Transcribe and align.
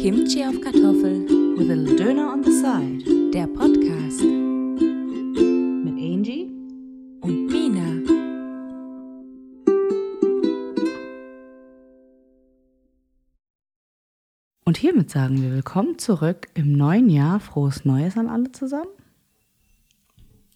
Kimchi 0.00 0.44
auf 0.44 0.60
Kartoffel. 0.60 1.26
With 1.58 1.70
a 1.72 1.74
little 1.74 1.96
Döner 1.96 2.32
on 2.32 2.44
the 2.44 2.52
side. 2.52 3.02
Der 3.32 3.48
Podcast. 3.48 4.22
Mit 4.22 5.94
Angie. 5.94 6.48
Und 7.20 7.46
Mina. 7.48 8.04
Und 14.64 14.76
hiermit 14.76 15.10
sagen 15.10 15.42
wir 15.42 15.50
willkommen 15.50 15.98
zurück 15.98 16.46
im 16.54 16.74
neuen 16.74 17.10
Jahr. 17.10 17.40
Frohes 17.40 17.84
Neues 17.84 18.16
an 18.16 18.28
alle 18.28 18.52
zusammen. 18.52 18.86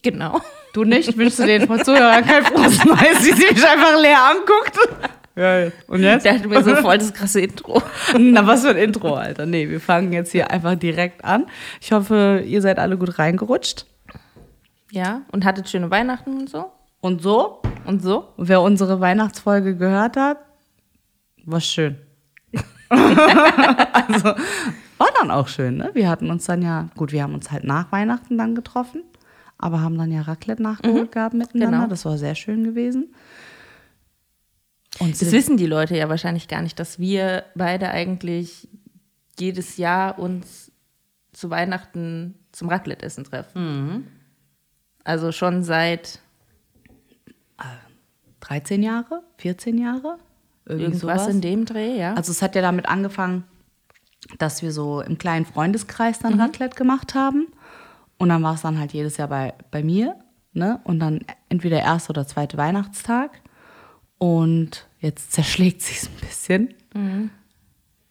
Genau. 0.03 0.41
Du 0.73 0.85
nicht? 0.85 1.19
Wünschst 1.19 1.41
du 1.41 1.47
den 1.47 1.63
Zuhörern 1.63 2.25
kein 2.25 2.45
frohes 2.45 2.85
Neues, 2.85 3.27
wie 3.27 3.33
sie 3.33 3.53
mich 3.53 3.67
einfach 3.67 4.01
leer 4.01 4.23
anguckt? 4.23 4.79
Ja, 5.35 5.71
und 5.87 6.03
jetzt? 6.03 6.25
Der 6.25 6.35
hat 6.35 6.47
mir 6.47 6.63
so 6.63 6.75
voll 6.77 6.99
das 6.99 7.13
krasse 7.15 7.41
Intro. 7.41 7.83
Na, 8.19 8.47
was 8.47 8.63
für 8.63 8.71
ein 8.71 8.77
Intro, 8.77 9.15
Alter. 9.15 9.47
Nee, 9.47 9.71
wir 9.71 9.81
fangen 9.81 10.13
jetzt 10.13 10.33
hier 10.33 10.51
einfach 10.51 10.75
direkt 10.75 11.25
an. 11.25 11.47
Ich 11.81 11.93
hoffe, 11.93 12.43
ihr 12.47 12.61
seid 12.61 12.79
alle 12.79 12.99
gut 12.99 13.19
reingerutscht. 13.19 13.87
Ja, 14.91 15.23
und 15.33 15.47
hattet 15.47 15.71
schöne 15.71 15.91
Weihnachten 15.91 16.39
und 16.39 16.51
so. 16.51 16.71
Und 17.01 17.23
so? 17.23 17.63
Und 17.87 18.03
so? 18.03 18.29
Und 18.37 18.49
wer 18.49 18.61
unsere 18.61 19.01
Weihnachtsfolge 19.01 19.77
gehört 19.77 20.17
hat, 20.17 20.39
war 21.45 21.61
schön. 21.61 21.97
also, 22.91 24.35
war 24.99 25.09
dann 25.19 25.31
auch 25.31 25.49
schön, 25.49 25.79
ne? 25.79 25.91
Wir 25.95 26.11
hatten 26.11 26.31
uns 26.31 26.45
dann 26.45 26.61
ja, 26.61 26.89
gut, 26.95 27.11
wir 27.11 27.23
haben 27.23 27.35
uns 27.35 27.51
halt 27.51 27.65
nach 27.65 27.91
Weihnachten 27.91 28.37
dann 28.37 28.55
getroffen, 28.55 29.03
aber 29.57 29.81
haben 29.81 29.97
dann 29.97 30.13
ja 30.13 30.21
Raclette 30.21 30.63
nachgeholt 30.63 31.11
gehabt 31.11 31.35
miteinander. 31.35 31.79
genau. 31.79 31.89
Das 31.89 32.05
war 32.05 32.19
sehr 32.19 32.35
schön 32.35 32.63
gewesen. 32.63 33.15
Und 34.99 35.21
Das 35.21 35.33
wissen 35.33 35.57
die 35.57 35.67
Leute 35.67 35.97
ja 35.97 36.09
wahrscheinlich 36.09 36.49
gar 36.49 36.63
nicht, 36.63 36.79
dass 36.79 36.99
wir 36.99 37.45
beide 37.55 37.91
eigentlich 37.91 38.69
jedes 39.39 39.77
Jahr 39.79 40.19
uns 40.19 40.71
zu 41.33 41.49
Weihnachten 41.51 42.35
zum 42.53 42.69
Raclette-Essen 42.69 43.25
treffen. 43.25 44.07
Also 45.05 45.33
schon 45.33 45.63
seit 45.63 46.21
13 48.41 48.83
Jahre, 48.83 49.23
14 49.39 49.79
Jahre, 49.79 50.19
irgendwas 50.67 51.27
in 51.29 51.41
dem 51.41 51.65
Dreh, 51.65 51.99
ja. 51.99 52.15
Also 52.15 52.33
es 52.33 52.43
hat 52.43 52.55
ja 52.55 52.63
damit 52.63 52.87
angefangen, 52.87 53.45
dass 54.39 54.63
wir 54.63 54.73
so 54.73 55.01
im 55.01 55.19
kleinen 55.19 55.47
Freundeskreis 55.47 56.19
Mhm. 56.23 56.23
dann 56.31 56.41
Raclette 56.41 56.77
gemacht 56.77 57.15
haben. 57.15 57.47
Und 58.19 58.29
dann 58.29 58.43
war 58.43 58.55
es 58.55 58.63
dann 58.63 58.79
halt 58.79 58.93
jedes 58.93 59.17
Jahr 59.17 59.29
bei, 59.29 59.55
bei 59.71 59.83
mir. 59.83 60.17
Ne? 60.53 60.81
Und 60.85 61.01
dann 61.01 61.21
entweder 61.49 61.81
erster 61.81 62.11
oder 62.11 62.27
zweite 62.27 62.57
Weihnachtstag. 62.57 63.41
Und 64.19 64.87
jetzt 65.03 65.33
zerschlägt 65.33 65.83
sich 65.83 66.09
ein 66.09 66.21
bisschen. 66.27 66.75
Mhm. 66.95 67.31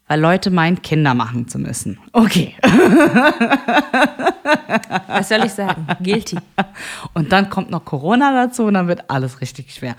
Weil 0.07 0.19
Leute 0.19 0.51
meinen, 0.51 0.81
Kinder 0.81 1.13
machen 1.13 1.47
zu 1.47 1.57
müssen. 1.57 1.97
Okay. 2.11 2.55
Was 5.07 5.29
soll 5.29 5.45
ich 5.45 5.53
sagen? 5.53 5.87
Guilty. 6.03 6.37
Und 7.13 7.31
dann 7.31 7.49
kommt 7.49 7.69
noch 7.69 7.85
Corona 7.85 8.33
dazu 8.33 8.63
und 8.65 8.73
dann 8.73 8.87
wird 8.87 9.09
alles 9.09 9.41
richtig 9.41 9.73
schwer. 9.73 9.95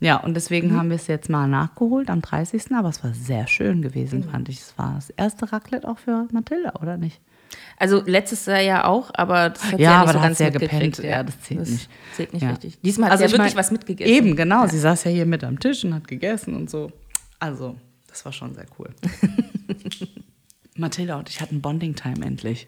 Ja, 0.00 0.16
und 0.16 0.34
deswegen 0.34 0.72
Mhm. 0.72 0.76
haben 0.76 0.88
wir 0.90 0.96
es 0.96 1.06
jetzt 1.06 1.30
mal 1.30 1.48
nachgeholt 1.48 2.10
am 2.10 2.20
30. 2.20 2.72
Aber 2.74 2.88
es 2.90 3.02
war 3.02 3.14
sehr 3.14 3.46
schön 3.46 3.80
gewesen, 3.80 4.24
fand 4.24 4.48
ich. 4.48 4.58
Es 4.60 4.74
war 4.76 4.94
das 4.96 5.10
erste 5.10 5.50
Raclette 5.52 5.88
auch 5.88 5.98
für 5.98 6.26
Mathilda, 6.32 6.74
oder 6.82 6.96
nicht? 6.98 7.20
Also 7.78 8.02
letztes 8.06 8.46
Jahr 8.46 8.60
ja 8.60 8.84
auch, 8.84 9.10
aber 9.14 9.50
das 9.50 9.64
hat 9.64 9.76
sie 9.78 9.82
Ja, 9.82 9.90
ja, 9.90 9.98
nicht 9.98 10.02
aber 10.02 10.12
so 10.12 10.12
da 10.18 10.20
hat 10.20 10.28
ganz 10.28 10.38
sie 10.38 10.44
ja 10.44 10.50
gepennt. 10.50 10.98
Ja, 10.98 11.22
das 11.22 11.40
zählt 11.40 11.60
nicht. 11.68 11.88
Zählt 12.14 12.32
nicht 12.32 12.42
Ja. 12.42 12.50
richtig. 12.50 12.80
Diesmal 12.82 13.06
hat 13.10 13.12
Also 13.12 13.22
sie 13.22 13.24
ja 13.24 13.26
ich 13.28 13.32
wirklich 13.32 13.54
mein, 13.54 13.58
was 13.60 13.70
mitgegessen. 13.72 14.14
Eben, 14.14 14.36
genau. 14.36 14.66
Sie 14.66 14.78
saß 14.78 15.04
ja 15.04 15.10
hier 15.10 15.26
mit 15.26 15.42
am 15.44 15.58
Tisch 15.58 15.84
und 15.84 15.94
hat 15.94 16.06
gegessen 16.08 16.54
und 16.54 16.70
so. 16.70 16.92
Also, 17.40 17.76
das 18.08 18.24
war 18.24 18.32
schon 18.32 18.54
sehr 18.54 18.66
cool. 18.78 18.90
Mathilda 20.76 21.16
und 21.18 21.28
ich 21.28 21.40
hatten 21.40 21.60
Bonding-Time 21.60 22.24
endlich. 22.24 22.66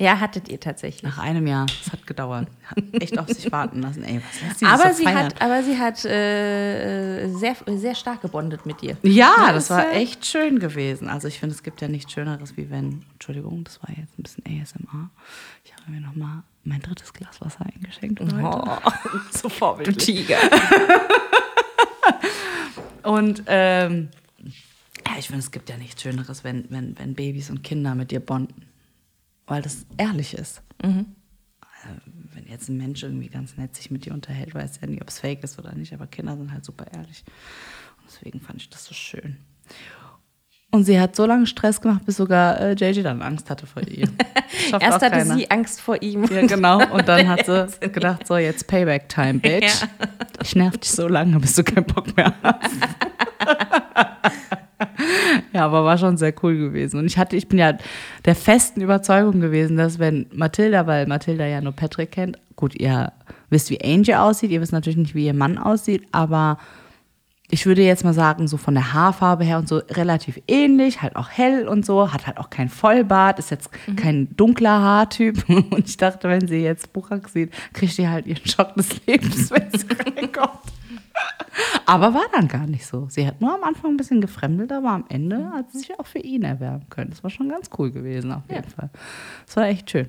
Ja, 0.00 0.18
hattet 0.18 0.48
ihr 0.48 0.58
tatsächlich. 0.58 1.04
Nach 1.04 1.18
einem 1.18 1.46
Jahr. 1.46 1.66
Es 1.84 1.92
hat 1.92 2.04
gedauert. 2.04 2.48
Hat 2.66 2.78
echt 3.00 3.16
auf 3.16 3.28
sich 3.28 3.52
warten 3.52 3.80
lassen. 3.80 4.02
Ey, 4.02 4.20
was 4.28 4.40
lässt 4.42 4.58
sie 4.58 4.66
aber, 4.66 4.92
sie 4.92 5.04
feiern? 5.04 5.26
hat, 5.26 5.40
aber 5.40 5.62
sie 5.62 5.78
hat 5.78 6.04
äh, 6.04 7.28
sehr, 7.28 7.54
sehr 7.76 7.94
stark 7.94 8.20
gebondet 8.22 8.66
mit 8.66 8.80
dir. 8.82 8.96
Ja, 9.02 9.32
Ja, 9.46 9.52
das 9.52 9.64
ist 9.64 9.70
war 9.70 9.84
ja- 9.86 9.92
echt 10.00 10.26
schön 10.26 10.58
gewesen. 10.58 11.08
Also 11.08 11.28
ich 11.28 11.38
finde, 11.38 11.54
es 11.54 11.62
gibt 11.62 11.80
ja 11.80 11.86
nichts 11.86 12.12
Schöneres, 12.12 12.56
wie 12.56 12.70
wenn, 12.70 13.04
Entschuldigung, 13.12 13.62
das 13.62 13.80
war 13.84 13.90
jetzt 13.96 14.18
ein 14.18 14.24
bisschen 14.24 14.42
ASMR. 14.46 15.10
Ich 15.64 15.72
habe 15.74 15.92
mir 15.92 16.00
nochmal 16.00 16.42
mein 16.64 16.82
drittes 16.82 17.12
Glas 17.12 17.40
Wasser 17.40 17.64
eingeschenkt 17.64 18.18
heute. 18.20 18.34
Oh, 18.42 18.90
so 19.38 19.48
vorbildlich. 19.48 19.96
Tiger. 20.26 20.38
Und 23.02 23.42
ähm, 23.46 24.08
ja, 25.06 25.12
ich 25.18 25.26
finde, 25.26 25.40
es 25.40 25.50
gibt 25.50 25.68
ja 25.68 25.76
nichts 25.76 26.02
Schöneres, 26.02 26.42
wenn, 26.42 26.64
wenn, 26.70 26.98
wenn 26.98 27.14
Babys 27.14 27.50
und 27.50 27.62
Kinder 27.62 27.94
mit 27.94 28.10
dir 28.10 28.20
bonden. 28.20 28.66
Weil 29.46 29.62
das 29.62 29.86
ehrlich 29.98 30.34
ist. 30.34 30.62
Äh, 30.82 31.04
Wenn 32.32 32.46
jetzt 32.48 32.68
ein 32.68 32.76
Mensch 32.76 33.02
irgendwie 33.02 33.28
ganz 33.28 33.56
nett 33.56 33.76
sich 33.76 33.90
mit 33.90 34.04
dir 34.06 34.12
unterhält, 34.14 34.54
weiß 34.54 34.80
ja 34.80 34.86
nicht, 34.88 35.02
ob 35.02 35.08
es 35.08 35.18
fake 35.20 35.44
ist 35.44 35.58
oder 35.58 35.74
nicht, 35.74 35.92
aber 35.92 36.06
Kinder 36.06 36.36
sind 36.36 36.52
halt 36.52 36.64
super 36.64 36.86
ehrlich. 36.92 37.24
Und 37.98 38.04
deswegen 38.08 38.40
fand 38.40 38.60
ich 38.60 38.70
das 38.70 38.84
so 38.84 38.94
schön. 38.94 39.36
Und 40.70 40.82
sie 40.84 40.98
hat 40.98 41.14
so 41.14 41.24
lange 41.24 41.46
Stress 41.46 41.80
gemacht, 41.80 42.04
bis 42.04 42.16
sogar 42.16 42.60
äh, 42.60 42.72
JJ 42.72 43.02
dann 43.02 43.22
Angst 43.22 43.48
hatte 43.48 43.64
vor 43.64 43.82
ihr. 43.82 44.08
Erst 44.72 44.82
hatte 45.02 45.10
keiner. 45.10 45.36
sie 45.36 45.48
Angst 45.48 45.80
vor 45.80 46.02
ihm. 46.02 46.24
Ja, 46.24 46.44
genau. 46.46 46.84
Und 46.92 47.06
dann 47.06 47.28
hat 47.28 47.46
sie 47.46 47.88
gedacht, 47.90 48.26
so, 48.26 48.36
jetzt 48.36 48.66
Payback-Time, 48.66 49.34
Bitch. 49.38 49.82
Ja. 49.82 49.88
Ich 50.42 50.56
nerv 50.56 50.76
dich 50.78 50.90
so 50.90 51.06
lange, 51.06 51.38
bis 51.38 51.54
du 51.54 51.62
keinen 51.62 51.86
Bock 51.86 52.16
mehr 52.16 52.34
hast. 52.42 52.74
Ja, 55.52 55.64
aber 55.64 55.84
war 55.84 55.98
schon 55.98 56.16
sehr 56.16 56.34
cool 56.42 56.56
gewesen. 56.56 56.98
Und 56.98 57.06
ich 57.06 57.18
hatte, 57.18 57.36
ich 57.36 57.48
bin 57.48 57.58
ja 57.58 57.76
der 58.24 58.34
festen 58.34 58.80
Überzeugung 58.80 59.40
gewesen, 59.40 59.76
dass 59.76 59.98
wenn 59.98 60.26
Mathilda, 60.32 60.86
weil 60.86 61.06
Mathilda 61.06 61.46
ja 61.46 61.60
nur 61.60 61.72
Patrick 61.72 62.12
kennt, 62.12 62.38
gut, 62.56 62.74
ihr 62.74 63.12
wisst, 63.50 63.70
wie 63.70 63.82
Angel 63.82 64.16
aussieht, 64.16 64.50
ihr 64.50 64.60
wisst 64.60 64.72
natürlich 64.72 64.96
nicht, 64.96 65.14
wie 65.14 65.26
ihr 65.26 65.34
Mann 65.34 65.58
aussieht, 65.58 66.04
aber 66.12 66.58
ich 67.50 67.66
würde 67.66 67.82
jetzt 67.82 68.04
mal 68.04 68.14
sagen, 68.14 68.48
so 68.48 68.56
von 68.56 68.74
der 68.74 68.94
Haarfarbe 68.94 69.44
her 69.44 69.58
und 69.58 69.68
so 69.68 69.76
relativ 69.90 70.40
ähnlich, 70.48 71.02
halt 71.02 71.14
auch 71.14 71.28
hell 71.28 71.68
und 71.68 71.84
so, 71.84 72.12
hat 72.12 72.26
halt 72.26 72.38
auch 72.38 72.50
kein 72.50 72.68
Vollbart, 72.68 73.38
ist 73.38 73.50
jetzt 73.50 73.70
kein 73.96 74.34
dunkler 74.36 74.80
Haartyp. 74.80 75.48
Und 75.48 75.86
ich 75.88 75.96
dachte, 75.96 76.28
wenn 76.28 76.48
sie 76.48 76.62
jetzt 76.62 76.92
Burak 76.92 77.28
sieht, 77.28 77.52
kriegt 77.72 77.92
sie 77.92 78.08
halt 78.08 78.26
ihren 78.26 78.44
Schock 78.46 78.74
des 78.74 79.06
Lebens, 79.06 79.50
wenn 79.50 79.70
sie 79.70 79.86
reinkommt. 80.16 80.60
Aber 81.86 82.14
war 82.14 82.24
dann 82.32 82.48
gar 82.48 82.66
nicht 82.66 82.86
so. 82.86 83.06
Sie 83.08 83.26
hat 83.26 83.40
nur 83.40 83.54
am 83.54 83.62
Anfang 83.62 83.92
ein 83.92 83.96
bisschen 83.96 84.20
gefremdelt, 84.20 84.72
aber 84.72 84.90
am 84.90 85.04
Ende 85.08 85.50
hat 85.50 85.70
sie 85.70 85.78
sich 85.78 85.98
auch 85.98 86.06
für 86.06 86.18
ihn 86.18 86.42
erwerben 86.42 86.88
können. 86.88 87.10
Das 87.10 87.22
war 87.22 87.30
schon 87.30 87.48
ganz 87.48 87.70
cool 87.78 87.90
gewesen, 87.90 88.32
auf 88.32 88.42
jeden 88.48 88.68
Fall. 88.68 88.90
Das 89.46 89.56
war 89.56 89.66
echt 89.66 89.90
schön. 89.90 90.08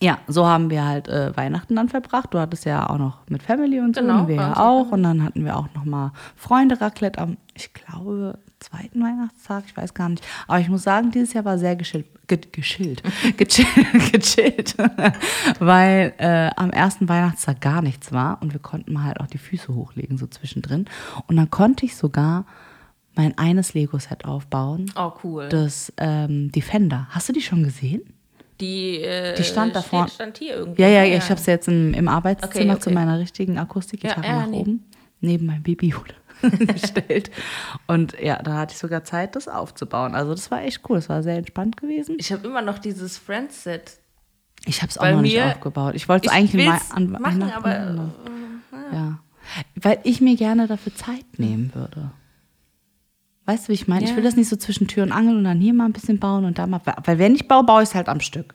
Ja, 0.00 0.18
so 0.28 0.46
haben 0.46 0.70
wir 0.70 0.84
halt 0.86 1.08
äh, 1.08 1.36
Weihnachten 1.36 1.74
dann 1.76 1.88
verbracht. 1.88 2.32
Du 2.32 2.38
hattest 2.38 2.64
ja 2.64 2.88
auch 2.88 2.98
noch 2.98 3.18
mit 3.28 3.42
Family 3.42 3.80
und 3.80 3.96
so, 3.96 4.00
Genau, 4.02 4.20
und 4.20 4.28
wir 4.28 4.36
ja 4.36 4.56
auch. 4.56 4.92
Und 4.92 5.02
dann 5.02 5.22
hatten 5.24 5.44
wir 5.44 5.56
auch 5.56 5.68
noch 5.74 5.84
mal 5.84 6.12
Freunde 6.36 6.80
Raclette 6.80 7.20
am, 7.20 7.36
ich 7.54 7.72
glaube, 7.74 8.38
zweiten 8.60 9.00
Weihnachtstag, 9.02 9.64
ich 9.66 9.76
weiß 9.76 9.94
gar 9.94 10.08
nicht. 10.08 10.24
Aber 10.46 10.60
ich 10.60 10.68
muss 10.68 10.82
sagen, 10.82 11.10
dieses 11.10 11.32
Jahr 11.32 11.44
war 11.44 11.58
sehr 11.58 11.76
geschillt, 11.76 12.06
ge 12.28 12.38
geschillt, 12.52 13.02
gechillt, 13.36 14.12
gechillt, 14.12 14.76
weil 15.58 16.12
äh, 16.18 16.50
am 16.56 16.70
ersten 16.70 17.08
Weihnachtstag 17.08 17.60
gar 17.60 17.82
nichts 17.82 18.12
war 18.12 18.40
und 18.42 18.52
wir 18.52 18.60
konnten 18.60 18.92
mal 18.92 19.04
halt 19.04 19.20
auch 19.20 19.26
die 19.26 19.38
Füße 19.38 19.74
hochlegen 19.74 20.18
so 20.18 20.26
zwischendrin. 20.26 20.86
Und 21.26 21.36
dann 21.36 21.50
konnte 21.50 21.86
ich 21.86 21.96
sogar 21.96 22.46
mein 23.14 23.36
eines 23.36 23.74
Lego-Set 23.74 24.24
aufbauen, 24.24 24.90
Oh, 24.96 25.12
cool. 25.24 25.48
das 25.48 25.92
ähm, 25.96 26.52
Defender. 26.52 27.06
Hast 27.10 27.28
du 27.28 27.32
die 27.32 27.42
schon 27.42 27.64
gesehen? 27.64 28.02
Die, 28.60 29.02
äh, 29.02 29.34
Die 29.36 29.44
stand 29.44 29.74
da 29.76 29.82
vorne. 29.82 30.08
stand 30.10 30.38
hier 30.38 30.56
irgendwo. 30.56 30.80
Ja, 30.82 30.88
ja, 30.88 31.02
ja. 31.04 31.16
ich 31.18 31.24
habe 31.30 31.40
es 31.40 31.46
jetzt 31.46 31.68
im, 31.68 31.94
im 31.94 32.08
Arbeitszimmer 32.08 32.72
Okay, 32.74 32.80
zu 32.82 32.90
okay. 32.90 32.94
meiner 32.94 33.18
richtigen 33.18 33.58
Akustikgitarre 33.58 34.22
Ja, 34.26 34.32
ja, 34.32 34.38
nach 34.40 34.48
nee. 34.48 34.58
oben, 34.58 34.84
neben 35.20 35.46
meinem 35.46 35.62
Babyhut 35.62 36.14
gestellt. 36.42 37.30
Und 37.86 38.16
ja, 38.20 38.40
da 38.42 38.54
hatte 38.58 38.72
ich 38.72 38.78
sogar 38.78 39.04
Zeit, 39.04 39.36
das 39.36 39.48
aufzubauen. 39.48 40.14
Also 40.14 40.32
das 40.32 40.50
war 40.50 40.62
echt 40.62 40.80
cool. 40.88 40.96
Das 40.96 41.08
war 41.08 41.22
sehr 41.22 41.36
entspannt 41.36 41.76
gewesen. 41.76 42.16
Ich 42.18 42.32
habe 42.32 42.46
immer 42.46 42.62
noch 42.62 42.78
dieses 42.78 43.18
Friends-Set. 43.18 43.98
Ich 44.66 44.82
habe 44.82 44.90
es 44.90 44.98
auch 44.98 45.10
noch 45.10 45.20
nicht 45.22 45.40
aufgebaut. 45.40 45.94
Ich 45.94 46.08
wollte 46.08 46.28
es 46.28 46.32
Ich 46.32 46.38
eigentlich 46.38 46.66
mal 46.66 46.80
an 46.94 47.10
machen, 47.10 47.42
aber, 47.52 47.70
äh, 47.72 47.76
ändern. 47.86 48.12
ja. 48.92 49.18
Weil 49.76 49.98
ich 50.02 50.20
mir 50.20 50.36
gerne 50.36 50.66
dafür 50.66 50.94
Zeit 50.94 51.24
nehmen 51.38 51.70
würde. 51.74 52.10
Weißt 53.48 53.64
du, 53.64 53.68
wie 53.70 53.74
ich 53.74 53.88
meine? 53.88 54.04
Ich 54.04 54.10
Ja. 54.10 54.16
will 54.16 54.22
das 54.22 54.36
nicht 54.36 54.48
so 54.50 54.56
zwischen 54.56 54.88
Tür 54.88 55.04
und 55.04 55.10
Angel 55.12 55.34
und 55.36 55.44
dann 55.44 55.58
hier 55.58 55.72
mal 55.72 55.86
ein 55.86 55.94
bisschen 55.94 56.18
bauen 56.18 56.44
und 56.44 56.58
da 56.58 56.66
mal. 56.66 56.82
Weil 57.04 57.18
wenn 57.18 57.34
ich 57.34 57.48
baue, 57.48 57.64
baue 57.64 57.82
ich 57.82 57.88
es 57.88 57.94
halt 57.94 58.10
am 58.10 58.20
Stück. 58.20 58.54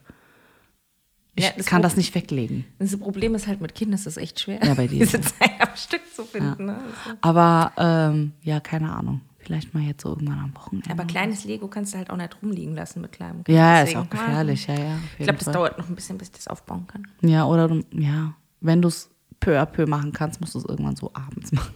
Ich 1.34 1.42
Ja, 1.44 1.50
das 1.56 1.66
kann 1.66 1.80
Pro- 1.80 1.88
das 1.88 1.96
nicht 1.96 2.14
weglegen. 2.14 2.64
Das 2.78 2.96
Problem 2.96 3.34
ist 3.34 3.48
halt 3.48 3.60
mit 3.60 3.74
Kindern 3.74 3.94
ist 3.96 4.06
das 4.06 4.18
echt 4.18 4.38
schwer. 4.38 4.64
Ja, 4.64 4.74
bei 4.74 4.86
dir. 4.86 5.00
Diese 5.04 5.20
Zeit 5.20 5.50
am 5.60 5.74
Stück 5.74 6.02
zu 6.14 6.24
finden. 6.24 6.66
Ne? 6.66 6.76
Also- 6.76 7.18
Aber 7.22 7.72
ähm, 7.76 8.32
ja, 8.42 8.60
keine 8.60 8.94
Ahnung. 8.94 9.20
Vielleicht 9.40 9.74
mal 9.74 9.82
jetzt 9.82 10.02
so 10.04 10.10
irgendwann 10.10 10.38
am 10.38 10.54
Wochenende. 10.54 10.88
Aber 10.90 11.04
kleines 11.04 11.44
Lego 11.44 11.66
kannst 11.66 11.92
du 11.92 11.98
halt 11.98 12.08
auch 12.10 12.16
nicht 12.16 12.40
rumliegen 12.40 12.74
lassen 12.76 13.00
mit 13.00 13.10
kleinem 13.12 13.42
Kind. 13.44 13.48
ja, 13.58 13.80
ist 13.80 13.88
Deswegen, 13.88 14.00
auch 14.06 14.10
gefährlich, 14.10 14.66
ja, 14.68 14.74
ja. 14.78 14.98
Ich 15.18 15.24
glaube, 15.24 15.38
das 15.44 15.52
dauert 15.52 15.76
noch 15.76 15.88
ein 15.88 15.94
bisschen, 15.96 16.16
bis 16.18 16.28
ich 16.28 16.34
das 16.34 16.46
aufbauen 16.48 16.86
kann. 16.86 17.06
Ja, 17.20 17.44
oder 17.46 17.66
du, 17.68 17.82
ja, 17.90 18.32
wenn 18.60 18.80
du 18.80 18.86
es 18.88 19.10
peu 19.40 19.60
à 19.60 19.66
peu 19.66 19.86
machen 19.86 20.12
kannst, 20.12 20.40
musst 20.40 20.54
du 20.54 20.60
es 20.60 20.64
irgendwann 20.64 20.94
so 20.96 21.10
abends 21.14 21.50
machen. 21.52 21.74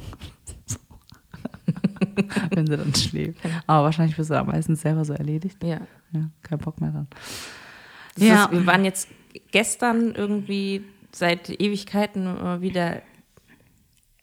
Wenn 2.51 2.67
sie 2.67 2.77
dann 2.77 2.95
schläft. 2.95 3.39
Aber 3.67 3.85
wahrscheinlich 3.85 4.17
bist 4.17 4.31
du 4.31 4.35
da 4.35 4.45
meistens 4.45 4.81
selber 4.83 5.05
so 5.05 5.13
erledigt. 5.13 5.63
Ja. 5.63 5.81
Ja, 6.13 6.31
kein 6.43 6.59
Bock 6.59 6.81
mehr 6.81 6.91
dran. 6.91 7.07
Das 8.15 8.25
Ja. 8.25 8.45
ist, 8.45 8.53
wir 8.53 8.67
waren 8.67 8.85
jetzt 8.85 9.09
gestern 9.53 10.15
irgendwie 10.15 10.85
seit 11.13 11.49
Ewigkeiten 11.51 12.23
immer 12.27 12.61
wieder 12.61 13.03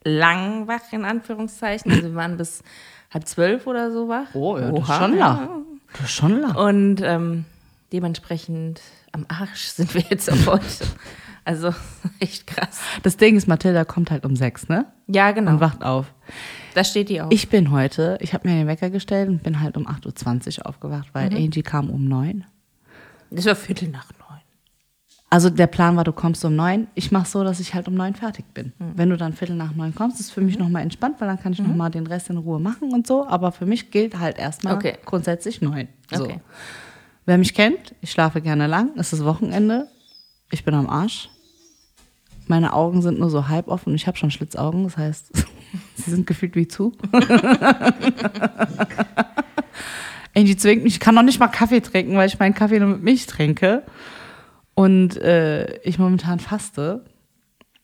lang 0.03 0.67
wach, 0.67 0.91
in 0.91 1.05
Anführungszeichen. 1.05 1.91
Also 1.91 2.03
wir 2.03 2.15
waren 2.15 2.37
bis 2.37 2.63
halb 3.11 3.27
zwölf 3.27 3.67
oder 3.67 3.91
so 3.91 4.07
wach. 4.07 4.33
Oh, 4.33 4.57
ja, 4.57 4.71
das 4.71 4.89
ist 4.89 4.95
schon 4.97 5.17
lang. 5.17 5.49
Das 5.93 6.01
ist 6.01 6.11
schon 6.11 6.41
lang. 6.41 6.55
Und 6.55 7.01
ähm, 7.03 7.45
dementsprechend 7.93 8.81
am 9.11 9.25
Arsch 9.29 9.67
sind 9.67 9.93
wir 9.93 10.01
jetzt 10.09 10.29
auch 10.31 10.45
heute. 10.53 10.85
Also 11.45 11.73
echt 12.19 12.47
krass. 12.47 12.79
Das 13.03 13.17
Ding 13.17 13.37
ist, 13.37 13.47
Mathilda 13.47 13.85
kommt 13.85 14.11
halt 14.11 14.25
um 14.25 14.35
sechs, 14.35 14.67
ne? 14.67 14.85
Ja, 15.07 15.31
genau. 15.31 15.51
Und 15.51 15.59
wacht 15.61 15.83
auf. 15.83 16.07
Da 16.73 16.83
steht 16.83 17.09
die 17.09 17.21
auch. 17.21 17.29
Ich 17.31 17.49
bin 17.49 17.71
heute, 17.71 18.17
ich 18.19 18.33
habe 18.33 18.47
mir 18.49 18.55
den 18.55 18.67
Wecker 18.67 18.89
gestellt 18.89 19.29
und 19.29 19.43
bin 19.43 19.61
halt 19.61 19.77
um 19.77 19.87
8.20 19.87 20.59
Uhr 20.59 20.65
aufgewacht, 20.65 21.07
weil 21.13 21.33
Angie 21.33 21.61
kam 21.61 21.89
um 21.89 22.05
neun. 22.07 22.43
das 23.31 23.45
war 23.45 23.55
Viertel 23.55 23.89
nach 23.89 24.09
neun. 24.19 24.21
Also 25.29 25.49
der 25.49 25.67
Plan 25.67 25.95
war, 25.97 26.03
du 26.03 26.13
kommst 26.13 26.43
um 26.45 26.55
neun. 26.55 26.87
Ich 26.95 27.11
mache 27.11 27.27
so, 27.27 27.43
dass 27.43 27.59
ich 27.59 27.73
halt 27.73 27.87
um 27.87 27.93
neun 27.93 28.15
fertig 28.15 28.45
bin. 28.53 28.73
Wenn 28.79 29.09
du 29.09 29.17
dann 29.17 29.33
Viertel 29.33 29.55
nach 29.55 29.73
neun 29.75 29.93
kommst, 29.93 30.19
ist 30.19 30.31
für 30.31 30.41
mich 30.41 30.57
nochmal 30.57 30.81
entspannt, 30.83 31.15
weil 31.19 31.27
dann 31.27 31.39
kann 31.41 31.51
ich 31.53 31.59
noch 31.59 31.67
nochmal 31.67 31.91
den 31.91 32.07
Rest 32.07 32.29
in 32.29 32.37
Ruhe 32.37 32.59
machen 32.59 32.91
und 32.93 33.05
so. 33.05 33.25
Aber 33.27 33.51
für 33.51 33.65
mich 33.65 33.91
gilt 33.91 34.17
halt 34.19 34.37
erstmal 34.39 34.75
Okay. 34.75 34.97
grundsätzlich 35.05 35.61
neun. 35.61 35.89
So. 36.13 36.23
Okay. 36.23 36.39
Wer 37.25 37.37
mich 37.37 37.53
kennt, 37.53 37.95
ich 38.01 38.11
schlafe 38.11 38.39
gerne 38.41 38.67
lang. 38.67 38.91
Es 38.97 39.11
ist 39.13 39.25
Wochenende. 39.25 39.87
Ich 40.51 40.63
bin 40.63 40.73
am 40.73 40.89
Arsch. 40.89 41.29
Meine 42.47 42.73
Augen 42.73 43.01
sind 43.01 43.19
nur 43.19 43.29
so 43.29 43.47
halb 43.47 43.67
offen. 43.67 43.95
Ich 43.95 44.07
habe 44.07 44.17
schon 44.17 44.31
Schlitzaugen, 44.31 44.83
das 44.83 44.97
heißt, 44.97 45.31
sie 45.95 46.11
sind 46.11 46.27
gefühlt 46.27 46.55
wie 46.55 46.67
zu. 46.67 46.91
Angie 50.35 50.57
zwingt 50.57 50.83
mich, 50.83 50.95
ich 50.95 50.99
kann 50.99 51.15
noch 51.15 51.23
nicht 51.23 51.39
mal 51.39 51.47
Kaffee 51.47 51.79
trinken, 51.81 52.17
weil 52.17 52.27
ich 52.27 52.37
meinen 52.39 52.53
Kaffee 52.53 52.79
nur 52.79 52.89
mit 52.89 53.01
Milch 53.01 53.25
trinke. 53.25 53.83
Und 54.73 55.15
äh, 55.17 55.77
ich 55.79 55.97
momentan 55.97 56.39
faste. 56.39 57.05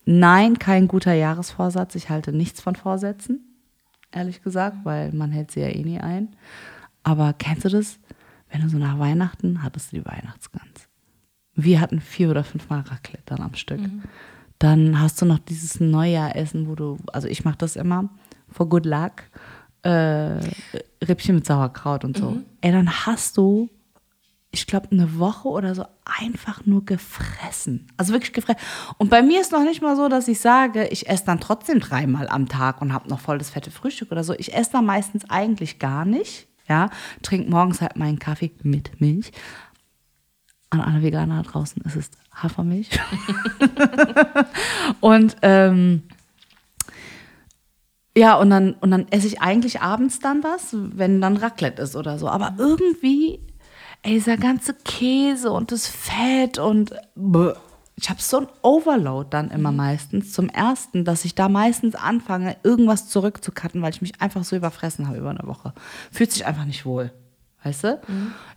Nein, 0.05 0.59
kein 0.59 0.87
guter 0.87 1.13
Jahresvorsatz. 1.13 1.95
Ich 1.95 2.09
halte 2.09 2.33
nichts 2.33 2.59
von 2.59 2.75
Vorsätzen, 2.75 3.55
ehrlich 4.11 4.43
gesagt, 4.43 4.77
weil 4.83 5.13
man 5.13 5.31
hält 5.31 5.51
sie 5.51 5.61
ja 5.61 5.69
eh 5.69 5.83
nie 5.83 5.99
ein. 5.99 6.35
Aber 7.03 7.33
kennst 7.33 7.65
du 7.65 7.69
das? 7.69 7.99
Wenn 8.49 8.61
du 8.61 8.69
so 8.69 8.77
nach 8.77 8.99
Weihnachten 8.99 9.63
hattest 9.63 9.91
du 9.91 9.97
die 9.97 10.05
Weihnachtsgans. 10.05 10.89
Wir 11.55 11.79
hatten 11.79 12.01
vier 12.01 12.29
oder 12.29 12.43
fünfmal 12.43 12.81
Raclette 12.81 13.23
dann 13.25 13.41
am 13.41 13.55
Stück. 13.55 13.79
Dann 14.61 15.01
hast 15.01 15.19
du 15.19 15.25
noch 15.25 15.39
dieses 15.39 15.79
Neujahressen, 15.79 16.67
wo 16.67 16.75
du, 16.75 16.97
also 17.11 17.27
ich 17.27 17.43
mache 17.43 17.57
das 17.57 17.75
immer, 17.75 18.09
for 18.47 18.69
good 18.69 18.85
luck, 18.85 19.23
äh, 19.81 20.37
Rippchen 21.03 21.33
mit 21.33 21.47
Sauerkraut 21.47 22.05
und 22.05 22.15
so. 22.15 22.37
Ey, 22.61 22.71
dann 22.71 23.07
hast 23.07 23.37
du, 23.37 23.71
ich 24.51 24.67
glaube, 24.67 24.89
eine 24.91 25.17
Woche 25.17 25.47
oder 25.47 25.73
so 25.73 25.83
einfach 26.05 26.63
nur 26.67 26.85
gefressen. 26.85 27.87
Also 27.97 28.13
wirklich 28.13 28.33
gefressen. 28.33 28.61
Und 28.99 29.09
bei 29.09 29.23
mir 29.23 29.41
ist 29.41 29.51
noch 29.51 29.63
nicht 29.63 29.81
mal 29.81 29.95
so, 29.95 30.09
dass 30.09 30.27
ich 30.27 30.39
sage, 30.39 30.85
ich 30.89 31.09
esse 31.09 31.25
dann 31.25 31.39
trotzdem 31.39 31.79
dreimal 31.79 32.29
am 32.29 32.47
Tag 32.47 32.83
und 32.83 32.93
habe 32.93 33.09
noch 33.09 33.19
voll 33.19 33.39
das 33.39 33.49
fette 33.49 33.71
Frühstück 33.71 34.11
oder 34.11 34.23
so. 34.23 34.35
Ich 34.35 34.53
esse 34.53 34.73
dann 34.73 34.85
meistens 34.85 35.27
eigentlich 35.27 35.79
gar 35.79 36.05
nicht. 36.05 36.47
Ja, 36.69 36.91
trinke 37.23 37.49
morgens 37.49 37.81
halt 37.81 37.95
meinen 37.95 38.19
Kaffee 38.19 38.51
mit 38.61 39.01
Milch. 39.01 39.31
An 40.69 40.81
alle 40.81 41.01
Veganer 41.01 41.41
da 41.41 41.49
draußen, 41.49 41.81
es 41.83 41.95
ist 41.95 42.20
Hafermilch. 42.33 42.89
und 44.99 45.35
ähm, 45.41 46.03
ja, 48.15 48.35
und 48.35 48.49
dann, 48.49 48.73
und 48.73 48.91
dann 48.91 49.07
esse 49.09 49.27
ich 49.27 49.41
eigentlich 49.41 49.81
abends 49.81 50.19
dann 50.19 50.43
was, 50.43 50.69
wenn 50.73 51.21
dann 51.21 51.37
Raclette 51.37 51.81
ist 51.81 51.95
oder 51.95 52.19
so. 52.19 52.27
Aber 52.27 52.55
irgendwie, 52.57 53.39
ey, 54.03 54.13
dieser 54.13 54.37
ganze 54.37 54.73
Käse 54.73 55.51
und 55.51 55.71
das 55.71 55.87
Fett 55.87 56.57
und 56.57 56.93
bäh. 57.15 57.53
ich 57.95 58.09
habe 58.09 58.21
so 58.21 58.39
ein 58.41 58.47
Overload 58.63 59.29
dann 59.29 59.49
immer 59.49 59.71
meistens 59.71 60.33
zum 60.33 60.49
ersten, 60.49 61.05
dass 61.05 61.23
ich 61.23 61.35
da 61.35 61.47
meistens 61.47 61.95
anfange, 61.95 62.57
irgendwas 62.63 63.07
zurückzucutten, 63.07 63.81
weil 63.81 63.91
ich 63.91 64.01
mich 64.01 64.21
einfach 64.21 64.43
so 64.43 64.57
überfressen 64.57 65.07
habe 65.07 65.17
über 65.17 65.29
eine 65.29 65.47
Woche. 65.47 65.73
Fühlt 66.11 66.33
sich 66.33 66.45
einfach 66.45 66.65
nicht 66.65 66.85
wohl. 66.85 67.13
Weißt 67.63 67.83
du? 67.83 68.01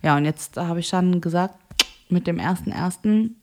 Ja, 0.01 0.17
und 0.17 0.25
jetzt 0.25 0.57
habe 0.57 0.79
ich 0.79 0.89
dann 0.89 1.21
gesagt, 1.21 1.55
mit 2.09 2.27
dem 2.27 2.39
ersten 2.39 2.71
ersten, 2.71 3.35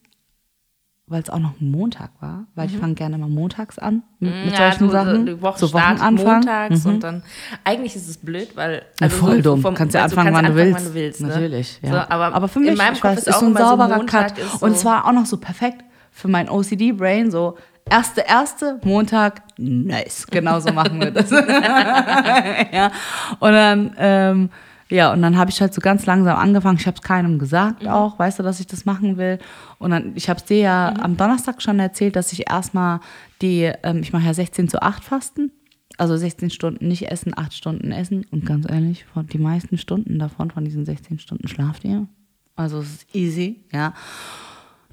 weil 1.05 1.21
es 1.21 1.29
auch 1.29 1.39
noch 1.39 1.59
ein 1.59 1.69
Montag 1.69 2.11
war, 2.21 2.45
weil 2.55 2.67
ich 2.69 2.77
fange 2.77 2.93
gerne 2.93 3.17
mal 3.17 3.27
montags 3.29 3.77
an 3.77 4.03
mit, 4.19 4.33
mit 4.45 4.55
solchen 4.55 4.85
so, 4.87 4.91
Sachen. 4.91 5.25
Die 5.25 5.41
Woche 5.41 5.59
so 5.59 5.73
Wochenanfang. 5.73 6.13
montags 6.35 6.85
Mhm. 6.85 6.91
und 6.93 7.03
dann. 7.03 7.23
Eigentlich 7.65 7.95
ist 7.95 8.07
es 8.09 8.17
blöd, 8.17 8.55
weil. 8.55 8.83
Ja, 9.01 9.09
voll 9.09 9.35
so 9.37 9.41
dumm. 9.51 9.61
vom- 9.61 9.75
kannst 9.75 9.93
ja 9.95 10.03
also 10.03 10.15
anfangen, 10.15 10.33
wann, 10.35 10.45
du 10.45 10.51
anfangen, 10.51 10.73
wann 10.75 10.83
du 10.85 10.93
willst. 10.93 11.21
Ne? 11.21 11.27
Natürlich, 11.27 11.79
ja. 11.81 11.89
So, 11.91 11.97
aber, 11.97 12.33
aber 12.33 12.47
für 12.47 12.59
mich, 12.59 12.69
in 12.69 12.77
meinem 12.77 12.93
Kopf 12.93 13.03
weiß, 13.03 13.19
ist 13.19 13.27
ist 13.27 13.35
auch 13.35 13.39
so 13.41 13.45
ein 13.47 13.55
sauberer 13.57 13.97
Montag 13.97 14.35
Cut. 14.35 14.59
so, 14.59 14.65
Und 14.65 14.77
zwar 14.77 15.05
auch 15.05 15.11
noch 15.11 15.25
so 15.25 15.37
perfekt 15.37 15.83
für 16.11 16.29
mein 16.29 16.49
OCD-Brain, 16.49 17.31
so 17.31 17.57
erste, 17.89 18.21
erste, 18.21 18.79
Montag, 18.83 19.41
nice. 19.57 20.25
Genau 20.31 20.59
so 20.61 20.71
machen 20.71 21.01
wir 21.01 21.11
das. 21.11 21.29
ja. 22.71 22.91
Und 23.39 23.51
dann, 23.51 23.95
ähm, 23.97 24.49
ja, 24.89 25.11
und 25.13 25.21
dann 25.21 25.37
habe 25.37 25.49
ich 25.49 25.61
halt 25.61 25.73
so 25.73 25.81
ganz 25.81 26.05
langsam 26.05 26.37
angefangen. 26.37 26.77
Ich 26.79 26.87
habe 26.87 26.95
es 26.95 27.01
keinem 27.01 27.39
gesagt 27.39 27.87
auch, 27.87 28.19
weißt 28.19 28.39
du, 28.39 28.43
dass 28.43 28.59
ich 28.59 28.67
das 28.67 28.85
machen 28.85 29.17
will. 29.17 29.39
Und 29.79 29.91
dann, 29.91 30.11
ich 30.15 30.29
habe 30.29 30.39
es 30.39 30.45
dir 30.45 30.57
ja 30.57 30.93
am 31.01 31.17
Donnerstag 31.17 31.61
schon 31.61 31.79
erzählt, 31.79 32.15
dass 32.15 32.33
ich 32.33 32.49
erstmal 32.49 32.99
die, 33.41 33.71
ähm, 33.83 33.99
ich 34.01 34.13
mache 34.13 34.25
ja 34.25 34.33
16 34.33 34.67
zu 34.67 34.81
8 34.81 35.03
Fasten. 35.03 35.51
Also 35.97 36.17
16 36.17 36.49
Stunden 36.49 36.87
nicht 36.87 37.11
essen, 37.11 37.37
8 37.37 37.53
Stunden 37.53 37.91
essen. 37.91 38.25
Und 38.31 38.45
ganz 38.45 38.69
ehrlich, 38.69 39.05
von 39.05 39.27
die 39.27 39.37
meisten 39.37 39.77
Stunden 39.77 40.19
davon, 40.19 40.51
von 40.51 40.65
diesen 40.65 40.85
16 40.85 41.19
Stunden 41.19 41.47
schlaft 41.47 41.83
ihr. 41.85 42.07
Also 42.55 42.79
es 42.79 42.89
ist 42.89 43.15
easy, 43.15 43.63
ja. 43.71 43.93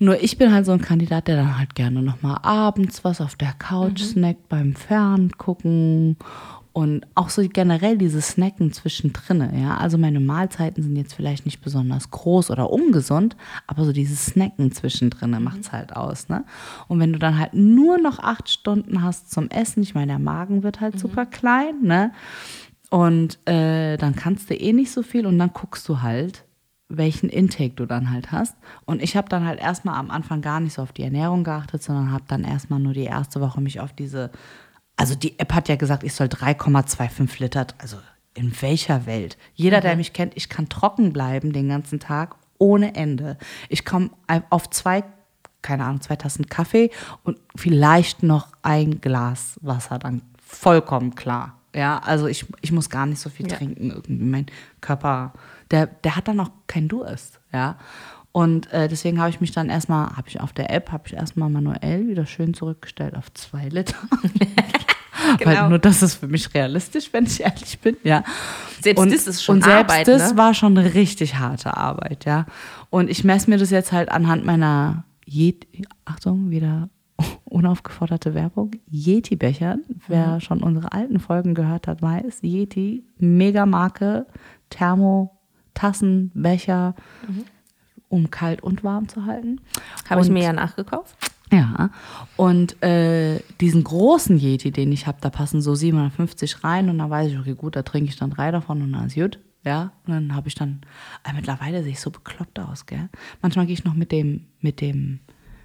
Nur 0.02 0.22
ich 0.22 0.38
bin 0.38 0.52
halt 0.52 0.64
so 0.64 0.72
ein 0.72 0.80
Kandidat, 0.80 1.28
der 1.28 1.36
dann 1.36 1.58
halt 1.58 1.74
gerne 1.74 2.00
nochmal 2.00 2.38
abends 2.42 3.04
was 3.04 3.20
auf 3.20 3.36
der 3.36 3.52
Couch 3.52 4.00
snackt 4.00 4.48
beim 4.48 4.74
Ferngucken 4.74 6.16
und 6.72 7.04
auch 7.16 7.30
so 7.30 7.42
generell 7.48 7.98
dieses 7.98 8.28
Snacken 8.28 8.72
zwischendrin, 8.72 9.60
ja. 9.60 9.76
Also 9.76 9.98
meine 9.98 10.20
Mahlzeiten 10.20 10.82
sind 10.82 10.96
jetzt 10.96 11.14
vielleicht 11.14 11.44
nicht 11.44 11.60
besonders 11.62 12.10
groß 12.10 12.50
oder 12.50 12.70
ungesund, 12.70 13.36
aber 13.66 13.84
so 13.84 13.92
dieses 13.92 14.26
Snacken 14.26 14.70
zwischendrin 14.70 15.30
macht's 15.42 15.72
halt 15.72 15.96
aus, 15.96 16.28
ne? 16.28 16.44
Und 16.86 17.00
wenn 17.00 17.12
du 17.12 17.18
dann 17.18 17.38
halt 17.38 17.54
nur 17.54 17.98
noch 17.98 18.20
acht 18.20 18.48
Stunden 18.48 19.02
hast 19.02 19.30
zum 19.30 19.48
Essen, 19.50 19.82
ich 19.82 19.94
meine, 19.94 20.08
der 20.08 20.18
Magen 20.20 20.62
wird 20.62 20.80
halt 20.80 20.98
super 20.98 21.26
klein, 21.26 21.82
ne? 21.82 22.12
Und 22.90 23.38
äh, 23.48 23.96
dann 23.96 24.14
kannst 24.14 24.50
du 24.50 24.54
eh 24.54 24.72
nicht 24.72 24.92
so 24.92 25.02
viel 25.02 25.26
und 25.26 25.38
dann 25.38 25.52
guckst 25.52 25.88
du 25.88 26.02
halt, 26.02 26.44
welchen 26.88 27.28
Intake 27.28 27.74
du 27.74 27.86
dann 27.86 28.10
halt 28.10 28.32
hast. 28.32 28.56
Und 28.84 29.00
ich 29.00 29.16
habe 29.16 29.28
dann 29.28 29.46
halt 29.46 29.60
erstmal 29.60 29.94
am 29.94 30.10
Anfang 30.10 30.42
gar 30.42 30.60
nicht 30.60 30.74
so 30.74 30.82
auf 30.82 30.92
die 30.92 31.04
Ernährung 31.04 31.44
geachtet, 31.44 31.82
sondern 31.82 32.12
habe 32.12 32.24
dann 32.26 32.44
erstmal 32.44 32.80
nur 32.80 32.92
die 32.92 33.04
erste 33.04 33.40
Woche 33.40 33.60
mich 33.60 33.80
auf 33.80 33.92
diese, 33.92 34.30
also 35.00 35.14
die 35.14 35.38
App 35.38 35.52
hat 35.54 35.68
ja 35.68 35.76
gesagt, 35.76 36.04
ich 36.04 36.12
soll 36.14 36.26
3,25 36.26 37.40
Liter, 37.40 37.66
also 37.78 37.96
in 38.34 38.52
welcher 38.60 39.06
Welt? 39.06 39.36
Jeder, 39.54 39.80
der 39.80 39.96
mich 39.96 40.12
kennt, 40.12 40.36
ich 40.36 40.48
kann 40.48 40.68
trocken 40.68 41.12
bleiben 41.12 41.52
den 41.52 41.68
ganzen 41.68 41.98
Tag 42.00 42.36
ohne 42.58 42.94
Ende. 42.94 43.38
Ich 43.68 43.84
komme 43.84 44.10
auf 44.50 44.68
zwei, 44.70 45.02
keine 45.62 45.84
Ahnung, 45.84 46.02
zwei 46.02 46.16
Tassen 46.16 46.46
Kaffee 46.46 46.90
und 47.24 47.38
vielleicht 47.56 48.22
noch 48.22 48.48
ein 48.62 49.00
Glas 49.00 49.58
Wasser, 49.62 49.98
dann 49.98 50.22
vollkommen 50.46 51.14
klar. 51.14 51.56
Ja, 51.74 51.98
also 52.00 52.26
ich, 52.26 52.46
ich 52.60 52.72
muss 52.72 52.90
gar 52.90 53.06
nicht 53.06 53.20
so 53.20 53.30
viel 53.30 53.50
Ja. 53.50 53.56
trinken 53.56 53.90
irgendwie. 53.90 54.24
Mein 54.24 54.46
Körper, 54.80 55.32
der, 55.70 55.86
der 55.86 56.16
hat 56.16 56.28
dann 56.28 56.40
auch 56.40 56.50
keinen 56.66 56.88
Durst, 56.88 57.40
ja. 57.52 57.78
Und 58.32 58.72
äh, 58.72 58.86
deswegen 58.88 59.18
habe 59.18 59.30
ich 59.30 59.40
mich 59.40 59.50
dann 59.52 59.68
erstmal, 59.70 60.16
habe 60.16 60.28
ich 60.28 60.40
auf 60.40 60.52
der 60.52 60.70
App, 60.70 60.92
habe 60.92 61.04
ich 61.06 61.14
erstmal 61.14 61.50
manuell 61.50 62.06
wieder 62.08 62.26
schön 62.26 62.54
zurückgestellt 62.54 63.16
auf 63.16 63.32
zwei 63.34 63.68
Liter. 63.68 63.96
Weil 65.44 65.54
Genau. 65.56 65.68
nur 65.68 65.78
das 65.78 66.02
ist 66.02 66.14
für 66.14 66.28
mich 66.28 66.54
realistisch, 66.54 67.12
wenn 67.12 67.24
ich 67.26 67.40
ehrlich 67.42 67.78
bin, 67.80 67.96
ja. 68.04 68.24
Selbst 68.80 69.00
und, 69.00 69.12
das 69.12 69.26
ist 69.26 69.42
schon 69.42 69.56
und 69.56 69.64
selbst 69.64 69.90
Arbeit, 69.92 70.08
das 70.08 70.32
ne? 70.32 70.38
war 70.38 70.54
schon 70.54 70.76
richtig 70.78 71.36
harte 71.36 71.76
Arbeit, 71.76 72.24
ja. 72.24 72.46
Und 72.88 73.10
ich 73.10 73.22
messe 73.24 73.50
mir 73.50 73.58
das 73.58 73.70
jetzt 73.70 73.92
halt 73.92 74.10
anhand 74.10 74.44
meiner 74.46 75.04
Yeti, 75.26 75.82
Achtung, 76.04 76.50
wieder 76.50 76.88
unaufgeforderte 77.44 78.34
Werbung, 78.34 78.70
Yeti-Bechern. 78.90 79.82
Wer 80.08 80.36
Mhm. 80.36 80.40
schon 80.40 80.62
unsere 80.62 80.92
alten 80.92 81.18
Folgen 81.20 81.54
gehört 81.54 81.86
hat, 81.86 82.00
weiß, 82.00 82.38
Yeti, 82.42 83.04
Megamarke, 83.18 84.26
Thermo, 84.70 85.36
Tassen, 85.74 86.30
Becher, 86.34 86.94
um 88.10 88.30
kalt 88.30 88.62
und 88.62 88.84
warm 88.84 89.08
zu 89.08 89.24
halten. 89.24 89.60
Habe 90.10 90.20
ich 90.20 90.28
mir 90.28 90.42
ja 90.42 90.52
nachgekauft. 90.52 91.16
ja, 91.50 91.88
und 92.36 92.80
äh, 92.82 93.40
diesen 93.60 93.82
großen 93.84 94.36
Yeti, 94.38 94.70
den 94.70 94.92
ich 94.92 95.06
habe, 95.06 95.18
da 95.22 95.30
passen 95.30 95.62
so 95.62 95.74
750 95.74 96.62
rein 96.62 96.90
und 96.90 96.98
dann 96.98 97.08
weiß 97.08 97.32
ich, 97.32 97.38
okay, 97.38 97.54
gut, 97.54 97.74
da 97.76 97.82
trinke 97.82 98.10
ich 98.10 98.16
dann 98.16 98.30
drei 98.30 98.50
davon 98.50 98.82
und 98.82 98.92
dann 98.92 99.06
ist 99.06 99.14
gut. 99.14 99.38
Ja, 99.64 99.92
und 100.06 100.12
dann 100.14 100.34
habe 100.34 100.48
ich 100.48 100.54
dann, 100.54 100.80
äh, 101.22 101.32
mittlerweile 101.34 101.82
sehe 101.82 101.92
ich 101.92 102.00
so 102.00 102.10
bekloppt 102.10 102.58
aus, 102.58 102.86
gell? 102.86 103.08
Manchmal 103.42 103.66
gehe 103.66 103.74
ich 103.74 103.84
noch 103.84 103.94
mit 103.94 104.10
dem, 104.10 104.46
mit 104.60 104.80
dem, 104.80 105.20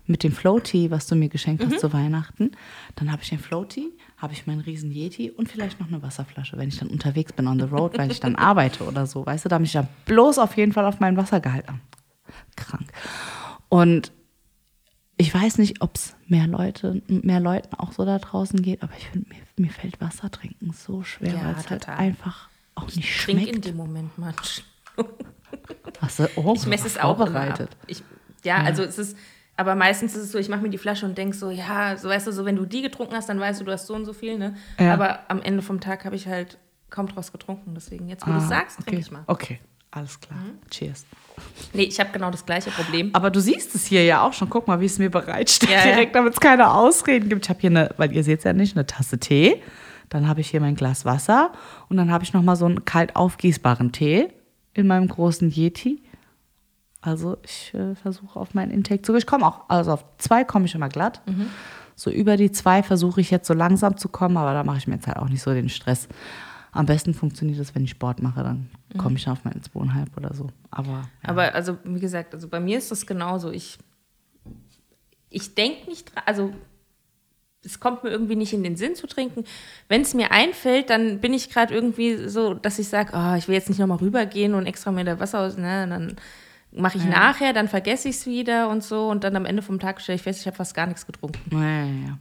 mit 0.06 0.22
dem 0.24 0.34
Floaty, 0.34 0.92
was 0.92 1.08
du 1.08 1.16
mir 1.16 1.30
geschenkt 1.30 1.64
Mhm. 1.66 1.72
hast 1.72 1.80
zu 1.80 1.94
Weihnachten. 1.94 2.52
Dann 2.96 3.10
habe 3.12 3.22
ich 3.24 3.30
den 3.30 3.40
Floaty, 3.40 3.88
habe 4.18 4.34
ich 4.34 4.46
meinen 4.48 4.60
riesen 4.60 4.92
Yeti 4.92 5.32
und 5.32 5.48
vielleicht 5.50 5.80
noch 5.80 5.88
eine 5.88 6.02
Wasserflasche, 6.04 6.58
wenn 6.58 6.68
ich 6.68 6.78
dann 6.78 6.90
unterwegs 6.90 7.32
bin 7.34 7.48
on 7.48 7.58
the 7.60 7.66
road, 7.66 7.98
weil 7.98 8.12
ich 8.12 8.20
dann 8.20 8.36
arbeite 8.36 8.84
oder 8.84 9.06
so. 9.08 9.26
Weißt 9.26 9.46
du, 9.46 9.50
damit 9.50 9.68
ich 9.68 9.74
dann 9.74 9.88
bloß 10.06 10.40
auf 10.40 10.58
jeden 10.58 10.74
Fall 10.74 10.86
auf 10.86 11.00
meinen 11.00 11.16
Wassergehalt 11.18 11.70
an. 11.70 11.80
Krank. 12.56 12.88
Und 13.70 14.12
ich 15.18 15.34
weiß 15.34 15.58
nicht, 15.60 15.82
ob 15.82 15.96
es 15.96 16.16
mehr 16.28 16.48
Leute, 16.48 17.02
mehr 17.08 17.40
Leuten 17.40 17.74
auch 17.76 17.94
so 17.94 18.04
da 18.06 18.18
draußen 18.20 18.62
geht, 18.62 18.84
aber 18.84 18.94
ich 18.98 19.08
finde, 19.08 19.30
mir, 19.30 19.66
mir 19.68 19.72
fällt 19.72 20.02
Wasser 20.02 20.30
trinken 20.30 20.72
so 20.74 21.04
schwer, 21.04 21.34
Ja, 21.34 21.46
weil 21.46 21.56
es 21.58 21.70
halt 21.70 21.88
einfach 21.88 22.50
auch 22.76 22.94
nicht 22.94 23.24
Trink 23.24 23.40
in 23.42 23.48
schmeckt. 23.48 23.66
dem 23.66 23.78
Moment 23.78 24.18
mal. 24.18 24.34
Hast 26.02 26.20
du 26.20 26.28
oh, 26.36 26.54
Ich 26.56 26.66
messe 26.66 26.88
es 26.88 26.98
auch 26.98 27.16
vorbereitet. 27.18 27.70
Ab. 27.72 27.78
Ich, 27.88 28.04
ja, 28.44 28.58
also 28.58 28.84
es 28.84 28.98
ist, 28.98 29.18
aber 29.56 29.76
meistens 29.76 30.16
ist 30.16 30.24
es 30.24 30.32
so, 30.34 30.38
ich 30.38 30.50
mache 30.50 30.62
mir 30.62 30.70
die 30.70 30.78
Flasche 30.78 31.06
und 31.06 31.18
denke 31.18 31.36
so, 31.36 31.50
ja, 31.50 31.96
so 31.98 32.10
weißt 32.10 32.28
du, 32.28 32.32
so 32.34 32.44
wenn 32.46 32.58
du 32.58 32.66
die 32.66 32.82
getrunken 32.82 33.16
hast, 33.16 33.30
dann 33.30 33.40
weißt 33.40 33.62
du, 33.62 33.66
du 33.66 33.72
hast 33.72 33.88
so 33.88 33.96
und 33.96 34.06
so 34.06 34.12
viel, 34.14 34.38
ne? 34.38 34.56
Ja. 34.78 34.94
Aber 34.94 35.20
am 35.30 35.42
Ende 35.42 35.62
vom 35.62 35.80
Tag 35.80 36.04
habe 36.06 36.16
ich 36.18 36.28
halt 36.28 36.58
kaum 36.90 37.08
draus 37.08 37.32
getrunken. 37.32 37.74
Deswegen, 37.74 38.10
jetzt 38.10 38.28
wo 38.28 38.32
du 38.32 38.38
Ah, 38.38 38.42
es 38.44 38.50
sagst, 38.50 38.76
trinke 38.82 38.92
okay. 38.98 39.00
ich 39.00 39.12
mal. 39.12 39.24
Okay, 39.28 39.60
alles 39.96 40.20
klar. 40.20 40.40
Cheers. 40.70 41.06
Nee, 41.74 41.84
ich 41.84 42.00
habe 42.00 42.10
genau 42.12 42.32
das 42.32 42.46
gleiche 42.46 42.70
Problem. 42.70 43.10
Aber 43.14 43.30
du 43.30 43.40
siehst 43.40 43.74
es 43.76 43.86
hier 43.86 44.04
ja 44.04 44.22
auch 44.22 44.34
schon. 44.34 44.50
Guck 44.50 44.68
mal, 44.68 44.80
wie 44.82 44.86
es 44.86 45.00
mir 45.00 45.10
bereitsteht. 45.10 45.70
Ja, 45.70 45.78
ja. 45.78 45.84
Direkt, 45.84 46.16
damit 46.16 46.34
es 46.34 46.40
keine 46.40 46.74
Ausreden 46.74 47.30
gibt. 47.30 47.46
Ich 47.46 47.50
habe 47.50 47.60
hier 47.62 47.70
eine, 47.70 47.90
weil 47.98 48.12
ihr 48.14 48.24
seht 48.24 48.40
es 48.40 48.44
ja 48.44 48.54
nicht, 48.54 48.76
eine 48.76 48.86
Tasse 48.86 49.18
Tee. 49.20 49.62
Dann 50.10 50.28
habe 50.28 50.42
ich 50.42 50.50
hier 50.50 50.62
mein 50.62 50.76
Glas 50.76 51.06
Wasser. 51.06 51.52
Und 51.90 51.98
dann 51.98 52.12
habe 52.12 52.24
ich 52.24 52.34
noch 52.34 52.42
mal 52.42 52.56
so 52.56 52.66
einen 52.66 52.86
kalt 52.86 53.16
aufgießbaren 53.16 53.92
Tee 53.92 54.28
in 54.74 54.88
meinem 54.88 55.08
großen 55.08 55.50
Yeti. 55.50 56.04
Also 57.02 57.38
ich 57.44 57.74
äh, 57.74 57.96
versuche 57.96 58.40
auf 58.40 58.54
meinen 58.54 58.72
Intake 58.72 59.02
zu. 59.02 59.16
Ich 59.16 59.26
komme 59.26 59.46
auch, 59.46 59.70
also 59.70 59.94
auf 59.94 60.04
zwei 60.18 60.44
komme 60.44 60.66
ich 60.66 60.76
immer 60.76 60.90
glatt. 60.90 61.22
So 61.96 62.10
über 62.12 62.36
die 62.36 62.52
zwei 62.52 62.84
versuche 62.84 63.22
ich 63.22 63.32
jetzt 63.32 63.48
so 63.48 63.54
langsam 63.54 63.96
zu 63.96 64.10
kommen, 64.10 64.36
aber 64.36 64.54
da 64.54 64.64
mache 64.64 64.80
ich 64.80 64.88
mir 64.88 64.96
jetzt 64.96 65.08
halt 65.08 65.18
auch 65.18 65.30
nicht 65.30 65.42
so 65.42 65.54
den 65.54 65.70
Stress. 65.70 66.10
Am 66.76 66.86
besten 66.86 67.14
funktioniert 67.14 67.60
das, 67.60 67.74
wenn 67.74 67.86
ich 67.86 67.92
Sport 67.92 68.22
mache, 68.22 68.44
dann 68.44 68.70
komme 68.98 69.16
ich 69.16 69.28
auf 69.28 69.44
meine 69.46 69.62
zweieinhalb 69.62 70.16
oder 70.18 70.34
so. 70.34 70.50
Aber 70.72 70.90
ja. 70.92 71.10
Aber 71.24 71.56
also, 71.56 71.78
wie 71.84 72.00
gesagt, 72.00 72.34
also 72.34 72.48
bei 72.48 72.60
mir 72.60 72.78
ist 72.78 72.92
das 72.92 73.06
genauso. 73.06 73.52
Ich, 73.52 73.78
ich 75.30 75.56
denke 75.56 75.90
nicht 75.90 76.14
dran, 76.14 76.24
also 76.26 76.54
es 77.64 77.80
kommt 77.80 78.04
mir 78.04 78.10
irgendwie 78.10 78.36
nicht 78.36 78.54
in 78.54 78.64
den 78.64 78.76
Sinn 78.76 78.96
zu 78.96 79.08
trinken. 79.08 79.46
Wenn 79.88 80.02
es 80.02 80.14
mir 80.14 80.32
einfällt, 80.32 80.90
dann 80.90 81.20
bin 81.20 81.34
ich 81.34 81.50
gerade 81.50 81.74
irgendwie 81.74 82.28
so, 82.28 82.54
dass 82.54 82.78
ich 82.78 82.90
sage, 82.90 83.12
oh, 83.16 83.36
ich 83.36 83.48
will 83.48 83.56
jetzt 83.56 83.70
nicht 83.70 83.80
nochmal 83.80 83.98
rübergehen 83.98 84.54
und 84.54 84.66
extra 84.66 84.92
mir 84.92 85.06
da 85.06 85.20
Wasser 85.20 85.40
aus, 85.40 85.58
ne, 85.58 85.88
dann 85.88 86.16
mache 86.72 86.98
ich 86.98 87.06
nachher, 87.06 87.54
dann 87.54 87.70
vergesse 87.70 88.10
ich 88.10 88.18
es 88.18 88.26
wieder 88.26 88.70
und 88.70 88.84
so 88.84 89.10
und 89.10 89.24
dann 89.24 89.36
am 89.36 89.46
Ende 89.46 89.62
vom 89.62 89.80
Tag 89.80 90.02
stelle 90.02 90.18
ich 90.18 90.22
fest, 90.22 90.42
ich 90.42 90.48
habe 90.48 90.58
fast 90.58 90.76
gar 90.76 90.88
nichts 90.88 91.06
getrunken. 91.06 91.40
Ja, 91.52 91.62
ja, 91.62 91.86
ja. 91.86 92.18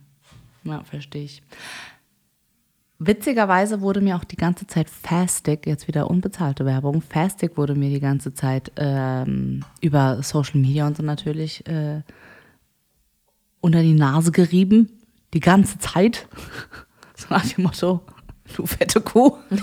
Ja, 0.64 0.82
verstehe 0.82 1.24
ich. 1.24 1.42
Witzigerweise 2.98 3.80
wurde 3.80 4.00
mir 4.00 4.16
auch 4.16 4.24
die 4.24 4.36
ganze 4.36 4.66
Zeit 4.66 4.88
Fastic, 4.88 5.66
jetzt 5.66 5.88
wieder 5.88 6.08
unbezahlte 6.08 6.64
Werbung, 6.64 7.02
Fastic 7.02 7.56
wurde 7.56 7.74
mir 7.74 7.90
die 7.90 8.00
ganze 8.00 8.34
Zeit 8.34 8.70
ähm, 8.76 9.64
über 9.80 10.22
Social 10.22 10.60
Media 10.60 10.86
und 10.86 10.96
so 10.96 11.02
natürlich 11.02 11.66
äh, 11.66 12.02
unter 13.60 13.82
die 13.82 13.94
Nase 13.94 14.30
gerieben. 14.30 14.90
Die 15.32 15.40
ganze 15.40 15.78
Zeit. 15.78 16.28
So 17.16 17.32
nach 17.32 17.46
dem 17.46 17.62
Motto, 17.62 18.00
du 18.56 18.66
fette 18.66 19.00
Kuh. 19.00 19.38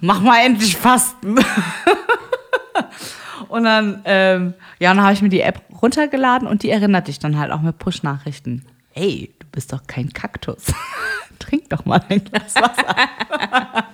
Mach 0.00 0.22
mal 0.22 0.38
endlich 0.46 0.78
Fasten. 0.78 1.36
Und 3.48 3.64
dann, 3.64 4.00
ähm, 4.06 4.54
ja, 4.78 4.94
dann 4.94 5.02
habe 5.02 5.12
ich 5.12 5.20
mir 5.20 5.28
die 5.28 5.42
App 5.42 5.60
runtergeladen 5.82 6.48
und 6.48 6.62
die 6.62 6.70
erinnert 6.70 7.08
dich 7.08 7.18
dann 7.18 7.38
halt 7.38 7.52
auch 7.52 7.60
mit 7.60 7.78
Push-Nachrichten. 7.78 8.64
Hey, 8.90 9.33
bist 9.54 9.72
doch 9.72 9.86
kein 9.86 10.12
Kaktus. 10.12 10.64
Trink 11.38 11.70
doch 11.70 11.84
mal 11.84 12.04
ein 12.08 12.22
Glas 12.24 12.54
Wasser. 12.56 12.94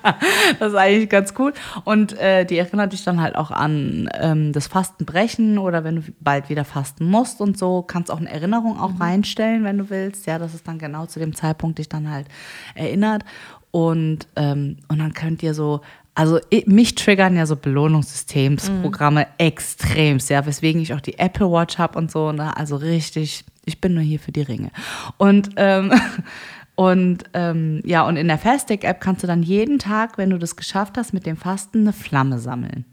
das 0.58 0.72
ist 0.72 0.78
eigentlich 0.78 1.08
ganz 1.08 1.34
cool. 1.38 1.52
Und 1.84 2.18
äh, 2.18 2.44
die 2.44 2.58
erinnert 2.58 2.92
dich 2.92 3.04
dann 3.04 3.20
halt 3.20 3.36
auch 3.36 3.50
an 3.50 4.08
ähm, 4.14 4.52
das 4.52 4.66
Fastenbrechen 4.66 5.58
oder 5.58 5.84
wenn 5.84 5.96
du 5.96 6.02
bald 6.20 6.48
wieder 6.48 6.64
fasten 6.64 7.04
musst 7.04 7.40
und 7.40 7.58
so, 7.58 7.82
kannst 7.82 8.10
auch 8.10 8.18
eine 8.18 8.30
Erinnerung 8.30 8.78
auch 8.78 8.98
reinstellen, 8.98 9.64
wenn 9.64 9.78
du 9.78 9.90
willst. 9.90 10.26
Ja, 10.26 10.38
dass 10.38 10.54
es 10.54 10.62
dann 10.62 10.78
genau 10.78 11.06
zu 11.06 11.18
dem 11.18 11.34
Zeitpunkt 11.34 11.78
dich 11.78 11.88
dann 11.88 12.10
halt 12.10 12.26
erinnert. 12.74 13.24
Und, 13.70 14.26
ähm, 14.36 14.78
und 14.88 14.98
dann 14.98 15.12
könnt 15.12 15.42
ihr 15.42 15.54
so, 15.54 15.80
also 16.14 16.40
mich 16.66 16.96
triggern 16.96 17.36
ja 17.36 17.46
so 17.46 17.56
Belohnungssystemsprogramme 17.56 19.26
extremst, 19.38 20.28
ja, 20.28 20.44
weswegen 20.44 20.82
ich 20.82 20.92
auch 20.92 21.00
die 21.00 21.18
Apple 21.18 21.50
Watch 21.50 21.78
habe 21.78 21.96
und 21.98 22.10
so, 22.10 22.32
ne? 22.32 22.56
Also 22.56 22.76
richtig, 22.76 23.44
ich 23.64 23.80
bin 23.80 23.94
nur 23.94 24.02
hier 24.02 24.18
für 24.18 24.32
die 24.32 24.42
Ringe. 24.42 24.70
Und 25.16 25.50
ähm, 25.56 25.92
und 26.74 27.24
ähm, 27.34 27.82
ja, 27.84 28.06
und 28.06 28.16
in 28.16 28.28
der 28.28 28.38
Fastic-App 28.38 29.00
kannst 29.00 29.22
du 29.22 29.26
dann 29.26 29.42
jeden 29.42 29.78
Tag, 29.78 30.18
wenn 30.18 30.30
du 30.30 30.38
das 30.38 30.56
geschafft 30.56 30.96
hast, 30.96 31.12
mit 31.12 31.26
dem 31.26 31.36
Fasten 31.36 31.80
eine 31.80 31.92
Flamme 31.92 32.38
sammeln. 32.38 32.84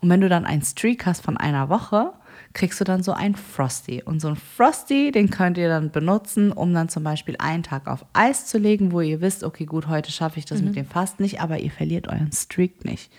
Und 0.00 0.08
wenn 0.08 0.20
du 0.20 0.28
dann 0.28 0.46
einen 0.46 0.62
Streak 0.62 1.04
hast 1.06 1.22
von 1.22 1.36
einer 1.36 1.68
Woche, 1.68 2.12
kriegst 2.54 2.80
du 2.80 2.84
dann 2.84 3.02
so 3.02 3.12
ein 3.12 3.34
Frosty. 3.34 4.02
Und 4.02 4.20
so 4.20 4.28
ein 4.28 4.36
Frosty, 4.36 5.10
den 5.10 5.28
könnt 5.28 5.58
ihr 5.58 5.68
dann 5.68 5.90
benutzen, 5.90 6.52
um 6.52 6.72
dann 6.72 6.88
zum 6.88 7.02
Beispiel 7.04 7.36
einen 7.38 7.62
Tag 7.62 7.86
auf 7.86 8.06
Eis 8.12 8.46
zu 8.46 8.58
legen, 8.58 8.92
wo 8.92 9.00
ihr 9.00 9.20
wisst, 9.20 9.44
okay, 9.44 9.66
gut, 9.66 9.88
heute 9.88 10.12
schaffe 10.12 10.38
ich 10.38 10.46
das 10.46 10.62
mit 10.62 10.76
dem 10.76 10.86
Fasten 10.86 11.22
nicht, 11.22 11.40
aber 11.40 11.58
ihr 11.58 11.70
verliert 11.70 12.08
euren 12.08 12.32
Streak 12.32 12.84
nicht. 12.84 13.12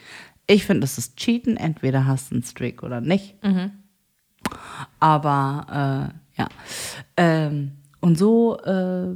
Ich 0.48 0.66
finde, 0.66 0.82
das 0.82 0.98
ist 0.98 1.18
Cheaten. 1.18 1.58
Entweder 1.58 2.06
hast 2.06 2.32
du 2.32 2.36
einen 2.36 2.44
Streak 2.44 2.82
oder 2.82 3.02
nicht. 3.02 3.36
Aber 5.00 6.12
äh, 6.14 6.25
ja. 6.38 6.48
Ähm, 7.18 7.72
und 8.02 8.18
so 8.18 8.58
äh, 8.60 9.16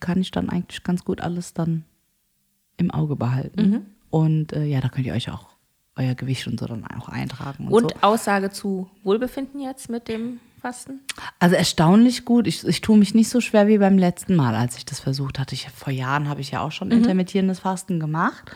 kann 0.00 0.20
ich 0.20 0.30
dann 0.30 0.48
eigentlich 0.48 0.82
ganz 0.84 1.04
gut 1.04 1.20
alles 1.20 1.52
dann 1.52 1.84
im 2.76 2.90
Auge 2.90 3.16
behalten. 3.16 3.86
Und 4.10 4.52
äh, 4.52 4.64
ja, 4.64 4.80
da 4.80 4.88
könnt 4.88 5.06
ihr 5.06 5.14
euch 5.14 5.30
auch 5.30 5.48
euer 5.96 6.14
Gewicht 6.14 6.46
und 6.46 6.60
so 6.60 6.66
dann 6.66 6.84
auch 6.86 7.08
eintragen. 7.08 7.66
Und, 7.68 7.72
Und 7.72 7.90
so. 7.92 7.96
Aussage 8.02 8.50
zu 8.50 8.88
Wohlbefinden 9.02 9.60
jetzt 9.60 9.90
mit 9.90 10.08
dem 10.08 10.40
Fasten? 10.60 11.00
Also 11.38 11.56
erstaunlich 11.56 12.24
gut. 12.24 12.46
Ich, 12.46 12.66
ich 12.66 12.80
tue 12.80 12.96
mich 12.96 13.14
nicht 13.14 13.28
so 13.28 13.40
schwer 13.40 13.68
wie 13.68 13.78
beim 13.78 13.98
letzten 13.98 14.34
Mal, 14.34 14.54
als 14.54 14.76
ich 14.76 14.84
das 14.84 15.00
versucht 15.00 15.38
hatte. 15.38 15.54
Ich, 15.54 15.68
vor 15.70 15.92
Jahren 15.92 16.28
habe 16.28 16.40
ich 16.40 16.52
ja 16.52 16.60
auch 16.60 16.72
schon 16.72 16.90
intermittierendes 16.90 17.60
Fasten 17.60 18.00
gemacht. 18.00 18.50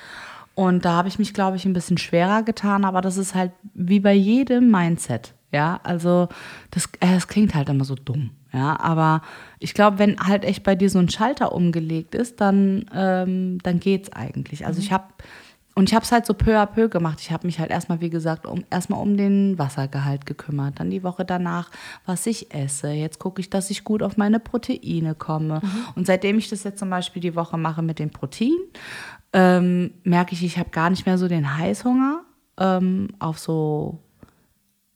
Und 0.54 0.84
da 0.84 0.92
habe 0.92 1.08
ich 1.08 1.18
mich, 1.18 1.34
glaube 1.34 1.56
ich, 1.56 1.64
ein 1.64 1.72
bisschen 1.72 1.98
schwerer 1.98 2.42
getan. 2.42 2.84
Aber 2.84 3.00
das 3.00 3.16
ist 3.16 3.34
halt 3.34 3.52
wie 3.74 4.00
bei 4.00 4.14
jedem 4.14 4.70
Mindset. 4.70 5.34
Ja, 5.52 5.80
also 5.82 6.28
das, 6.70 6.86
äh, 7.00 7.14
das 7.14 7.28
klingt 7.28 7.54
halt 7.54 7.68
immer 7.68 7.84
so 7.84 7.94
dumm. 7.94 8.30
Ja, 8.52 8.78
aber 8.80 9.22
ich 9.58 9.74
glaube, 9.74 9.98
wenn 9.98 10.18
halt 10.18 10.44
echt 10.44 10.62
bei 10.62 10.74
dir 10.74 10.88
so 10.90 10.98
ein 10.98 11.08
Schalter 11.08 11.52
umgelegt 11.52 12.14
ist, 12.14 12.40
dann, 12.40 12.86
ähm, 12.94 13.58
dann 13.62 13.80
geht's 13.80 14.10
eigentlich. 14.12 14.66
Also 14.66 14.80
ich 14.80 14.92
habe 14.92 15.04
und 15.78 15.88
ich 15.90 15.94
habe 15.94 16.04
es 16.04 16.10
halt 16.10 16.26
so 16.26 16.34
peu 16.34 16.58
à 16.58 16.66
peu 16.66 16.88
gemacht. 16.88 17.20
Ich 17.20 17.30
habe 17.30 17.46
mich 17.46 17.60
halt 17.60 17.70
erstmal, 17.70 18.00
wie 18.00 18.10
gesagt, 18.10 18.46
um, 18.46 18.64
erstmal 18.68 19.00
um 19.00 19.16
den 19.16 19.60
Wassergehalt 19.60 20.26
gekümmert. 20.26 20.80
Dann 20.80 20.90
die 20.90 21.04
Woche 21.04 21.24
danach, 21.24 21.70
was 22.04 22.26
ich 22.26 22.52
esse. 22.52 22.90
Jetzt 22.90 23.20
gucke 23.20 23.40
ich, 23.40 23.48
dass 23.48 23.70
ich 23.70 23.84
gut 23.84 24.02
auf 24.02 24.16
meine 24.16 24.40
Proteine 24.40 25.14
komme. 25.14 25.60
Und 25.94 26.04
seitdem 26.08 26.36
ich 26.36 26.48
das 26.48 26.64
jetzt 26.64 26.80
zum 26.80 26.90
Beispiel 26.90 27.22
die 27.22 27.36
Woche 27.36 27.58
mache 27.58 27.82
mit 27.82 28.00
dem 28.00 28.10
Protein, 28.10 28.56
ähm, 29.32 29.92
merke 30.02 30.32
ich, 30.32 30.42
ich 30.42 30.58
habe 30.58 30.70
gar 30.70 30.90
nicht 30.90 31.06
mehr 31.06 31.16
so 31.16 31.28
den 31.28 31.56
Heißhunger 31.58 32.22
ähm, 32.58 33.10
auf 33.20 33.38
so 33.38 34.00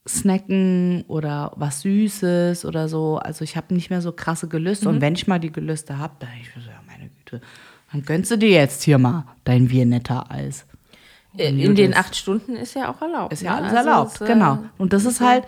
Snacken 0.09 1.05
oder 1.09 1.53
was 1.57 1.83
Süßes 1.83 2.65
oder 2.65 2.89
so. 2.89 3.19
Also 3.19 3.45
ich 3.45 3.57
habe 3.57 3.73
nicht 3.75 3.91
mehr 3.91 4.03
so 4.03 4.13
krasse 4.13 4.49
Gelüste. 4.49 4.89
Und 4.89 5.01
wenn 5.01 5.15
ich 5.15 5.27
mal 5.29 5.39
die 5.39 5.53
Gelüste 5.53 5.99
habe, 5.99 6.15
dann 6.19 6.29
ich 6.41 6.55
mir 6.57 6.63
so, 6.63 6.71
ja, 6.71 6.81
meine 6.87 7.09
Güte, 7.11 7.41
dann 7.93 8.03
gönnst 8.03 8.31
du 8.31 8.37
dir 8.39 8.51
jetzt 8.51 8.83
hier 8.83 8.99
mal 8.99 9.25
dein 9.45 9.71
Viennetta-Eis. 9.71 10.67
Äh, 11.37 11.51
Und 11.53 11.61
In 11.61 11.75
den 11.77 11.95
acht 11.95 12.17
Stunden 12.17 12.57
ist 12.57 12.75
ja 12.75 12.91
auch 12.93 13.01
erlaubt. 13.01 13.33
Ist 13.33 13.43
ja 13.43 13.53
ne? 13.53 13.57
alles 13.59 13.73
Also 13.77 13.89
erlaubt, 13.91 14.15
es, 14.17 14.21
äh, 14.23 14.27
genau. 14.27 14.59
Und 14.77 14.93
das 14.93 15.05
ist 15.05 15.21
halt, 15.21 15.45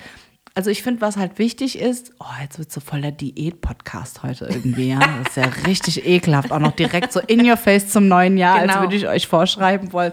also 0.55 0.71
ich 0.71 0.85
finde, 0.85 1.01
was 1.01 1.17
halt 1.17 1.39
wichtig 1.41 1.79
ist, 1.81 2.13
oh, 2.21 2.25
jetzt 2.41 2.61
wird 2.61 2.71
so 2.71 2.81
voll 2.81 3.01
der 3.01 3.11
Diät-Podcast 3.11 4.23
heute 4.23 4.47
irgendwie, 4.47 4.91
ja. 4.91 5.01
Das 5.01 5.31
ist 5.31 5.37
ja 5.37 5.45
richtig 5.67 6.07
ekelhaft. 6.07 6.53
Auch 6.53 6.61
noch 6.61 6.73
direkt 6.77 7.13
so 7.13 7.19
in 7.19 7.45
your 7.45 7.57
face 7.57 7.89
zum 7.89 8.07
neuen 8.07 8.37
Jahr, 8.37 8.57
als 8.59 8.69
Genau. 8.71 8.83
würde 8.83 8.95
ich 8.97 9.09
euch 9.09 9.27
vorschreiben 9.27 9.93
wollen. 9.93 10.13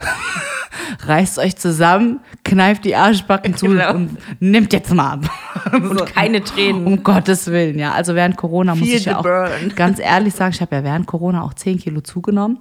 Reißt 1.06 1.38
euch 1.38 1.56
zusammen, 1.56 2.20
kneift 2.44 2.84
die 2.84 2.96
Arschbacken 2.96 3.56
zu 3.56 3.66
Genau. 3.66 3.94
und 3.94 4.18
nimmt 4.40 4.72
jetzt 4.72 4.92
mal 4.92 5.12
ab. 5.12 5.30
Und 5.72 6.06
keine 6.06 6.42
Tränen. 6.42 6.86
Um 6.86 7.02
Gottes 7.02 7.46
Willen, 7.46 7.78
ja. 7.78 7.92
Also 7.92 8.14
während 8.14 8.36
Corona 8.36 8.74
muss 8.74 8.88
Feel 8.88 8.96
ich 8.98 9.04
ja 9.04 9.18
auch 9.18 9.22
burn. 9.22 9.72
ganz 9.76 9.98
ehrlich 9.98 10.34
sagen, 10.34 10.52
ich 10.54 10.60
habe 10.60 10.74
ja 10.76 10.84
während 10.84 11.06
Corona 11.06 11.42
auch 11.42 11.54
10 11.54 11.78
Kilo 11.78 12.00
zugenommen. 12.00 12.58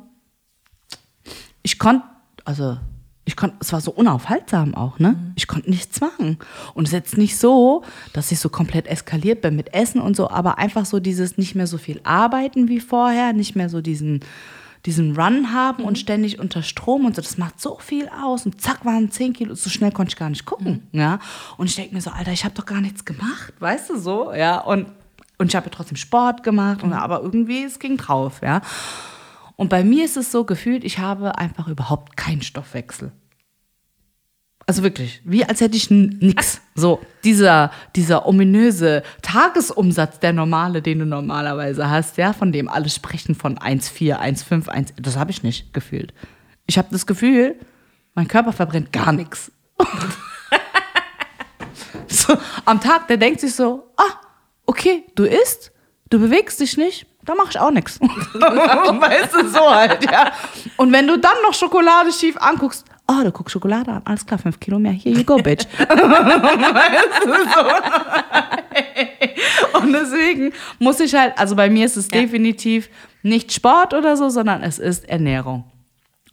Ich 1.64 1.80
konnte, 1.80 2.04
also 2.46 2.78
ich 3.26 3.36
konnte, 3.36 3.58
es 3.60 3.72
war 3.74 3.82
so 3.82 3.92
unaufhaltsam 3.92 4.74
auch, 4.76 5.00
ne? 5.00 5.16
Ich 5.36 5.48
konnte 5.48 5.70
nichts 5.70 6.02
machen. 6.02 6.38
Und 6.74 6.86
es 6.88 6.90
ist 6.92 6.98
jetzt 6.98 7.18
nicht 7.18 7.38
so, 7.38 7.84
dass 8.14 8.32
ich 8.32 8.40
so 8.40 8.50
komplett 8.50 8.88
eskaliert 8.88 9.42
bin 9.42 9.56
mit 9.56 9.74
Essen 9.74 10.02
und 10.02 10.16
so, 10.16 10.30
aber 10.30 10.58
einfach 10.58 10.86
so 10.86 11.00
dieses 11.00 11.38
nicht 11.38 11.56
mehr 11.56 11.68
so 11.68 11.78
viel 11.78 12.00
arbeiten 12.04 12.68
wie 12.70 12.80
vorher, 12.80 13.34
nicht 13.34 13.56
mehr 13.56 13.70
so 13.70 13.82
diesen, 13.82 14.22
diesen 14.90 15.16
Run 15.16 15.54
haben 15.54 15.84
und 15.84 16.00
ständig 16.00 16.40
unter 16.40 16.64
Strom 16.64 17.06
und 17.06 17.16
so, 17.16 17.22
das 17.22 17.38
macht 17.38 17.62
so 17.62 17.78
viel 17.78 18.10
aus. 18.10 18.48
Und 18.48 18.60
zack, 18.60 18.86
waren 18.86 19.12
10 19.12 19.34
Kilo, 19.34 19.54
so 19.54 19.70
schnell 19.70 19.92
konnte 19.92 20.10
ich 20.10 20.16
gar 20.16 20.32
nicht 20.32 20.46
gucken. 20.46 20.88
Ja? 20.92 21.20
Und 21.58 21.68
ich 21.68 21.76
denke 21.76 21.94
mir 21.94 22.02
so, 22.02 22.10
Alter, 22.10 22.32
ich 22.32 22.44
habe 22.44 22.56
doch 22.56 22.66
gar 22.66 22.82
nichts 22.82 23.06
gemacht, 23.06 23.54
weißt 23.60 23.92
du 23.92 24.00
so? 24.00 24.34
Ja, 24.34 24.60
und, 24.62 24.88
und 25.38 25.48
ich 25.48 25.56
habe 25.56 25.68
ja 25.68 25.72
trotzdem 25.72 25.96
Sport 25.96 26.42
gemacht, 26.42 26.82
und, 26.82 26.92
aber 26.94 27.22
irgendwie, 27.22 27.64
es 27.64 27.78
ging 27.78 27.98
drauf, 27.98 28.42
ja. 28.42 28.62
Und 29.56 29.70
bei 29.70 29.84
mir 29.84 30.06
ist 30.06 30.18
es 30.18 30.32
so 30.32 30.44
gefühlt, 30.44 30.84
ich 30.84 30.98
habe 30.98 31.38
einfach 31.38 31.68
überhaupt 31.68 32.18
keinen 32.18 32.42
Stoffwechsel. 32.42 33.12
Also 34.70 34.84
wirklich, 34.84 35.20
wie 35.24 35.44
als 35.44 35.62
hätte 35.62 35.76
ich 35.76 35.90
nix. 35.90 36.62
So, 36.76 37.02
dieser, 37.24 37.72
dieser 37.96 38.28
ominöse 38.28 39.02
Tagesumsatz, 39.24 40.20
der 40.20 40.32
normale, 40.32 40.84
den 40.84 41.00
du 41.00 41.06
normalerweise 41.08 41.90
hast, 41.90 42.18
ja, 42.18 42.34
von 42.34 42.52
dem 42.52 42.70
alle 42.70 42.88
sprechen 42.88 43.34
von 43.34 43.58
1,4, 43.58 44.20
1,5, 44.20 44.70
1, 44.70 44.94
das 45.02 45.18
habe 45.18 45.32
ich 45.32 45.42
nicht 45.42 45.74
gefühlt. 45.74 46.14
Ich 46.68 46.78
habe 46.78 46.90
das 46.92 47.08
Gefühl, 47.08 47.56
mein 48.14 48.28
Körper 48.28 48.54
verbrennt 48.54 48.94
gar 48.94 49.12
nichts. 49.12 49.52
so, 52.08 52.38
am 52.64 52.80
Tag, 52.80 53.08
der 53.08 53.18
denkt 53.18 53.40
sich 53.40 53.56
so, 53.56 53.92
ah, 53.98 54.22
okay, 54.68 55.04
du 55.16 55.24
isst, 55.24 55.72
du 56.12 56.20
bewegst 56.20 56.60
dich 56.60 56.78
nicht, 56.78 57.08
da 57.24 57.34
mache 57.34 57.50
ich 57.50 57.60
auch 57.60 57.72
nichts. 57.72 58.00
weißt 58.02 59.34
du, 59.34 59.50
so 59.50 59.74
halt, 59.74 60.06
ja. 60.06 60.32
Und 60.78 60.92
wenn 60.92 61.08
du 61.08 61.18
dann 61.18 61.42
noch 61.42 61.56
Schokolade 61.56 62.14
schief 62.14 62.38
anguckst, 62.38 62.86
oh, 63.10 63.24
du 63.24 63.32
guckst 63.32 63.54
Schokolade 63.54 63.92
an, 63.92 64.02
alles 64.06 64.26
klar, 64.26 64.38
fünf 64.40 64.60
Kilo 64.60 64.80
mehr, 64.80 64.92
here 64.92 65.16
you 65.18 65.24
go, 65.24 65.38
bitch. 65.38 65.66
Und 69.82 69.94
deswegen 69.94 70.52
muss 70.80 71.00
ich 71.00 71.14
halt, 71.16 71.38
also 71.38 71.56
bei 71.56 71.70
mir 71.70 71.86
ist 71.86 71.98
es 71.98 72.08
Ja. 72.12 72.22
definitiv 72.22 72.90
nicht 73.24 73.52
Sport 73.54 73.94
oder 73.94 74.16
so, 74.18 74.30
sondern 74.30 74.64
es 74.64 74.80
ist 74.80 75.08
Ernährung. 75.10 75.66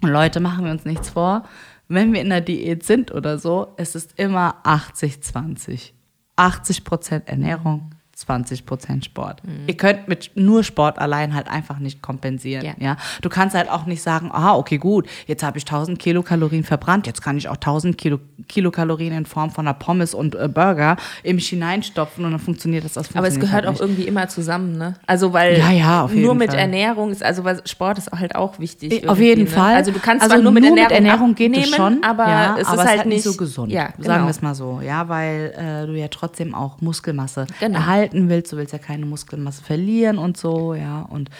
Und 0.02 0.10
Leute, 0.10 0.40
machen 0.40 0.64
wir 0.64 0.72
uns 0.72 0.84
nichts 0.84 1.10
vor. 1.10 1.44
Wenn 1.88 2.12
wir 2.12 2.20
in 2.20 2.30
der 2.30 2.40
Diät 2.40 2.82
sind 2.84 3.12
oder 3.12 3.38
so, 3.38 3.68
es 3.76 3.94
ist 3.94 4.18
immer 4.18 4.56
80-20. 4.64 5.92
80 6.36 6.84
Prozent 6.84 7.28
Ernährung, 7.28 7.90
20 8.16 8.64
Prozent 8.64 9.04
Sport. 9.04 9.42
Ihr 9.66 9.76
könnt 9.76 10.08
mit 10.08 10.30
nur 10.36 10.64
Sport 10.64 10.98
allein 10.98 11.34
halt 11.34 11.48
einfach 11.48 11.78
nicht 11.78 12.00
kompensieren. 12.00 12.64
Ja. 12.64 12.72
Ja. 12.78 12.96
Du 13.20 13.28
kannst 13.28 13.54
halt 13.54 13.70
auch 13.70 13.84
nicht 13.84 14.00
sagen, 14.00 14.30
aha, 14.32 14.54
okay, 14.54 14.78
gut, 14.78 15.06
jetzt 15.26 15.42
habe 15.42 15.58
ich 15.58 15.64
1000 15.64 15.98
Kilokalorien 15.98 16.64
verbrannt, 16.64 17.06
jetzt 17.06 17.20
kann 17.20 17.36
ich 17.36 17.50
auch 17.50 17.56
1000 17.56 17.98
Kilo, 17.98 18.18
Kilokalorien 18.48 19.12
in 19.12 19.26
Form 19.26 19.50
von 19.50 19.66
einer 19.66 19.74
Pommes 19.74 20.14
und 20.14 20.34
äh, 20.34 20.48
Burger 20.48 20.96
in 21.24 21.36
mich 21.36 21.48
hineinstopfen 21.48 22.24
und 22.24 22.30
dann 22.30 22.40
funktioniert 22.40 22.86
das. 22.86 22.94
das 22.94 23.14
Aber 23.14 23.28
es 23.28 23.34
funktioniert 23.34 23.40
gehört 23.50 23.66
halt 23.66 23.76
auch 23.76 23.80
irgendwie 23.80 24.04
immer 24.04 24.28
zusammen, 24.28 24.78
ne? 24.78 24.94
Also 25.06 25.34
weil 25.34 25.58
Ja, 25.58 25.70
ja, 25.70 26.04
auf 26.04 26.10
jeden 26.10 26.24
nur 26.24 26.34
mit 26.34 26.50
Fall. 26.52 26.58
Ernährung 26.58 27.10
ist, 27.10 27.22
also 27.22 27.44
weil 27.44 27.60
Sport 27.66 27.98
ist 27.98 28.10
halt 28.12 28.34
auch 28.34 28.58
wichtig. 28.58 29.06
Auf 29.06 29.20
jeden 29.20 29.44
ne? 29.44 29.50
Fall. 29.50 29.74
Also 29.74 29.90
du 29.92 29.98
kannst 29.98 30.22
also 30.22 30.36
zwar 30.36 30.42
nur 30.42 30.52
mit 30.52 30.64
Ernährung, 30.64 30.90
Ernährung 30.90 31.34
geht 31.34 31.50
abnehmen, 31.52 31.68
es 31.70 31.76
schon, 31.76 32.02
aber 32.02 32.26
ja, 32.26 32.56
es 32.58 32.66
aber 32.66 32.82
ist 32.82 32.88
halt 32.88 33.06
nicht 33.06 33.24
so 33.24 33.36
gesund. 33.36 33.70
Ja, 33.70 33.90
Sagen 33.98 34.02
genau. 34.02 34.24
wir 34.24 34.30
es 34.30 34.40
mal 34.40 34.54
so, 34.54 34.80
ja, 34.82 35.06
weil 35.10 35.52
äh, 35.54 35.86
du 35.86 35.92
ja 35.92 36.08
trotzdem 36.08 36.54
auch 36.54 36.80
Muskelmasse 36.80 37.46
Genau. 37.60 37.78
erhalten 37.78 38.05
willst. 38.12 38.52
Du 38.52 38.56
willst 38.56 38.72
ja 38.72 38.78
keine 38.78 39.06
Muskelmasse 39.06 39.62
verlieren 39.62 40.18
und 40.18 40.36
so, 40.36 40.74
ja. 40.74 41.02
Und 41.02 41.30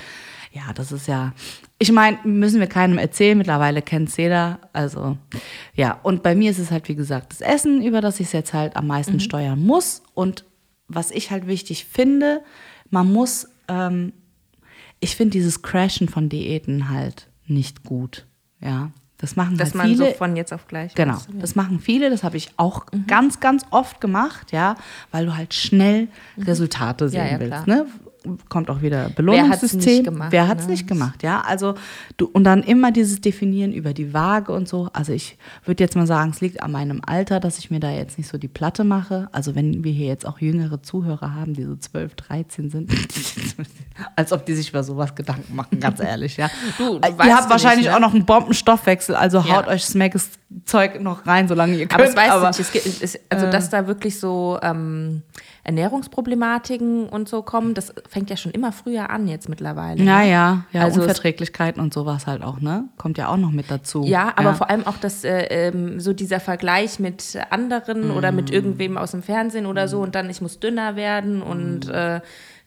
ja, 0.52 0.73
das 0.75 0.92
ist 0.92 1.06
ja. 1.06 1.32
Ich 1.78 1.92
meine, 1.92 2.18
müssen 2.25 2.61
wir 2.61 2.66
keinem 2.66 2.99
erzählen. 2.99 3.37
Mittlerweile 3.37 3.82
kennt 3.82 4.08
es 4.08 4.16
jeder. 4.16 4.58
Also 4.73 5.18
ja. 5.75 5.99
Und 6.02 6.23
bei 6.23 6.35
mir 6.35 6.50
ist 6.50 6.58
es 6.58 6.70
halt 6.70 6.88
wie 6.88 6.94
gesagt 6.94 7.32
das 7.32 7.40
Essen, 7.40 7.82
über 7.82 8.00
das 8.00 8.20
ich 8.20 8.26
es 8.26 8.32
jetzt 8.32 8.54
halt 8.54 8.76
am 8.76 8.87
meisten 8.87 9.20
steuern 9.20 9.62
muss. 9.62 10.02
Und 10.14 10.44
was 10.88 11.11
ich 11.11 11.30
halt 11.30 11.46
wichtig 11.46 11.85
finde, 11.85 12.42
man 12.90 13.12
muss 13.12 13.49
ähm, 13.68 14.12
ich 15.00 15.16
finde 15.16 15.32
dieses 15.32 15.62
Crashen 15.62 16.08
von 16.08 16.28
Diäten 16.28 16.90
halt 16.90 17.28
nicht 17.46 17.85
gut. 17.85 18.26
Ja, 18.61 18.90
das 19.18 19.35
machen 19.37 19.56
Dass 19.56 19.68
halt 19.68 19.75
man 19.76 19.87
viele. 19.88 20.11
so 20.11 20.14
von 20.16 20.37
jetzt 20.37 20.52
auf 20.52 20.66
gleich. 20.68 20.94
Genau, 20.94 21.14
machst. 21.14 21.28
das 21.38 21.54
machen 21.54 21.80
viele, 21.80 22.11
das 22.11 22.23
habe 22.23 22.37
ich 22.37 22.50
auch 22.58 22.85
Mhm. 22.92 23.06
ganz, 23.06 23.40
ganz 23.40 23.64
oft 23.70 24.00
gemacht, 24.00 24.52
ja, 24.52 24.76
weil 25.11 25.26
du 25.26 25.37
halt 25.37 25.54
schnell 25.54 26.08
Resultate 26.38 27.08
sehen 27.08 27.20
Mhm. 27.23 27.26
Ja, 27.26 27.32
ja, 27.32 27.40
willst. 27.40 27.66
Ne? 27.66 27.87
Kommt 28.49 28.71
auch 28.71 28.83
wieder 28.83 29.04
hat's 29.04 29.14
Belohnungssystem. 29.14 29.80
nicht 29.95 30.04
gemacht, 30.04 30.33
Wer 30.33 30.49
hat 30.49 30.59
es 30.61 30.66
ne? 30.66 30.73
nicht 30.73 30.87
gemacht, 30.87 31.23
ja? 31.23 31.40
Also 31.42 31.75
du 32.16 32.26
und 32.26 32.45
dann 32.45 32.62
immer 32.62 32.92
dieses 32.92 33.21
Definieren 33.21 33.73
über 33.73 33.92
die 33.95 34.12
Waage 34.14 34.52
und 34.52 34.68
so. 34.68 34.88
Also 34.92 35.12
ich 35.12 35.38
würde 35.64 35.83
jetzt 35.83 35.97
mal 35.97 36.06
sagen, 36.06 36.30
es 36.30 36.40
liegt 36.40 36.62
an 36.62 36.73
meinem 36.73 37.00
Alter, 37.06 37.40
dass 37.40 37.58
ich 37.58 37.71
mir 37.71 37.80
da 37.80 37.91
jetzt 37.91 38.19
nicht 38.19 38.28
so 38.28 38.39
die 38.39 38.49
Platte 38.49 38.84
mache. 38.84 39.28
Also 39.32 39.54
wenn 39.54 39.84
wir 39.84 39.93
hier 39.93 40.06
jetzt 40.06 40.26
auch 40.26 40.39
jüngere 40.41 40.82
Zuhörer 40.82 41.34
haben, 41.34 41.54
die 41.54 41.65
so 41.65 41.76
12, 41.76 42.15
13 42.15 42.71
sind, 42.71 42.91
als 44.17 44.32
ob 44.32 44.45
die 44.47 44.54
sich 44.54 44.71
über 44.71 44.82
sowas 44.82 45.15
Gedanken 45.15 45.54
machen, 45.54 45.80
ganz 45.80 46.00
ehrlich, 46.00 46.36
ja. 46.36 46.50
Du- 46.78 46.99
du 46.99 47.08
Ihr 47.08 47.36
habt 47.36 47.50
wahrscheinlich 47.50 47.86
nicht, 47.86 47.89
ne? 47.91 47.97
auch 47.97 48.00
noch 48.00 48.15
einen 48.15 48.25
Bombenstoffwechsel, 48.26 49.15
also 49.15 49.39
Ja. 49.39 49.56
haut 49.56 49.69
euch 49.69 49.84
smackes 49.84 50.30
Zeug 50.65 51.00
noch 51.00 51.26
rein, 51.26 51.49
solange 51.49 51.75
ihr 51.75 51.86
könnt. 51.86 51.95
Aber 51.95 52.04
es 52.08 52.17
weiß 52.17 52.30
aber, 52.30 52.50
ich 52.50 52.58
nicht. 52.58 52.67
Es 52.67 52.73
gibt, 52.84 53.02
es, 53.02 53.19
also, 53.28 53.50
dass 53.50 53.71
da 53.71 53.86
wirklich 53.86 54.19
so 54.19 54.58
ähm, 54.62 55.23
Ernährungsproblematiken 55.66 57.08
und 57.08 57.28
so 57.28 57.42
kommen, 57.42 57.74
das 57.74 57.92
fängt 58.08 58.30
ja 58.30 58.36
schon 58.36 58.52
immer 58.52 58.72
früher 58.72 59.10
an 59.10 59.26
jetzt 59.28 59.48
mittlerweile. 59.48 60.02
Ja, 60.02 60.18
ne? 60.20 60.30
ja, 60.30 60.64
ja, 60.72 60.82
Also 60.82 61.00
Unverträglichkeiten 61.00 61.80
und 61.82 61.92
sowas 61.92 62.26
halt 62.26 62.42
auch, 62.42 62.60
ne? 62.60 62.84
Kommt 62.96 63.18
ja 63.18 63.28
auch 63.28 63.36
noch 63.36 63.50
mit 63.50 63.70
dazu. 63.70 64.02
Ja, 64.04 64.32
aber 64.36 64.54
vor 64.54 64.70
allem 64.70 64.86
auch 64.86 64.96
das, 64.96 65.24
äh, 65.24 65.46
ähm, 65.50 66.00
so 66.00 66.12
dieser 66.12 66.40
Vergleich 66.40 66.98
mit 66.98 67.38
anderen 67.50 68.10
oder 68.10 68.32
Mm. 68.32 68.36
mit 68.36 68.50
irgendwem 68.50 68.96
aus 68.98 69.10
dem 69.10 69.22
Fernsehen 69.22 69.66
oder 69.66 69.88
so 69.88 70.00
und 70.00 70.14
dann 70.14 70.30
ich 70.30 70.40
muss 70.40 70.60
dünner 70.60 70.96
werden 70.96 71.38
Mm. 71.40 71.42
und 71.42 71.88
äh, 71.88 72.20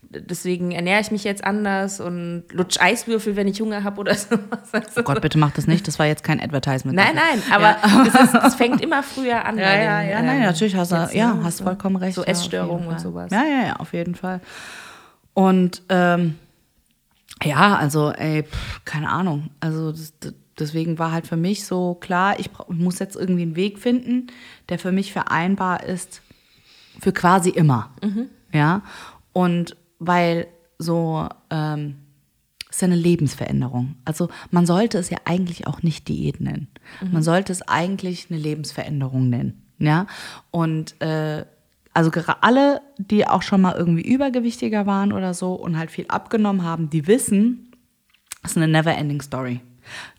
deswegen 0.09 0.71
ernähre 0.71 1.01
ich 1.01 1.11
mich 1.11 1.23
jetzt 1.23 1.43
anders 1.43 1.99
und 1.99 2.43
lutsch 2.51 2.79
Eiswürfel, 2.81 3.35
wenn 3.35 3.47
ich 3.47 3.61
Hunger 3.61 3.83
habe 3.83 3.99
oder 3.99 4.13
sowas. 4.15 4.39
Also, 4.71 4.99
Oh 5.01 5.03
Gott, 5.03 5.21
bitte 5.21 5.37
macht 5.37 5.57
das 5.57 5.67
nicht. 5.67 5.87
Das 5.87 5.99
war 5.99 6.05
jetzt 6.05 6.23
kein 6.23 6.39
Advertisement. 6.41 6.95
nein, 6.95 7.15
nein, 7.15 7.41
aber 7.51 7.75
es, 8.07 8.15
ist, 8.15 8.33
es 8.35 8.55
fängt 8.55 8.81
immer 8.81 9.03
früher 9.03 9.45
an. 9.45 9.57
Ja, 9.57 9.75
ja, 9.75 10.01
den, 10.01 10.09
ja, 10.09 10.21
nein, 10.21 10.37
ähm, 10.37 10.43
natürlich 10.43 10.75
hast 10.75 10.91
du, 10.91 11.09
ja, 11.13 11.33
ne, 11.35 11.43
hast 11.43 11.57
so- 11.57 11.63
vollkommen 11.63 11.95
recht. 11.97 12.15
So 12.15 12.21
ja, 12.21 12.27
Essstörungen 12.27 12.87
und 12.87 12.99
sowas. 12.99 13.31
Ja, 13.31 13.43
ja, 13.43 13.67
ja, 13.67 13.75
auf 13.77 13.93
jeden 13.93 14.15
Fall. 14.15 14.41
Und 15.33 15.83
ähm, 15.89 16.35
ja, 17.43 17.75
also, 17.77 18.11
ey, 18.11 18.43
pff, 18.43 18.81
keine 18.85 19.09
Ahnung. 19.09 19.49
Also 19.59 19.91
das, 19.91 20.13
das, 20.19 20.33
deswegen 20.57 20.99
war 20.99 21.11
halt 21.11 21.27
für 21.27 21.37
mich 21.37 21.65
so 21.65 21.93
klar, 21.95 22.39
ich, 22.39 22.51
brauch, 22.51 22.69
ich 22.69 22.77
muss 22.77 22.99
jetzt 22.99 23.15
irgendwie 23.15 23.43
einen 23.43 23.55
Weg 23.55 23.79
finden, 23.79 24.27
der 24.67 24.79
für 24.79 24.91
mich 24.91 25.13
vereinbar 25.13 25.83
ist 25.83 26.21
für 26.99 27.13
quasi 27.13 27.49
immer. 27.49 27.91
Ja. 28.51 28.81
Und 29.31 29.77
weil 29.99 30.47
so 30.77 31.27
ähm, 31.49 31.95
es 32.69 32.77
ist 32.77 32.81
ja 32.81 32.87
eine 32.87 32.95
Lebensveränderung. 32.95 33.95
Also 34.05 34.29
man 34.51 34.65
sollte 34.65 34.99
es 34.99 35.09
ja 35.09 35.17
eigentlich 35.25 35.65
auch 35.65 35.81
nicht 35.81 36.07
Diät 36.07 36.39
nennen. 36.39 36.67
Man 37.11 37.23
sollte 37.23 37.51
es 37.51 37.63
eigentlich 37.63 38.27
eine 38.29 38.39
Lebensveränderung 38.39 39.27
nennen. 39.29 39.63
Ja. 39.79 40.05
Und 40.51 41.01
äh, 41.01 41.45
also 41.93 42.11
gerade 42.11 42.43
alle, 42.43 42.81
die 42.97 43.27
auch 43.27 43.41
schon 43.41 43.61
mal 43.61 43.75
irgendwie 43.75 44.03
übergewichtiger 44.03 44.85
waren 44.85 45.11
oder 45.11 45.33
so 45.33 45.53
und 45.53 45.77
halt 45.77 45.89
viel 45.89 46.05
abgenommen 46.07 46.63
haben, 46.63 46.91
die 46.91 47.07
wissen, 47.07 47.71
das 48.43 48.51
ist 48.51 48.57
eine 48.57 48.67
never-ending 48.67 49.21
Story. 49.21 49.61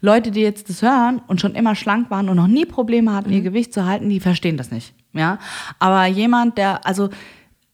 Leute, 0.00 0.32
die 0.32 0.40
jetzt 0.40 0.68
das 0.68 0.82
hören 0.82 1.22
und 1.28 1.40
schon 1.40 1.54
immer 1.54 1.76
schlank 1.76 2.10
waren 2.10 2.28
und 2.28 2.36
noch 2.36 2.48
nie 2.48 2.66
Probleme 2.66 3.14
hatten, 3.14 3.30
ihr 3.30 3.42
Gewicht 3.42 3.72
zu 3.72 3.86
halten, 3.86 4.08
die 4.08 4.18
verstehen 4.18 4.56
das 4.56 4.72
nicht. 4.72 4.92
Ja, 5.12 5.38
aber 5.78 6.06
jemand, 6.06 6.58
der, 6.58 6.84
also 6.84 7.10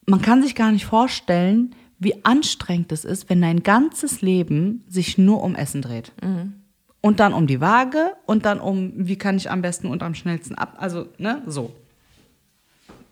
man 0.06 0.20
kann 0.20 0.42
sich 0.42 0.54
gar 0.54 0.72
nicht 0.72 0.84
vorstellen, 0.84 1.74
wie 1.98 2.24
anstrengend 2.24 2.92
es 2.92 3.04
ist, 3.04 3.30
wenn 3.30 3.40
dein 3.40 3.62
ganzes 3.62 4.20
Leben 4.20 4.84
sich 4.88 5.18
nur 5.18 5.42
um 5.42 5.54
Essen 5.54 5.82
dreht. 5.82 6.12
Und 7.00 7.20
dann 7.20 7.32
um 7.32 7.46
die 7.46 7.60
Waage 7.60 8.12
und 8.26 8.44
dann 8.44 8.60
um, 8.60 8.92
wie 8.96 9.16
kann 9.16 9.36
ich 9.36 9.50
am 9.50 9.62
besten 9.62 9.86
und 9.86 10.02
am 10.02 10.14
schnellsten 10.14 10.56
ab, 10.56 10.76
also, 10.78 11.08
ne, 11.18 11.42
so. 11.46 11.72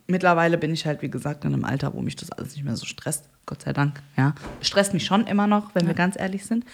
Mittlerweile 0.07 0.59
bin 0.59 0.73
ich 0.73 0.85
halt, 0.85 1.01
wie 1.01 1.11
gesagt, 1.11 1.44
in 1.44 1.55
einem 1.55 1.64
Alter, 1.64 1.94
wo 1.94 2.03
mich 2.03 2.16
das 2.16 2.31
alles 2.31 2.55
nicht 2.55 2.64
mehr 2.64 2.77
so 2.77 2.85
stresst. 2.85 3.31
Gott 3.47 3.62
sei 3.62 3.73
Dank, 3.73 4.03
ja. 4.16 4.35
Stresst 4.61 4.92
mich 4.92 5.07
schon 5.07 5.27
immer 5.27 5.47
noch, 5.47 5.75
wenn 5.75 5.87
wir 5.87 5.94
ganz 5.94 6.18
ehrlich 6.18 6.44
sind. 6.44 6.64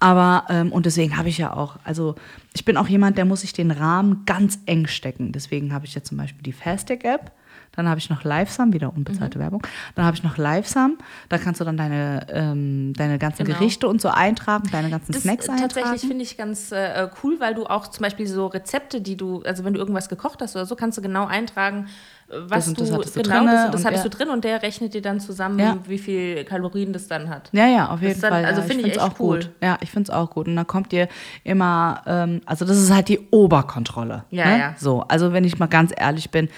Aber, 0.00 0.46
ähm, 0.48 0.72
und 0.72 0.86
deswegen 0.86 1.16
habe 1.16 1.28
ich 1.28 1.38
ja 1.38 1.52
auch, 1.52 1.76
also 1.84 2.16
ich 2.52 2.64
bin 2.64 2.76
auch 2.76 2.88
jemand, 2.88 3.16
der 3.16 3.24
muss 3.24 3.42
sich 3.42 3.52
den 3.52 3.70
Rahmen 3.70 4.24
ganz 4.26 4.58
eng 4.66 4.86
stecken. 4.86 5.32
Deswegen 5.32 5.72
habe 5.72 5.86
ich 5.86 5.94
jetzt 5.94 6.08
zum 6.08 6.18
Beispiel 6.18 6.42
die 6.42 6.52
Fastec-App. 6.52 7.30
Dann 7.76 7.88
habe 7.88 7.98
ich 7.98 8.10
noch 8.10 8.24
Livesum, 8.24 8.72
wieder 8.72 8.92
unbezahlte 8.94 9.38
Werbung. 9.38 9.62
Dann 9.94 10.04
habe 10.04 10.16
ich 10.16 10.22
noch 10.22 10.36
Livesum. 10.38 10.98
Da 11.28 11.38
kannst 11.38 11.60
du 11.60 11.64
dann 11.64 11.76
deine, 11.76 12.26
ähm, 12.30 12.92
deine 12.96 13.18
ganzen 13.18 13.44
Genau. 13.44 13.58
Gerichte 13.58 13.88
und 13.88 14.00
so 14.00 14.08
eintragen, 14.08 14.68
deine 14.70 14.90
ganzen 14.90 15.12
Das 15.12 15.22
Snacks 15.22 15.46
äh, 15.48 15.52
eintragen. 15.52 15.68
tatsächlich 15.74 16.08
finde 16.08 16.22
ich 16.22 16.36
ganz 16.36 16.72
äh, 16.72 17.08
cool, 17.22 17.40
weil 17.40 17.54
du 17.54 17.66
auch 17.66 17.88
zum 17.88 18.02
Beispiel 18.02 18.26
so 18.26 18.46
Rezepte, 18.46 19.00
die 19.00 19.16
du, 19.16 19.42
also 19.42 19.64
wenn 19.64 19.72
du 19.74 19.78
irgendwas 19.80 20.08
gekocht 20.08 20.40
hast 20.42 20.54
oder 20.56 20.66
so, 20.66 20.76
kannst 20.76 20.98
du 20.98 21.02
genau 21.02 21.26
eintragen, 21.26 21.86
äh, 22.28 22.34
was 22.48 22.68
und 22.68 22.78
du, 22.78 22.82
das 22.84 22.92
hattest 22.92 23.16
du 23.16 23.22
genau, 23.22 23.44
das, 23.44 23.64
und 23.66 23.74
das 23.74 23.80
und 23.80 23.86
hattest 23.86 24.04
ja. 24.04 24.10
du 24.10 24.16
drin 24.16 24.28
und 24.30 24.44
der 24.44 24.62
rechnet 24.62 24.94
dir 24.94 25.02
dann 25.02 25.20
zusammen, 25.20 25.58
Ja. 25.58 25.78
wie 25.86 25.98
viel 25.98 26.44
Kalorien 26.44 26.92
das 26.92 27.08
dann 27.08 27.28
hat. 27.28 27.50
Ja, 27.52 27.66
ja, 27.66 27.86
auf 27.88 28.00
Das 28.00 28.08
jeden 28.08 28.20
dann- 28.20 28.30
Fall. 28.32 28.44
also 28.44 28.60
ja. 28.60 28.66
finde 28.66 28.84
ich 28.86 28.92
find's 28.92 29.04
echt 29.04 29.14
auch 29.14 29.20
cool. 29.20 29.38
gut. 29.40 29.50
Ja, 29.62 29.78
ich 29.80 29.90
finde 29.90 30.10
es 30.10 30.16
auch 30.16 30.30
gut. 30.30 30.46
Und 30.48 30.56
dann 30.56 30.66
kommt 30.66 30.92
dir 30.92 31.08
immer, 31.42 32.02
ähm, 32.06 32.40
also 32.46 32.64
das 32.64 32.76
ist 32.78 32.92
halt 32.92 33.08
die 33.08 33.20
Oberkontrolle. 33.30 34.24
Ja, 34.30 34.44
ne? 34.46 34.58
ja. 34.58 34.74
So, 34.78 35.02
also 35.08 35.32
wenn 35.32 35.44
ich 35.44 35.58
mal 35.58 35.66
ganz 35.66 35.92
ehrlich 35.96 36.30
bin, 36.30 36.48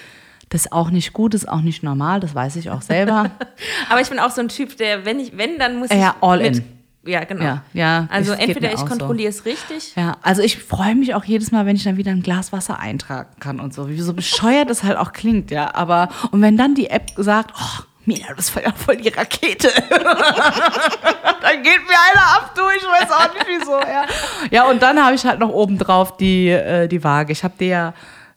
das 0.49 0.67
ist 0.67 0.73
auch 0.73 0.91
nicht 0.91 1.13
gut, 1.13 1.35
das 1.35 1.43
ist 1.43 1.49
auch 1.49 1.61
nicht 1.61 1.83
normal, 1.83 2.21
das 2.21 2.35
weiß 2.35 2.57
ich 2.57 2.71
auch 2.71 2.83
selber. 2.83 3.31
Aber 3.91 4.01
ich 4.01 4.09
bin 4.09 4.19
auch 4.19 4.31
so 4.31 4.41
ein 4.41 4.49
Typ, 4.49 4.77
der, 4.77 5.05
wenn 5.05 5.19
ich, 5.19 5.37
wenn, 5.37 5.59
dann 5.59 5.79
muss 5.79 5.91
Ja, 5.91 6.15
ich 6.17 6.23
all 6.23 6.39
mit, 6.39 6.59
in. 6.59 6.65
Ja, 7.07 7.25
genau. 7.25 7.45
Ja, 7.45 7.63
ja. 7.73 8.09
Also 8.11 8.33
geht 8.33 8.49
entweder 8.49 8.69
ich 8.69 8.77
auch 8.77 8.81
so. 8.81 8.87
kontrolliere 8.87 9.31
es 9.31 9.45
richtig. 9.45 9.95
Ja, 9.97 10.17
also 10.23 10.43
ich 10.43 10.59
freue 10.59 10.95
mich 10.95 11.15
auch 11.15 11.25
jedes 11.25 11.53
Mal, 11.53 11.67
wenn 11.67 11.77
ich 11.77 11.85
dann 11.85 11.97
wieder 11.97 12.11
ein 12.11 12.23
Glas 12.23 12.53
Wasser 12.53 12.81
eintragen 12.81 13.29
kann 13.41 13.61
und 13.61 13.75
so. 13.75 13.89
Wie 13.89 14.01
so 14.01 14.13
bescheuert 14.13 14.71
es 14.71 14.83
halt 14.83 14.97
auch 14.97 15.13
klingt, 15.13 15.51
ja. 15.51 15.75
Aber, 15.75 16.09
und 16.33 16.43
wenn 16.43 16.57
dann 16.57 16.75
die 16.75 16.91
App 16.91 17.11
sagt, 17.17 17.53
oh, 17.57 17.83
Mila, 18.07 18.29
du 18.29 18.37
bist 18.37 18.51
voll, 18.51 18.63
voll 18.77 18.97
die 18.97 19.09
Rakete. 19.09 19.69
dann 19.91 21.63
geht 21.63 21.83
mir 21.87 21.97
einer 22.13 22.27
ab, 22.37 22.53
du, 22.55 22.63
ich 22.77 22.85
weiß 22.85 23.11
auch 23.11 23.35
nicht 23.35 23.47
wieso, 23.49 23.79
ja. 23.79 24.05
Ja, 24.51 24.65
und 24.65 24.83
dann 24.83 25.03
habe 25.03 25.15
ich 25.15 25.25
halt 25.25 25.39
noch 25.39 25.51
obendrauf 25.51 26.17
die, 26.17 26.49
äh, 26.49 26.89
die 26.89 27.03
Waage. 27.03 27.33
Ich 27.33 27.45
habe 27.45 27.55
dir 27.59 27.67
ja, 27.69 27.95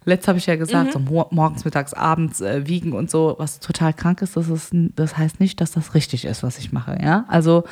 letzt 0.09 0.27
habe 0.27 0.37
ich 0.37 0.45
ja 0.45 0.55
gesagt, 0.55 0.91
so 0.93 0.99
mor 0.99 1.27
morgens, 1.31 1.65
mittags, 1.65 1.93
abends 1.93 2.41
äh, 2.41 2.67
wiegen 2.67 2.93
und 2.93 3.09
so, 3.09 3.35
was 3.37 3.59
total 3.59 3.93
krank 3.93 4.21
ist, 4.21 4.35
das 4.35 4.49
ist, 4.49 4.71
das 4.73 5.17
heißt 5.17 5.39
nicht, 5.39 5.61
dass 5.61 5.71
das 5.71 5.93
richtig 5.93 6.25
ist, 6.25 6.43
was 6.43 6.57
ich 6.57 6.71
mache, 6.71 6.97
ja. 7.01 7.25
Also, 7.27 7.63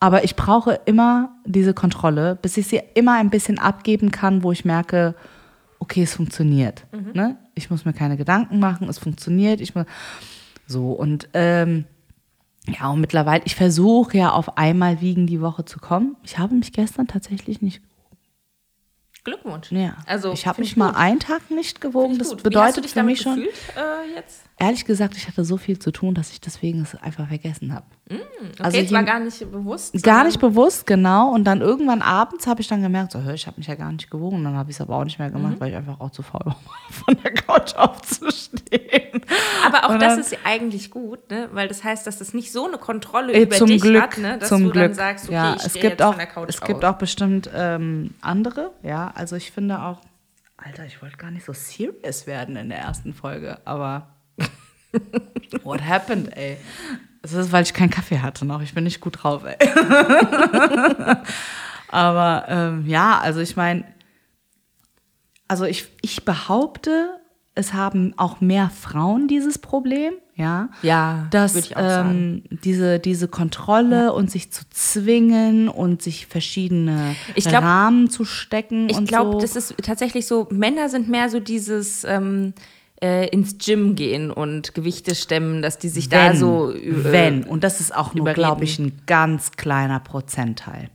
aber 0.00 0.24
ich 0.24 0.36
brauche 0.36 0.80
immer 0.84 1.30
diese 1.46 1.72
Kontrolle, 1.72 2.36
bis 2.40 2.56
ich 2.56 2.66
sie 2.66 2.82
immer 2.94 3.14
ein 3.14 3.30
bisschen 3.30 3.58
abgeben 3.58 4.10
kann, 4.10 4.42
wo 4.42 4.52
ich 4.52 4.64
merke, 4.64 5.14
okay, 5.78 6.02
es 6.02 6.14
funktioniert. 6.14 6.86
Ne? 7.14 7.36
Ich 7.54 7.70
muss 7.70 7.84
mir 7.84 7.92
keine 7.92 8.16
Gedanken 8.16 8.58
machen, 8.58 8.88
es 8.88 8.98
funktioniert. 8.98 9.60
Ich 9.60 9.74
muss, 9.74 9.86
so, 10.66 10.92
und 10.92 11.28
ähm, 11.34 11.84
ja, 12.66 12.88
und 12.88 13.00
mittlerweile, 13.00 13.42
ich 13.44 13.54
versuche 13.54 14.16
ja 14.16 14.30
auf 14.30 14.56
einmal 14.56 15.00
wiegen 15.00 15.26
die 15.26 15.40
Woche 15.40 15.64
zu 15.64 15.78
kommen. 15.78 16.16
Ich 16.22 16.38
habe 16.38 16.54
mich 16.54 16.72
gestern 16.72 17.06
tatsächlich 17.06 17.60
nicht 17.60 17.82
Glückwunsch. 19.24 19.72
ja. 19.72 19.96
Also, 20.06 20.32
ich 20.32 20.46
habe 20.46 20.60
mich 20.60 20.76
mal 20.76 20.88
gut. 20.88 20.96
einen 20.96 21.18
Tag 21.20 21.50
nicht 21.50 21.80
gewogen. 21.80 22.18
Das 22.18 22.28
gut. 22.28 22.40
Wie 22.40 22.42
bedeutet 22.44 22.66
hast 22.68 22.76
du 22.76 22.80
dich 22.82 22.92
für 22.92 23.02
mich 23.02 23.20
schon, 23.22 23.36
gefühlt, 23.36 23.54
äh, 23.76 24.16
jetzt? 24.16 24.42
ehrlich 24.58 24.84
gesagt, 24.84 25.16
ich 25.16 25.26
hatte 25.26 25.44
so 25.44 25.56
viel 25.56 25.78
zu 25.78 25.90
tun, 25.90 26.14
dass 26.14 26.30
ich 26.30 26.40
deswegen 26.40 26.82
es 26.82 26.94
einfach 26.94 27.26
vergessen 27.28 27.74
habe. 27.74 27.86
Okay, 28.08 28.20
Also 28.60 28.78
es 28.78 28.92
war 28.92 29.02
gar 29.02 29.18
nicht 29.20 29.50
bewusst. 29.50 30.00
Gar 30.02 30.24
nicht 30.24 30.38
bewusst, 30.38 30.86
genau. 30.86 31.30
Und 31.32 31.44
dann 31.44 31.62
irgendwann 31.62 32.02
abends 32.02 32.46
habe 32.46 32.60
ich 32.60 32.68
dann 32.68 32.82
gemerkt, 32.82 33.12
so, 33.12 33.18
ich 33.32 33.46
habe 33.46 33.56
mich 33.56 33.66
ja 33.66 33.74
gar 33.76 33.90
nicht 33.90 34.10
gewogen. 34.10 34.36
Und 34.36 34.44
dann 34.44 34.56
habe 34.56 34.70
ich 34.70 34.76
es 34.76 34.80
aber 34.82 34.96
auch 34.96 35.04
nicht 35.04 35.18
mehr 35.18 35.28
Mhm. 35.30 35.32
gemacht, 35.34 35.54
weil 35.58 35.70
ich 35.70 35.76
einfach 35.76 35.98
auch 36.00 36.10
zu 36.10 36.22
faul 36.22 36.42
war, 36.44 36.56
von 36.90 37.16
der 37.24 37.32
Couch 37.32 37.74
aufzustehen. 37.74 39.22
Aber 39.66 39.84
auch 39.84 39.88
Und 39.90 40.02
das 40.02 40.14
dann- 40.14 40.20
ist 40.20 40.36
eigentlich 40.44 40.90
gut, 40.90 41.30
ne? 41.30 41.48
weil 41.52 41.66
das 41.68 41.82
heißt, 41.82 42.06
dass 42.06 42.20
es 42.20 42.34
nicht 42.34 42.52
so 42.52 42.66
eine 42.68 42.78
Kontrolle 42.78 43.32
Äh, 43.32 43.42
über 43.44 43.56
zum 43.56 43.68
dich 43.68 43.80
Glück, 43.80 44.02
hat, 44.02 44.18
ne? 44.18 44.38
dass 44.38 44.48
zum 44.50 44.64
du 44.64 44.70
Glück. 44.70 44.84
dann 44.84 44.94
sagst, 44.94 45.24
okay, 45.26 45.34
ja, 45.34 45.54
ich 45.54 45.64
es 45.64 45.70
stehe 45.70 45.82
gibt 45.82 45.92
jetzt 45.92 46.02
auch, 46.02 46.10
von 46.10 46.18
der 46.18 46.26
Couch 46.26 46.48
es 46.50 46.60
gibt 46.60 46.84
auf. 46.84 46.94
auch 46.94 46.98
bestimmt 46.98 47.50
ähm, 47.54 48.14
andere, 48.20 48.72
ja. 48.82 49.12
Also 49.14 49.36
ich 49.36 49.52
finde 49.52 49.80
auch, 49.80 50.00
Alter, 50.56 50.84
ich 50.86 51.00
wollte 51.02 51.16
gar 51.16 51.30
nicht 51.30 51.44
so 51.44 51.52
serious 51.52 52.26
werden 52.26 52.56
in 52.56 52.68
der 52.68 52.78
ersten 52.78 53.14
Folge, 53.14 53.58
aber 53.64 54.14
what 55.62 55.82
happened, 55.82 56.36
ey? 56.36 56.56
Das 57.22 57.32
ist, 57.32 57.52
weil 57.52 57.62
ich 57.62 57.72
keinen 57.72 57.90
Kaffee 57.90 58.20
hatte 58.20 58.44
noch. 58.44 58.60
Ich 58.60 58.74
bin 58.74 58.84
nicht 58.84 59.00
gut 59.00 59.22
drauf, 59.22 59.44
ey. 59.44 59.56
aber 61.88 62.44
ähm, 62.48 62.86
ja, 62.86 63.18
also 63.18 63.40
ich 63.40 63.56
meine, 63.56 63.84
also 65.48 65.64
ich, 65.64 65.86
ich 66.02 66.24
behaupte, 66.24 67.20
es 67.54 67.72
haben 67.72 68.14
auch 68.16 68.40
mehr 68.40 68.70
Frauen 68.70 69.28
dieses 69.28 69.58
Problem, 69.58 70.14
ja. 70.36 70.68
Ja, 70.82 71.26
dass 71.30 71.54
ich 71.56 71.76
auch 71.76 71.80
sagen. 71.80 72.42
ähm, 72.50 72.58
diese, 72.64 72.98
diese 72.98 73.28
Kontrolle 73.28 74.12
und 74.12 74.30
sich 74.30 74.50
zu 74.52 74.62
zwingen 74.70 75.68
und 75.68 76.02
sich 76.02 76.26
verschiedene 76.26 77.14
Ich 77.34 77.44
glaub- 77.44 77.62
Rahmen 77.62 78.10
zu 78.10 78.24
stecken 78.24 78.88
Ich 78.88 79.04
glaube, 79.06 79.32
so. 79.32 79.38
das 79.40 79.56
ist 79.56 79.74
tatsächlich 79.82 80.26
so, 80.26 80.48
Männer 80.50 80.88
sind 80.88 81.08
mehr 81.08 81.28
so 81.30 81.38
dieses 81.40 82.04
ähm, 82.04 82.52
äh, 83.02 83.28
ins 83.28 83.58
Gym 83.58 83.94
gehen 83.96 84.30
und 84.30 84.74
Gewichte 84.74 85.14
stemmen, 85.14 85.62
dass 85.62 85.78
die 85.78 85.88
sich 85.88 86.08
da 86.08 86.30
wenn, 86.30 86.36
so 86.36 86.72
äh, 86.72 86.80
wenn 87.12 87.44
und 87.44 87.62
das 87.64 87.80
ist 87.80 87.94
auch 87.94 88.14
nur, 88.14 88.32
glaube 88.32 88.64
ich, 88.64 88.78
ein 88.78 89.02
ganz 89.06 89.52
kleiner 89.52 90.00
Prozentteil, 90.00 90.88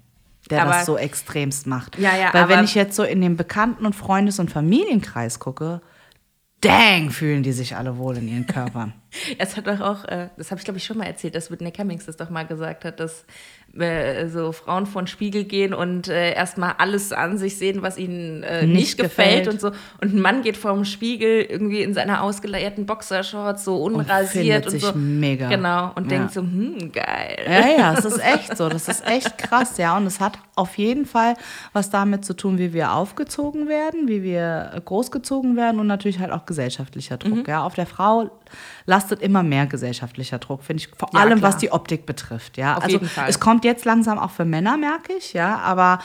der 0.49 0.63
Aber- 0.63 0.71
das 0.71 0.85
so 0.85 0.97
extremst 0.97 1.67
macht. 1.67 1.97
Ja, 1.99 2.15
ja, 2.17 2.33
Weil 2.33 2.49
wenn 2.49 2.63
ich 2.63 2.73
jetzt 2.75 2.95
so 2.95 3.03
in 3.03 3.21
den 3.21 3.37
Bekannten- 3.37 3.85
und 3.85 3.95
Freundes- 3.95 4.39
und 4.39 4.49
Familienkreis 4.49 5.39
gucke, 5.39 5.81
dang, 6.61 7.11
fühlen 7.11 7.43
die 7.43 7.51
sich 7.51 7.75
alle 7.75 7.97
wohl 7.97 8.17
in 8.17 8.27
ihren 8.27 8.47
Körpern. 8.47 8.93
Es 9.39 9.57
hat 9.57 9.67
doch 9.67 9.79
auch, 9.79 10.05
äh, 10.05 10.29
das 10.37 10.51
habe 10.51 10.59
ich 10.59 10.65
glaube 10.65 10.77
ich 10.77 10.85
schon 10.85 10.97
mal 10.97 11.05
erzählt, 11.05 11.33
dass 11.33 11.49
Whitney 11.49 11.71
Cummings 11.71 12.05
das 12.05 12.17
doch 12.17 12.29
mal 12.29 12.45
gesagt 12.45 12.85
hat, 12.85 12.99
dass 12.99 13.25
äh, 13.77 14.27
so 14.27 14.51
Frauen 14.51 14.85
vor 14.85 15.01
den 15.03 15.07
Spiegel 15.07 15.43
gehen 15.43 15.73
und 15.73 16.07
äh, 16.07 16.33
erstmal 16.33 16.73
alles 16.77 17.11
an 17.11 17.37
sich 17.37 17.57
sehen, 17.57 17.81
was 17.81 17.97
ihnen 17.97 18.43
äh, 18.43 18.65
nicht, 18.65 18.75
Nicht 18.75 18.97
gefällt. 18.97 19.45
gefällt. 19.45 19.47
und 19.49 19.61
so. 19.61 19.67
Und 20.01 20.13
ein 20.15 20.21
Mann 20.21 20.41
geht 20.41 20.57
vor 20.57 20.73
dem 20.73 20.85
Spiegel 20.85 21.41
irgendwie 21.41 21.81
in 21.81 21.93
seiner 21.93 22.23
ausgeleierten 22.23 22.85
Boxershorts 22.85 23.63
so 23.65 23.77
unrasiert 23.77 24.65
und, 24.65 24.71
sich 24.71 24.83
so. 24.83 24.93
mega. 24.93 25.49
Genau. 25.49 25.91
Und 25.95 26.11
Ja. 26.11 26.17
denkt 26.17 26.33
so, 26.33 26.41
hm, 26.41 26.91
geil. 26.91 27.37
Ja, 27.45 27.67
ja, 27.77 27.93
es 27.97 28.05
ist 28.05 28.19
echt 28.23 28.57
so. 28.57 28.69
Das 28.69 28.87
ist 28.87 29.05
echt 29.07 29.37
krass, 29.37 29.77
ja. 29.77 29.95
Und 29.97 30.05
es 30.07 30.19
hat 30.19 30.39
auf 30.55 30.77
jeden 30.77 31.05
Fall 31.05 31.35
was 31.73 31.89
damit 31.89 32.25
zu 32.25 32.33
tun, 32.35 32.57
wie 32.57 32.73
wir 32.73 32.93
aufgezogen 32.93 33.67
werden, 33.67 34.07
wie 34.07 34.23
wir 34.23 34.81
großgezogen 34.85 35.55
werden 35.55 35.79
und 35.79 35.87
natürlich 35.87 36.19
halt 36.19 36.31
auch 36.31 36.45
gesellschaftlicher 36.45 37.15
Mhm. 37.15 37.19
Druck. 37.19 37.47
Ja, 37.47 37.63
auf 37.63 37.75
der 37.75 37.85
Frau 37.85 38.29
lastet 38.85 39.21
immer 39.21 39.43
mehr 39.43 39.65
gesellschaftlicher 39.65 40.39
Druck, 40.39 40.63
finde 40.63 40.83
ich. 40.83 40.89
Vor 40.97 41.09
Ja, 41.13 41.19
allem, 41.21 41.39
klar. 41.39 41.51
was 41.53 41.57
die 41.57 41.71
Optik 41.71 42.05
betrifft. 42.05 42.57
Ja, 42.57 42.75
Auf 42.77 42.83
also 42.83 42.95
jeden 42.97 43.09
Fall. 43.09 43.29
es 43.29 43.39
kommt 43.39 43.65
jetzt 43.65 43.85
langsam 43.85 44.17
auch 44.19 44.31
für 44.31 44.45
Männer, 44.45 44.77
merke 44.77 45.13
ich. 45.13 45.33
Ja, 45.33 45.57
aber 45.59 45.99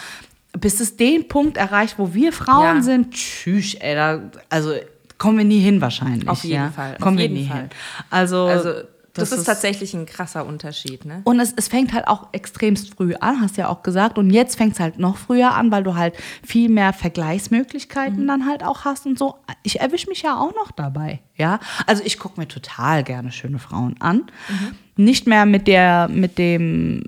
bis 0.59 0.81
es 0.81 0.97
den 0.97 1.27
Punkt 1.29 1.57
erreicht, 1.57 1.99
wo 1.99 2.15
wir 2.15 2.33
Frauen 2.33 2.77
Ja. 2.77 2.83
sind, 2.83 3.13
tschüss, 3.13 3.75
ey, 3.75 3.95
da, 3.95 4.21
also 4.51 4.75
kommen 5.19 5.39
wir 5.39 5.45
nie 5.45 5.61
hin 5.61 5.81
wahrscheinlich. 5.81 6.29
Auf 6.29 6.45
jeden 6.45 6.55
ja? 6.57 6.71
Fall, 6.71 6.95
auf 6.95 7.01
Kommen 7.01 7.19
wir 7.19 7.25
jeden 7.25 7.35
nie 7.35 7.49
Fall. 7.49 7.61
hin. 7.63 7.71
Also, 8.11 8.47
Also, 8.47 8.73
das, 9.15 9.33
ist, 9.33 9.45
tatsächlich 9.45 9.95
ein 9.95 10.07
krasser 10.07 10.45
Unterschied, 10.45 11.05
ne? 11.05 11.23
und 11.25 11.39
es, 11.39 11.53
es 11.57 11.69
fängt 11.69 11.93
halt 11.93 12.09
auch 12.09 12.29
extremst 12.33 12.95
früh 12.95 13.15
an, 13.15 13.41
hast 13.41 13.57
du 13.57 13.63
ja 13.63 13.69
auch 13.69 13.83
gesagt. 13.83 14.19
Und 14.19 14.31
jetzt 14.31 14.57
fängt 14.57 14.75
es 14.75 14.81
halt 14.81 14.99
noch 14.99 15.17
früher 15.17 15.55
an, 15.55 15.71
weil 15.71 15.85
du 15.85 15.95
halt 15.95 16.17
viel 16.43 16.69
mehr 16.69 16.93
Vergleichsmöglichkeiten 16.93 18.27
dann 18.27 18.47
halt 18.47 18.65
auch 18.65 18.85
hast 18.85 19.07
und 19.07 19.19
so. 19.19 19.37
Ich 19.63 19.81
erwische 19.81 20.09
mich 20.09 20.23
ja 20.23 20.37
auch 20.37 20.53
noch 20.55 20.73
dabei, 20.73 21.21
ja. 21.37 21.61
Also 21.87 22.03
ich 22.05 22.19
gucke 22.19 22.41
mir 22.41 22.49
total 22.49 23.05
gerne 23.05 23.31
schöne 23.31 23.61
Frauen 23.61 23.95
an. 24.01 24.25
Nicht 24.97 25.27
mehr 25.27 25.47
mit 25.47 25.69
der, 25.69 26.09
mit 26.09 26.39
dem, 26.39 27.05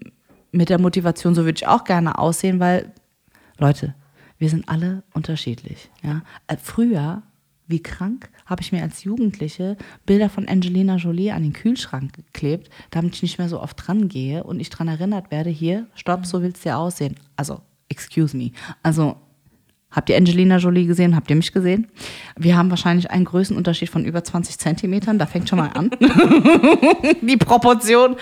mit 0.53 0.69
der 0.69 0.81
Motivation, 0.81 1.35
so 1.35 1.45
würde 1.45 1.57
ich 1.57 1.67
auch 1.67 1.85
gerne 1.85 2.19
aussehen, 2.19 2.61
weil, 2.61 2.93
Leute, 3.59 3.95
wir 4.39 4.49
sind 4.49 4.69
alle 4.69 5.03
unterschiedlich, 5.13 5.91
ja. 6.03 6.23
Äh, 6.47 6.57
Früher 6.63 7.23
wie 7.67 7.83
krank 7.83 8.29
habe 8.47 8.63
ich 8.63 8.73
mir 8.73 8.83
als 8.83 9.05
Jugendliche 9.05 9.77
Bilder 10.07 10.31
von 10.31 10.49
Angelina 10.49 10.97
Jolie 10.97 11.33
an 11.33 11.43
den 11.43 11.53
Kühlschrank 11.53 12.15
geklebt, 12.15 12.71
damit 12.91 13.15
ich 13.15 13.23
nicht 13.23 13.39
mehr 13.39 13.49
so 13.49 13.61
oft 13.61 13.87
dran 13.87 14.09
gehe 14.09 14.45
und 14.45 14.61
ich 14.61 14.71
dran 14.71 14.89
erinnert 14.89 15.31
werde, 15.31 15.51
hier, 15.51 15.87
stopp, 15.95 16.25
so 16.27 16.43
willst 16.43 16.65
du 16.65 16.71
ja 16.71 16.77
aussehen. 16.79 17.17
Also, 17.37 17.61
excuse 17.89 18.37
me. 18.37 18.53
Also, 18.83 19.17
habt 19.91 20.09
ihr 20.09 20.17
Angelina 20.17 20.59
Jolie 20.59 20.87
gesehen? 20.87 21.17
Habt 21.17 21.29
ihr 21.31 21.37
mich 21.37 21.53
gesehen? 21.53 21.89
Wir 22.37 22.57
haben 22.57 22.71
wahrscheinlich 22.71 23.11
einen 23.11 23.25
Größenunterschied 23.25 23.91
von 23.91 24.05
über 24.05 24.23
20 24.23 24.59
Zentimetern, 24.59 25.19
da 25.19 25.27
fängt 25.27 25.49
schon 25.49 25.59
mal 25.59 25.71
an. 25.75 25.91
Die 27.21 27.37
Proportionen 27.37 28.17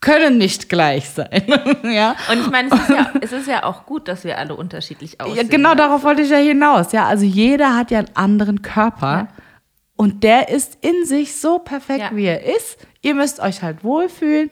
können 0.00 0.38
nicht 0.38 0.68
gleich 0.68 1.08
sein. 1.08 1.42
ja. 1.82 2.14
Und 2.30 2.40
ich 2.40 2.50
meine, 2.50 2.68
es, 2.72 2.80
ist 2.80 2.88
ja, 2.88 3.12
es 3.20 3.32
ist 3.32 3.48
ja 3.48 3.64
auch 3.64 3.84
gut, 3.84 4.06
dass 4.06 4.24
wir 4.24 4.38
alle 4.38 4.54
unterschiedlich 4.54 5.20
aussehen. 5.20 5.36
Ja, 5.36 5.42
genau 5.42 5.70
ne? 5.70 5.76
darauf 5.76 6.04
wollte 6.04 6.22
ich 6.22 6.30
ja 6.30 6.36
hinaus. 6.36 6.92
Ja, 6.92 7.06
also 7.06 7.24
jeder 7.24 7.76
hat 7.76 7.90
ja 7.90 7.98
einen 7.98 8.14
anderen 8.14 8.62
Körper 8.62 9.06
Ja. 9.06 9.28
Und 9.98 10.22
der 10.22 10.48
ist 10.48 10.78
in 10.80 11.04
sich 11.04 11.36
so 11.36 11.58
perfekt, 11.58 11.98
Ja. 12.00 12.16
wie 12.16 12.24
er 12.24 12.44
ist. 12.56 12.78
Ihr 13.02 13.14
müsst 13.14 13.40
euch 13.40 13.62
halt 13.62 13.84
wohlfühlen. 13.84 14.48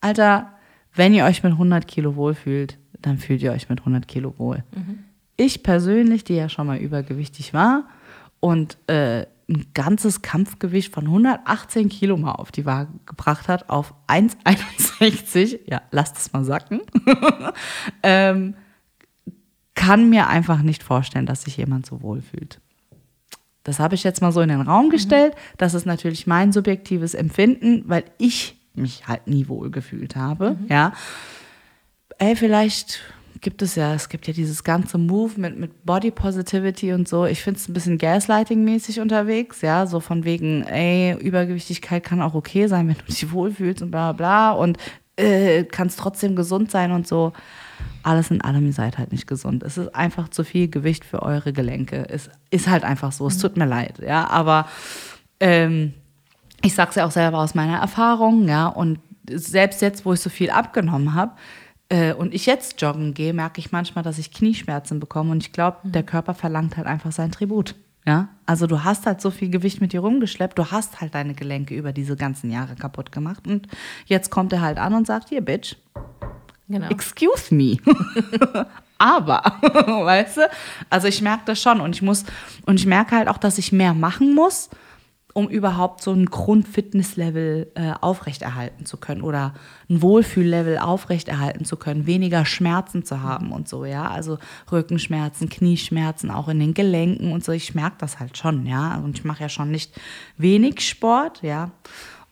Alter, 0.00 0.52
wenn 0.94 1.12
ihr 1.14 1.24
euch 1.24 1.42
mit 1.42 1.52
100 1.52 1.88
Kilo 1.88 2.14
wohlfühlt, 2.14 2.78
dann 3.00 3.18
fühlt 3.18 3.42
ihr 3.42 3.52
euch 3.52 3.68
mit 3.68 3.80
100 3.80 4.06
Kilo 4.06 4.34
wohl. 4.38 4.62
Ich 5.36 5.62
persönlich, 5.62 6.24
die 6.24 6.34
ja 6.34 6.48
schon 6.48 6.66
mal 6.66 6.76
übergewichtig 6.78 7.52
war 7.54 7.84
und 8.40 8.76
äh, 8.88 9.26
ein 9.48 9.66
ganzes 9.74 10.20
Kampfgewicht 10.22 10.92
von 10.92 11.04
118 11.04 11.88
Kilo 11.88 12.16
mal 12.16 12.32
auf 12.32 12.50
die 12.52 12.66
Waage 12.66 12.90
gebracht 13.06 13.48
hat, 13.48 13.70
auf 13.70 13.94
1,61, 14.08 15.60
ja, 15.66 15.82
lasst 15.90 16.16
es 16.18 16.32
mal 16.32 16.44
sacken, 16.44 16.80
ähm, 18.02 18.54
kann 19.74 20.10
mir 20.10 20.26
einfach 20.28 20.62
nicht 20.62 20.82
vorstellen, 20.82 21.26
dass 21.26 21.42
sich 21.42 21.56
jemand 21.56 21.86
so 21.86 22.02
wohlfühlt. 22.02 22.60
Das 23.66 23.80
habe 23.80 23.96
ich 23.96 24.04
jetzt 24.04 24.22
mal 24.22 24.30
so 24.30 24.40
in 24.40 24.48
den 24.48 24.60
Raum 24.60 24.90
gestellt. 24.90 25.34
Das 25.58 25.74
ist 25.74 25.86
natürlich 25.86 26.28
mein 26.28 26.52
subjektives 26.52 27.14
Empfinden, 27.14 27.82
weil 27.86 28.04
ich 28.16 28.56
mich 28.74 29.08
halt 29.08 29.26
nie 29.26 29.48
wohl 29.48 29.72
gefühlt 29.72 30.14
habe. 30.14 30.56
Ja. 30.68 30.92
Ey, 32.18 32.36
vielleicht 32.36 33.00
gibt 33.40 33.62
es 33.62 33.74
ja, 33.74 33.92
es 33.92 34.08
gibt 34.08 34.28
ja 34.28 34.32
dieses 34.32 34.62
ganze 34.62 34.98
Movement 34.98 35.58
mit 35.58 35.84
Body 35.84 36.12
Positivity 36.12 36.92
und 36.92 37.08
so. 37.08 37.26
Ich 37.26 37.42
finde 37.42 37.58
es 37.58 37.68
ein 37.68 37.74
bisschen 37.74 37.98
Gaslighting-mäßig 37.98 39.00
unterwegs, 39.00 39.62
ja, 39.62 39.86
so 39.86 39.98
von 39.98 40.24
wegen, 40.24 40.62
ey, 40.62 41.16
Übergewichtigkeit 41.18 42.04
kann 42.04 42.22
auch 42.22 42.34
okay 42.34 42.68
sein, 42.68 42.86
wenn 42.86 42.94
du 42.94 43.04
dich 43.04 43.32
wohlfühlst 43.32 43.82
und 43.82 43.90
bla 43.90 44.12
bla 44.12 44.52
und 44.52 44.78
äh, 45.16 45.64
kannst 45.64 45.98
trotzdem 45.98 46.36
gesund 46.36 46.70
sein 46.70 46.92
und 46.92 47.08
so. 47.08 47.32
Alles 48.02 48.30
in 48.30 48.40
allem, 48.40 48.66
ihr 48.66 48.72
seid 48.72 48.98
halt 48.98 49.12
nicht 49.12 49.26
gesund. 49.26 49.62
Es 49.62 49.78
ist 49.78 49.94
einfach 49.94 50.28
zu 50.28 50.44
viel 50.44 50.68
Gewicht 50.68 51.04
für 51.04 51.22
eure 51.22 51.52
Gelenke. 51.52 52.06
Es 52.08 52.30
ist 52.50 52.68
halt 52.68 52.84
einfach 52.84 53.12
so. 53.12 53.26
Es 53.26 53.38
tut 53.38 53.56
mir 53.56 53.66
leid, 53.66 54.00
ja, 54.00 54.28
aber 54.28 54.68
ähm, 55.40 55.94
ich 56.62 56.74
sag's 56.74 56.94
ja 56.96 57.06
auch 57.06 57.10
selber 57.10 57.38
aus 57.38 57.54
meiner 57.54 57.78
Erfahrung, 57.78 58.48
ja, 58.48 58.68
und 58.68 58.98
selbst 59.28 59.82
jetzt, 59.82 60.04
wo 60.04 60.12
ich 60.12 60.20
so 60.20 60.30
viel 60.30 60.50
abgenommen 60.50 61.14
habe, 61.14 61.32
äh, 61.88 62.12
und 62.14 62.34
ich 62.34 62.46
jetzt 62.46 62.80
joggen 62.80 63.14
gehe, 63.14 63.32
merke 63.32 63.60
ich 63.60 63.72
manchmal, 63.72 64.02
dass 64.02 64.18
ich 64.18 64.32
Knieschmerzen 64.32 65.00
bekomme. 65.00 65.30
Und 65.32 65.42
ich 65.42 65.52
glaube, 65.52 65.78
der 65.84 66.02
Körper 66.02 66.34
verlangt 66.34 66.76
halt 66.76 66.86
einfach 66.86 67.12
sein 67.12 67.30
Tribut. 67.30 67.74
Ja, 68.06 68.28
also 68.46 68.68
du 68.68 68.84
hast 68.84 69.04
halt 69.04 69.20
so 69.20 69.32
viel 69.32 69.50
Gewicht 69.50 69.80
mit 69.80 69.92
dir 69.92 69.98
rumgeschleppt, 69.98 70.56
du 70.56 70.70
hast 70.70 71.00
halt 71.00 71.16
deine 71.16 71.34
Gelenke 71.34 71.74
über 71.74 71.92
diese 71.92 72.14
ganzen 72.14 72.52
Jahre 72.52 72.76
kaputt 72.76 73.10
gemacht 73.10 73.48
und 73.48 73.66
jetzt 74.04 74.30
kommt 74.30 74.52
er 74.52 74.60
halt 74.60 74.78
an 74.78 74.94
und 74.94 75.08
sagt, 75.08 75.30
hier, 75.30 75.40
Bitch, 75.40 75.74
Genau. 76.68 76.88
excuse 76.88 77.54
me. 77.54 77.78
Aber, 78.98 79.42
weißt 79.62 80.38
du, 80.38 80.50
also 80.88 81.06
ich 81.06 81.20
merke 81.20 81.42
das 81.46 81.60
schon 81.60 81.80
und 81.80 81.94
ich 81.94 82.02
muss, 82.02 82.24
und 82.64 82.80
ich 82.80 82.86
merke 82.86 83.16
halt 83.16 83.28
auch, 83.28 83.38
dass 83.38 83.58
ich 83.58 83.72
mehr 83.72 83.94
machen 83.94 84.34
muss, 84.34 84.70
um 85.36 85.50
überhaupt 85.50 86.00
so 86.00 86.12
ein 86.12 86.24
Grundfitnesslevel 86.24 87.70
äh, 87.74 87.92
aufrechterhalten 88.00 88.86
zu 88.86 88.96
können 88.96 89.20
oder 89.20 89.52
ein 89.90 90.00
Wohlfühllevel 90.00 90.78
aufrechterhalten 90.78 91.66
zu 91.66 91.76
können, 91.76 92.06
weniger 92.06 92.46
Schmerzen 92.46 93.04
zu 93.04 93.20
haben 93.20 93.52
und 93.52 93.68
so, 93.68 93.84
ja. 93.84 94.08
Also 94.08 94.38
Rückenschmerzen, 94.72 95.50
Knieschmerzen, 95.50 96.30
auch 96.30 96.48
in 96.48 96.58
den 96.58 96.72
Gelenken 96.72 97.32
und 97.32 97.44
so. 97.44 97.52
Ich 97.52 97.74
merke 97.74 97.96
das 97.98 98.18
halt 98.18 98.38
schon, 98.38 98.64
ja. 98.64 98.96
Und 98.96 99.18
ich 99.18 99.24
mache 99.26 99.42
ja 99.42 99.50
schon 99.50 99.70
nicht 99.70 100.00
wenig 100.38 100.80
Sport, 100.80 101.42
ja. 101.42 101.70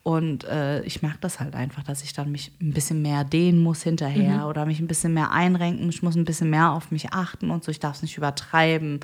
Und 0.04 0.44
äh, 0.44 0.82
ich 0.82 1.00
merke 1.02 1.18
das 1.22 1.40
halt 1.40 1.54
einfach, 1.56 1.82
dass 1.82 2.02
ich 2.04 2.12
dann 2.12 2.30
mich 2.30 2.52
ein 2.60 2.72
bisschen 2.74 3.00
mehr 3.02 3.24
dehnen 3.24 3.60
muss 3.62 3.82
hinterher 3.82 4.46
oder 4.48 4.66
mich 4.66 4.78
ein 4.78 4.86
bisschen 4.86 5.14
mehr 5.14 5.32
einrenken. 5.32 5.88
Ich 5.88 6.02
muss 6.02 6.14
ein 6.14 6.26
bisschen 6.26 6.50
mehr 6.50 6.72
auf 6.72 6.90
mich 6.90 7.12
achten 7.14 7.50
und 7.50 7.64
so. 7.64 7.70
Ich 7.72 7.80
darf 7.80 7.96
es 7.96 8.02
nicht 8.02 8.16
übertreiben. 8.18 9.00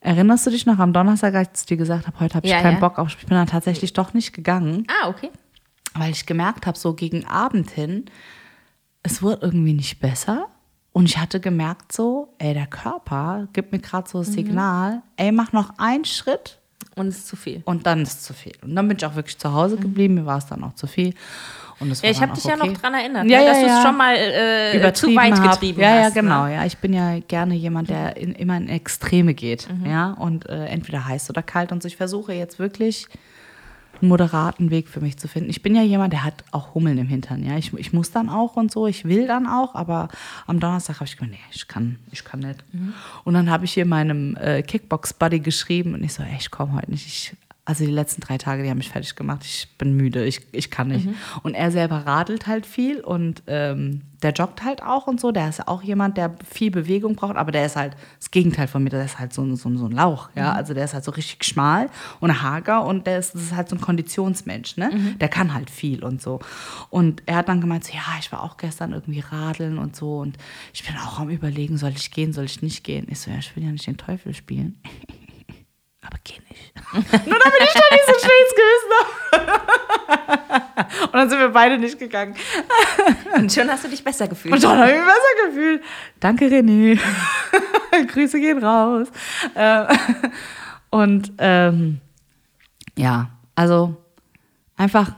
Erinnerst 0.00 0.46
du 0.46 0.50
dich 0.50 0.66
noch 0.66 0.78
am 0.78 0.92
Donnerstag, 0.92 1.34
als 1.34 1.60
ich 1.60 1.66
dir 1.66 1.76
gesagt 1.76 2.06
habe, 2.06 2.18
heute 2.20 2.34
habe 2.34 2.46
ich 2.46 2.52
Ja, 2.52 2.60
keinen 2.62 2.74
ja. 2.74 2.80
Bock 2.80 2.98
auf. 2.98 3.08
Ich 3.10 3.18
bin 3.18 3.36
dann 3.36 3.46
tatsächlich 3.46 3.92
doch 3.92 4.12
nicht 4.14 4.32
gegangen, 4.32 4.86
Ah, 4.88 5.08
okay. 5.08 5.30
weil 5.94 6.10
ich 6.10 6.26
gemerkt 6.26 6.66
habe, 6.66 6.76
so 6.78 6.94
gegen 6.94 7.26
Abend 7.26 7.70
hin, 7.70 8.06
es 9.02 9.22
wurde 9.22 9.38
irgendwie 9.42 9.74
nicht 9.74 10.00
besser. 10.00 10.48
Und 10.92 11.04
ich 11.04 11.18
hatte 11.18 11.38
gemerkt, 11.38 11.92
so, 11.92 12.34
ey, 12.38 12.52
der 12.54 12.66
Körper 12.66 13.46
gibt 13.52 13.70
mir 13.72 13.78
gerade 13.78 14.08
so 14.08 14.18
Mhm. 14.18 14.22
das 14.24 14.32
Signal, 14.32 15.02
ey, 15.16 15.30
mach 15.32 15.52
noch 15.52 15.78
einen 15.78 16.04
Schritt 16.04 16.59
Und 16.96 17.08
es 17.08 17.18
ist 17.18 17.28
zu 17.28 17.36
viel. 17.36 17.62
und 17.64 17.86
dann 17.86 18.02
ist 18.02 18.20
es 18.20 18.22
zu 18.22 18.34
viel. 18.34 18.52
Und 18.62 18.74
dann 18.74 18.88
bin 18.88 18.96
ich 18.96 19.04
auch 19.06 19.14
wirklich 19.14 19.38
zu 19.38 19.52
Hause 19.52 19.76
geblieben, 19.76 20.14
mir 20.14 20.26
war 20.26 20.38
es 20.38 20.46
dann 20.46 20.62
auch 20.64 20.74
zu 20.74 20.86
viel. 20.86 21.14
Und 21.78 21.90
es 21.90 22.02
Ja, 22.02 22.10
ich 22.10 22.20
habe 22.20 22.34
dich 22.34 22.44
auch 22.44 22.50
ja 22.50 22.56
noch 22.56 22.66
okay. 22.66 22.76
dran 22.80 22.94
erinnert, 22.94 23.24
Ja, 23.26 23.38
ne, 23.38 23.44
ja, 23.44 23.50
dass 23.50 23.60
du 23.60 23.66
es 23.66 23.72
ja. 23.72 23.82
schon 23.82 23.96
mal 23.96 24.14
äh, 24.14 24.70
zu 24.72 24.76
übertrieben 24.78 25.16
weit 25.16 25.40
hab. 25.40 25.52
getrieben 25.52 25.80
ja, 25.80 25.88
hast. 25.88 26.14
Ja, 26.14 26.22
genau. 26.22 26.44
Ne? 26.44 26.54
Ja, 26.56 26.64
ich 26.66 26.76
bin 26.78 26.92
ja 26.92 27.18
gerne 27.20 27.54
jemand, 27.54 27.88
der 27.88 28.16
in, 28.18 28.32
immer 28.32 28.56
in 28.56 28.68
Extreme 28.68 29.32
geht. 29.34 29.66
Mhm. 29.70 29.86
Ja, 29.90 30.12
und 30.12 30.46
äh, 30.48 30.66
entweder 30.66 31.06
heiß 31.06 31.30
oder 31.30 31.42
kalt. 31.42 31.72
Und 31.72 31.82
so, 31.82 31.86
ich 31.88 31.96
versuche 31.96 32.32
jetzt 32.34 32.58
wirklich 32.58 33.06
einen 34.00 34.08
moderaten 34.08 34.70
Weg 34.70 34.88
für 34.88 35.00
mich 35.00 35.18
zu 35.18 35.28
finden. 35.28 35.50
Ich 35.50 35.62
bin 35.62 35.74
ja 35.74 35.82
jemand, 35.82 36.12
der 36.12 36.24
hat 36.24 36.44
auch 36.50 36.74
Hummeln 36.74 36.98
im 36.98 37.08
Hintern. 37.08 37.44
Ja, 37.44 37.56
ich, 37.56 37.72
ich 37.74 37.92
muss 37.92 38.10
dann 38.10 38.28
auch 38.28 38.56
und 38.56 38.70
so. 38.70 38.86
Ich 38.86 39.04
will 39.04 39.26
dann 39.26 39.46
auch, 39.46 39.74
aber 39.74 40.08
am 40.46 40.60
Donnerstag 40.60 40.96
habe 40.96 41.06
ich 41.06 41.16
gedacht, 41.16 41.32
nee, 41.32 41.38
ich 41.52 41.68
kann, 41.68 41.98
ich 42.10 42.24
kann 42.24 42.40
nicht. 42.40 42.64
Mhm. 42.72 42.94
Und 43.24 43.34
dann 43.34 43.50
habe 43.50 43.64
ich 43.64 43.72
hier 43.72 43.86
meinem 43.86 44.36
äh, 44.36 44.62
Kickbox-Buddy 44.62 45.40
geschrieben 45.40 45.94
und 45.94 46.02
ich 46.02 46.12
so, 46.12 46.22
ey, 46.22 46.36
ich 46.38 46.50
komme 46.50 46.74
heute 46.74 46.90
nicht. 46.90 47.06
Ich, 47.06 47.36
also 47.70 47.84
die 47.84 47.90
letzten 47.92 48.20
drei 48.20 48.36
Tage, 48.38 48.62
die 48.62 48.70
haben 48.70 48.78
mich 48.78 48.90
fertig 48.90 49.14
gemacht. 49.16 49.40
Ich 49.44 49.68
bin 49.78 49.96
müde, 49.96 50.24
ich, 50.24 50.42
ich 50.52 50.70
kann 50.70 50.88
nicht. 50.88 51.08
Und 51.42 51.54
er 51.54 51.70
selber 51.70 52.04
radelt 52.06 52.46
halt 52.46 52.66
viel 52.66 53.00
und 53.00 53.42
ähm, 53.46 54.02
der 54.22 54.32
joggt 54.32 54.62
halt 54.64 54.82
auch 54.82 55.06
und 55.06 55.18
so. 55.20 55.32
Der 55.32 55.48
ist 55.48 55.66
auch 55.66 55.82
jemand, 55.82 56.16
der 56.18 56.34
viel 56.48 56.70
Bewegung 56.70 57.14
braucht, 57.16 57.36
aber 57.36 57.52
der 57.52 57.64
ist 57.64 57.76
halt 57.76 57.96
das 58.18 58.30
Gegenteil 58.30 58.66
von 58.68 58.82
mir. 58.82 58.90
Der 58.90 59.04
ist 59.04 59.18
halt 59.18 59.32
so, 59.32 59.42
ein- 59.42 59.56
so, 59.56 59.74
so 59.76 59.86
ein 59.86 59.92
Lauch, 59.92 60.28
ja. 60.36 60.52
Also 60.52 60.74
der 60.74 60.84
ist 60.84 60.92
halt 60.94 61.04
so 61.04 61.10
richtig 61.12 61.44
schmal 61.44 61.88
und 62.20 62.42
hager 62.42 62.84
und 62.84 63.06
der 63.06 63.18
ist, 63.18 63.34
ist 63.34 63.54
halt 63.54 63.68
so 63.70 63.76
ein 63.76 63.80
Konditionsmensch, 63.80 64.76
ne? 64.76 64.90
Der 65.20 65.28
kann 65.28 65.54
halt 65.54 65.70
viel 65.70 66.04
und 66.04 66.20
so. 66.20 66.40
Und 66.90 67.22
er 67.26 67.36
hat 67.36 67.48
dann 67.48 67.60
gemeint, 67.62 67.84
so, 67.84 67.94
ja, 67.94 68.02
ich 68.18 68.30
war 68.32 68.42
auch 68.42 68.56
gestern 68.58 68.92
irgendwie 68.92 69.20
radeln 69.20 69.78
und 69.78 69.96
so 69.96 70.18
und 70.18 70.36
ich 70.74 70.84
bin 70.84 70.94
auch 70.96 71.18
am 71.20 71.30
überlegen, 71.30 71.78
soll 71.78 71.90
ich 71.96 72.10
gehen, 72.10 72.32
soll 72.32 72.44
ich 72.44 72.60
nicht 72.62 72.84
gehen? 72.84 73.06
Ich 73.10 73.20
so, 73.20 73.30
ja, 73.30 73.38
ich 73.38 73.54
will 73.56 73.64
ja 73.64 73.70
nicht 73.70 73.86
den 73.86 73.96
Teufel 73.96 74.34
spielen. 74.34 74.80
Aber 76.02 76.16
geh 76.24 76.38
nicht. 76.48 76.72
Nur 76.92 77.38
damit 77.38 77.60
ich 77.60 77.72
dann 77.72 77.92
nicht 77.92 78.06
so 78.06 78.12
schlechtes 78.18 78.54
Gewissen 78.56 78.92
habe. 79.32 79.60
Und 81.04 81.14
dann 81.14 81.30
sind 81.30 81.38
wir 81.38 81.50
beide 81.50 81.78
nicht 81.78 81.98
gegangen. 81.98 82.34
Und 83.36 83.52
schon 83.52 83.70
hast 83.70 83.84
du 83.84 83.88
dich 83.88 84.02
besser 84.02 84.26
gefühlt. 84.28 84.54
Und 84.54 84.64
dann 84.64 84.78
habe 84.78 84.90
ich 84.90 84.96
mich 84.96 85.06
besser 85.06 85.34
gefühlt. 85.48 85.82
Danke, 86.18 86.46
René. 86.46 86.98
Grüße 88.12 88.40
gehen 88.40 88.64
raus. 88.64 89.08
Äh, 89.54 89.84
Und 90.90 91.32
ähm, 91.38 92.00
ja, 92.96 93.30
also 93.54 93.96
einfach, 94.76 95.12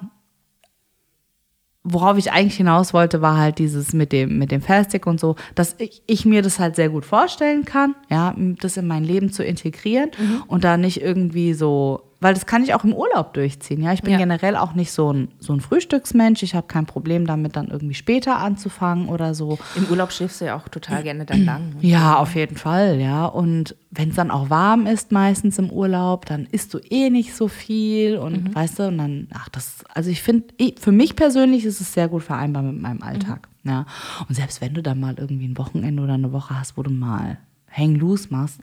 worauf 1.84 2.16
ich 2.16 2.30
eigentlich 2.32 2.56
hinaus 2.56 2.94
wollte, 2.94 3.22
war 3.22 3.36
halt 3.36 3.58
dieses 3.58 3.92
mit 3.92 4.12
dem, 4.12 4.38
mit 4.38 4.52
dem 4.52 4.60
Faststick 4.60 5.06
und 5.06 5.18
so, 5.18 5.36
dass 5.54 5.74
ich, 5.78 6.02
ich 6.06 6.24
mir 6.24 6.42
das 6.42 6.58
halt 6.58 6.76
sehr 6.76 6.88
gut 6.88 7.04
vorstellen 7.04 7.64
kann, 7.64 7.94
ja, 8.08 8.34
das 8.60 8.76
in 8.76 8.86
mein 8.86 9.04
Leben 9.04 9.32
zu 9.32 9.42
integrieren 9.44 10.10
und 10.46 10.64
da 10.64 10.76
nicht 10.76 11.02
irgendwie 11.02 11.54
so, 11.54 12.02
weil 12.22 12.34
das 12.34 12.46
kann 12.46 12.62
ich 12.62 12.72
auch 12.74 12.84
im 12.84 12.94
Urlaub 12.94 13.34
durchziehen, 13.34 13.82
ja. 13.82 13.92
Ich 13.92 14.02
bin 14.02 14.12
Ja. 14.12 14.18
generell 14.18 14.56
auch 14.56 14.74
nicht 14.74 14.92
so 14.92 15.12
ein, 15.12 15.28
so 15.38 15.52
ein 15.52 15.60
Frühstücksmensch. 15.60 16.42
Ich 16.42 16.54
habe 16.54 16.66
kein 16.66 16.86
Problem 16.86 17.26
damit, 17.26 17.56
dann 17.56 17.68
irgendwie 17.68 17.94
später 17.94 18.38
anzufangen 18.38 19.08
oder 19.08 19.34
so. 19.34 19.58
Im 19.74 19.86
Urlaub 19.86 20.12
schläfst 20.12 20.40
du 20.40 20.46
ja 20.46 20.56
auch 20.56 20.68
total 20.68 21.02
gerne 21.02 21.24
dann 21.26 21.44
lang. 21.44 21.68
ne? 21.70 21.76
Ja, 21.80 22.16
auf 22.16 22.34
jeden 22.34 22.56
Fall, 22.56 23.00
ja. 23.00 23.26
Und 23.26 23.74
wenn 23.90 24.10
es 24.10 24.16
dann 24.16 24.30
auch 24.30 24.48
warm 24.50 24.86
ist, 24.86 25.12
meistens 25.12 25.58
im 25.58 25.70
Urlaub, 25.70 26.26
dann 26.26 26.46
isst 26.46 26.72
du 26.74 26.78
eh 26.78 27.10
nicht 27.10 27.34
so 27.34 27.48
viel 27.48 28.16
und 28.16 28.54
weißt 28.54 28.78
du, 28.78 28.88
und 28.88 28.98
dann, 28.98 29.28
ach, 29.34 29.48
das, 29.50 29.84
also 29.92 30.08
ich 30.10 30.22
finde, 30.22 30.46
für 30.80 30.92
mich 30.92 31.16
persönlich 31.16 31.64
ist 31.64 31.80
es 31.80 31.92
sehr 31.92 32.08
gut 32.08 32.22
vereinbar 32.22 32.62
mit 32.62 32.80
meinem 32.80 33.02
Alltag. 33.02 33.48
Ja. 33.64 33.86
Und 34.28 34.34
selbst 34.34 34.60
wenn 34.60 34.74
du 34.74 34.82
dann 34.82 34.98
mal 35.00 35.14
irgendwie 35.18 35.46
ein 35.46 35.58
Wochenende 35.58 36.02
oder 36.02 36.14
eine 36.14 36.32
Woche 36.32 36.58
hast, 36.58 36.76
wo 36.76 36.82
du 36.82 36.90
mal 36.90 37.38
hang 37.70 37.94
loose 37.96 38.28
machst, 38.30 38.60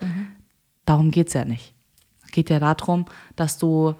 darum 0.86 1.12
geht 1.12 1.28
es 1.28 1.34
ja 1.34 1.46
nicht. 1.46 1.74
Es 2.30 2.32
geht 2.32 2.52
ja 2.52 2.60
darum, 2.60 3.06
dass 3.36 3.58
du 3.58 3.96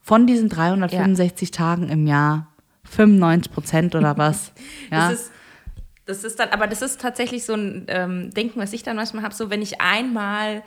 von 0.00 0.28
diesen 0.28 0.48
365 0.48 1.50
Tagen 1.50 1.88
im 1.88 2.06
Jahr 2.06 2.46
95 2.84 3.52
Prozent 3.52 3.94
oder 3.96 4.16
was, 4.18 4.52
ja, 4.88 5.10
Das 5.10 5.20
ist, 5.20 5.32
das 6.04 6.22
ist 6.22 6.38
dann, 6.38 6.50
aber 6.50 6.68
das 6.68 6.80
ist 6.80 7.00
tatsächlich 7.00 7.44
so 7.44 7.54
ein 7.54 7.86
ähm, 7.88 8.30
Denken, 8.30 8.60
was 8.60 8.72
ich 8.72 8.84
dann 8.84 8.94
manchmal 8.94 9.24
habe, 9.24 9.34
so 9.34 9.50
wenn 9.50 9.62
ich 9.62 9.80
einmal 9.80 10.62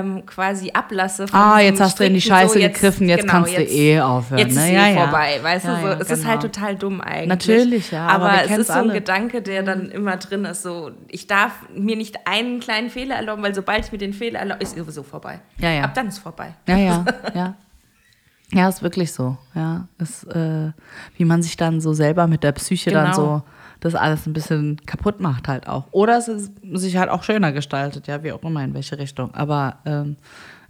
ähm, 0.00 0.26
quasi 0.26 0.70
ablasse. 0.72 1.28
Von 1.28 1.38
Ah, 1.38 1.60
jetzt 1.60 1.80
hast 1.80 1.98
du 2.00 2.04
in 2.04 2.14
die 2.14 2.20
Scheiße 2.20 2.54
so, 2.54 2.58
jetzt- 2.58 2.74
gegriffen, 2.74 3.08
jetzt 3.08 3.20
genau, 3.22 3.32
kannst 3.32 3.56
du 3.56 3.62
eh 3.62 4.00
aufhören. 4.00 4.38
Jetzt 4.38 4.54
ne? 4.56 4.62
ist 4.66 4.72
ja, 4.72 4.86
eh 4.86 4.94
ja. 4.94 5.00
vorbei, 5.02 5.38
weißt 5.42 5.64
Ja, 5.66 5.74
du, 5.76 5.80
so, 5.80 5.86
ja, 5.88 5.92
es 5.94 6.10
ist 6.10 6.18
genau. 6.20 6.28
halt 6.30 6.42
total 6.42 6.76
dumm 6.76 7.00
eigentlich. 7.00 7.28
Natürlich, 7.28 7.90
ja, 7.90 8.06
aber 8.06 8.30
Aber, 8.32 8.44
es 8.44 8.58
ist 8.58 8.66
so 8.68 8.72
ein 8.72 8.78
alle. 8.80 8.88
Mhm. 8.90 8.94
Gedanke, 8.94 9.42
der 9.42 9.62
dann 9.62 9.90
immer 9.90 10.16
drin 10.16 10.44
ist, 10.44 10.62
so, 10.62 10.90
ich 11.08 11.26
darf 11.26 11.52
mir 11.74 11.96
nicht 11.96 12.16
einen 12.26 12.60
kleinen 12.60 12.90
Fehler 12.90 13.16
erlauben, 13.16 13.42
weil 13.42 13.54
sobald 13.54 13.84
ich 13.86 13.92
mir 13.92 13.98
den 13.98 14.12
Fehler 14.12 14.40
erlaube, 14.40 14.62
ist 14.62 14.76
sowieso 14.76 15.02
vorbei. 15.02 15.40
Ja, 15.58 15.70
ja. 15.70 15.82
Ab 15.84 15.94
dann 15.94 16.08
ist 16.08 16.18
vorbei. 16.18 16.54
Ja, 16.68 16.76
ja, 16.76 17.04
ja. 17.34 17.54
Ja, 18.52 18.68
ist 18.68 18.82
wirklich 18.82 19.12
so. 19.12 19.36
Ja, 19.54 19.88
ist, 19.98 20.24
äh, 20.24 20.70
wie 21.16 21.24
man 21.24 21.42
sich 21.42 21.56
dann 21.56 21.80
so 21.80 21.92
selber 21.92 22.26
mit 22.28 22.44
der 22.44 22.52
Psyche 22.52 22.90
dann 22.90 23.06
Genau. 23.12 23.16
so 23.16 23.42
das 23.84 23.94
alles 23.94 24.26
ein 24.26 24.32
bisschen 24.32 24.76
kaputt 24.86 25.20
macht 25.20 25.46
halt 25.46 25.68
auch. 25.68 25.86
Oder 25.92 26.16
es 26.16 26.26
ist 26.28 26.52
sich 26.72 26.96
halt 26.96 27.10
auch 27.10 27.22
schöner 27.22 27.52
gestaltet, 27.52 28.06
ja, 28.06 28.22
wie 28.24 28.32
auch 28.32 28.42
immer 28.42 28.64
in 28.64 28.72
welche 28.72 28.96
Richtung. 28.98 29.34
Aber 29.34 29.78
ähm, 29.84 30.16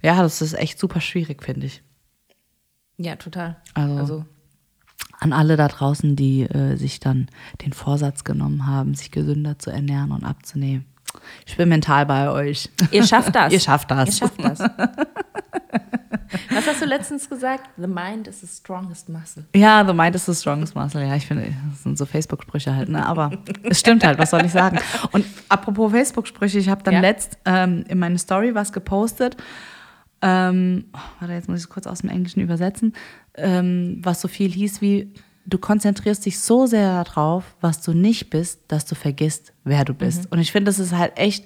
ja, 0.01 0.21
das 0.21 0.41
ist 0.41 0.53
echt 0.53 0.77
super 0.79 0.99
schwierig, 0.99 1.41
finde 1.41 1.67
ich. 1.67 1.81
Ja, 2.97 3.15
total. 3.15 3.55
Also- 3.73 4.25
An 5.19 5.31
alle 5.31 5.55
da 5.55 5.69
draußen, 5.69 6.17
die 6.17 6.41
äh, 6.43 6.75
sich 6.75 6.99
dann 6.99 7.29
den 7.61 7.71
Vorsatz 7.71 8.25
genommen 8.25 8.67
haben, 8.67 8.95
sich 8.95 9.11
gesünder 9.11 9.57
zu 9.57 9.69
ernähren 9.71 10.11
und 10.11 10.25
abzunehmen. 10.25 10.85
Ich 11.45 11.57
bin 11.57 11.69
mental 11.69 12.05
bei 12.05 12.29
euch. 12.29 12.69
ihr 12.91 13.03
schafft 13.05 13.35
das. 13.35 13.51
Ihr 13.53 13.59
schafft 13.59 13.91
das. 13.91 14.07
Ihr 14.07 14.27
schafft 14.27 14.43
das. 14.43 14.59
Was 16.49 16.67
hast 16.67 16.81
du 16.81 16.85
letztens 16.85 17.29
gesagt? 17.29 17.69
The 17.77 17.87
mind 17.87 18.27
is 18.27 18.41
the 18.41 18.47
strongest 18.47 19.09
muscle. 19.09 19.45
Ja, 19.55 19.85
the 19.85 19.93
mind 19.93 20.15
is 20.15 20.25
the 20.25 20.33
strongest 20.33 20.75
muscle. 20.75 21.01
Ja, 21.05 21.15
ich 21.15 21.25
finde, 21.27 21.53
das 21.69 21.83
sind 21.83 21.97
so 21.97 22.05
Facebook-Sprüche 22.05 22.75
halt, 22.75 22.89
ne? 22.89 23.05
Aber 23.05 23.31
es 23.63 23.79
stimmt 23.79 24.03
halt, 24.03 24.17
was 24.17 24.31
soll 24.31 24.43
ich 24.45 24.51
sagen? 24.51 24.79
Und 25.11 25.25
apropos 25.49 25.91
Facebook-Sprüche, 25.91 26.57
ich 26.59 26.69
habe 26.69 26.83
dann 26.83 26.95
Ja. 26.95 26.99
letzt 27.01 27.37
ähm, 27.45 27.85
in 27.87 27.99
meine 27.99 28.17
Story 28.17 28.53
was 28.55 28.73
gepostet. 28.73 29.37
Ähm, 30.21 30.85
oh, 30.93 30.99
warte, 31.19 31.33
jetzt 31.33 31.47
muss 31.47 31.59
ich 31.59 31.65
es 31.65 31.69
kurz 31.69 31.87
aus 31.87 31.99
dem 32.01 32.09
Englischen 32.09 32.39
übersetzen. 32.41 32.93
Ähm, 33.35 33.99
was 34.03 34.21
so 34.21 34.27
viel 34.27 34.51
hieß 34.51 34.81
wie, 34.81 35.13
du 35.45 35.57
konzentrierst 35.57 36.25
dich 36.25 36.39
so 36.39 36.65
sehr 36.65 37.03
darauf, 37.03 37.55
was 37.61 37.81
du 37.81 37.93
nicht 37.93 38.29
bist, 38.29 38.61
dass 38.67 38.85
du 38.85 38.95
vergisst, 38.95 39.53
wer 39.63 39.85
du 39.85 39.93
bist. 39.93 40.31
Und 40.31 40.39
ich 40.39 40.51
finde, 40.51 40.69
das 40.69 40.79
ist 40.79 40.93
halt 40.93 41.17
echt, 41.17 41.45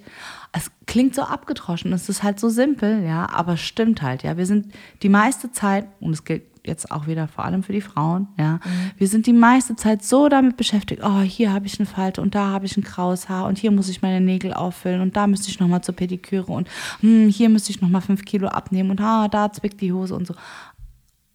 es 0.52 0.72
klingt 0.88 1.16
so 1.16 1.24
abgedroschen, 1.24 1.94
es 1.94 2.10
ist 2.10 2.24
halt 2.24 2.40
so 2.40 2.50
simpel, 2.50 3.04
ja, 3.04 3.30
aber 3.30 3.54
es 3.54 3.62
stimmt 3.62 4.02
halt, 4.02 4.24
ja. 4.24 4.38
Wir 4.38 4.46
sind 4.46 4.74
die 5.04 5.10
meiste 5.10 5.52
Zeit, 5.52 5.88
und 6.00 6.14
es 6.14 6.24
gilt 6.24 6.44
jetzt 6.66 6.92
auch 6.92 7.08
wieder 7.08 7.28
vor 7.28 7.46
allem 7.46 7.64
für 7.64 7.74
die 7.74 7.82
Frauen, 7.82 8.28
ja, 8.38 8.60
wir 8.98 9.08
sind 9.08 9.28
die 9.28 9.34
meiste 9.34 9.76
Zeit 9.76 10.04
so 10.04 10.30
damit 10.30 10.58
beschäftigt, 10.58 11.02
oh, 11.04 11.22
hier 11.22 11.54
habe 11.54 11.66
ich 11.66 11.80
eine 11.80 11.86
Falte 11.86 12.22
und 12.22 12.36
da 12.36 12.48
habe 12.48 12.66
ich 12.66 12.78
ein 12.78 12.84
graues 12.84 13.30
Haar 13.30 13.48
und 13.48 13.58
hier 13.58 13.72
muss 13.72 13.90
ich 13.90 14.02
meine 14.02 14.22
Nägel 14.22 14.54
auffüllen 14.54 15.02
und 15.02 15.16
da 15.16 15.28
müsste 15.28 15.50
ich 15.50 15.60
nochmal 15.60 15.82
zur 15.82 15.96
Pediküre 15.96 16.52
und 16.52 16.68
hm, 17.02 17.30
hier 17.30 17.50
müsste 17.50 17.72
ich 17.72 17.82
nochmal 17.82 18.02
fünf 18.02 18.26
Kilo 18.26 18.48
abnehmen 18.48 18.92
und 18.92 19.02
ah, 19.02 19.28
da 19.28 19.52
zwickt 19.52 19.82
die 19.82 19.94
Hose 19.94 20.16
und 20.16 20.28
so. 20.28 20.36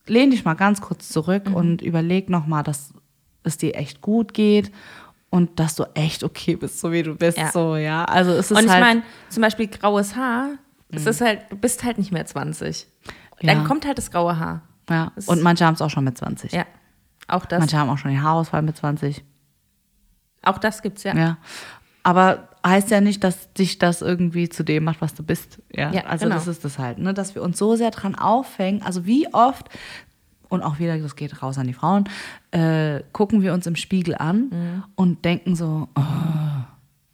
Lehn 0.06 0.30
dich 0.30 0.44
mal 0.44 0.54
ganz 0.54 0.80
kurz 0.80 1.08
zurück 1.08 1.48
und 1.52 1.80
überleg 1.82 2.28
nochmal, 2.28 2.62
dass 2.62 2.92
es 3.42 3.56
dir 3.56 3.74
echt 3.76 4.00
gut 4.00 4.34
geht 4.34 4.70
und 5.30 5.58
dass 5.58 5.74
du 5.76 5.84
echt 5.94 6.22
okay 6.24 6.56
bist, 6.56 6.78
so 6.80 6.92
wie 6.92 7.02
du 7.02 7.14
bist, 7.14 7.38
Ja. 7.38 7.50
so, 7.50 7.76
ja. 7.76 8.04
Also 8.04 8.32
es 8.32 8.50
ist 8.50 8.56
Und 8.58 8.64
ich 8.64 8.70
halt, 8.70 8.80
meine, 8.82 9.02
zum 9.30 9.40
Beispiel 9.42 9.66
graues 9.68 10.14
Haar, 10.16 10.50
es 10.90 11.06
ist 11.06 11.20
halt, 11.20 11.40
du 11.50 11.56
bist 11.56 11.82
halt 11.84 11.98
nicht 11.98 12.12
mehr 12.12 12.24
20. 12.26 12.86
Dann 13.40 13.58
Ja. 13.62 13.64
kommt 13.64 13.84
halt 13.86 13.98
das 13.98 14.10
graue 14.10 14.38
Haar. 14.38 14.62
ja. 14.90 15.10
es- 15.16 15.26
Und 15.28 15.42
manche 15.42 15.64
haben 15.66 15.74
es 15.74 15.82
auch 15.82 15.90
schon 15.90 16.04
mit 16.04 16.16
20. 16.18 16.52
Ja. 16.52 16.66
Auch 17.26 17.46
das, 17.46 17.58
Manche 17.60 17.78
haben 17.78 17.88
auch 17.90 17.98
schon 17.98 18.10
den 18.10 18.22
Haarausfall 18.22 18.62
mit 18.62 18.76
20. 18.76 19.24
auch 20.42 20.58
das 20.58 20.82
gibt's 20.82 21.02
ja. 21.04 21.14
Ja. 21.16 21.38
Aber 22.04 22.48
heißt 22.64 22.90
ja 22.90 23.00
nicht, 23.00 23.24
dass 23.24 23.52
dich 23.54 23.78
das 23.78 24.00
irgendwie 24.02 24.48
zu 24.48 24.62
dem 24.62 24.84
macht, 24.84 25.00
was 25.00 25.14
du 25.14 25.22
bist. 25.24 25.60
Ja. 25.72 25.90
Ja, 25.92 26.02
also 26.04 26.24
genau. 26.26 26.36
das 26.36 26.46
ist 26.46 26.64
das 26.64 26.78
halt, 26.78 26.98
ne? 26.98 27.12
Dass 27.14 27.34
wir 27.34 27.42
uns 27.42 27.58
so 27.58 27.74
sehr 27.76 27.90
dran 27.90 28.14
aufhängen. 28.14 28.82
Also 28.82 29.04
wie 29.06 29.26
oft, 29.34 29.68
und 30.48 30.62
auch 30.62 30.78
wieder, 30.78 30.96
das 30.98 31.16
geht 31.16 31.42
raus 31.42 31.58
an 31.58 31.66
die 31.66 31.72
Frauen, 31.72 32.04
äh, 32.52 33.00
gucken 33.12 33.42
wir 33.42 33.52
uns 33.54 33.66
im 33.66 33.74
Spiegel 33.76 34.14
an 34.16 34.50
Mhm. 34.50 34.84
und 34.94 35.24
denken 35.24 35.56
so, 35.56 35.88
oh, 35.96 36.02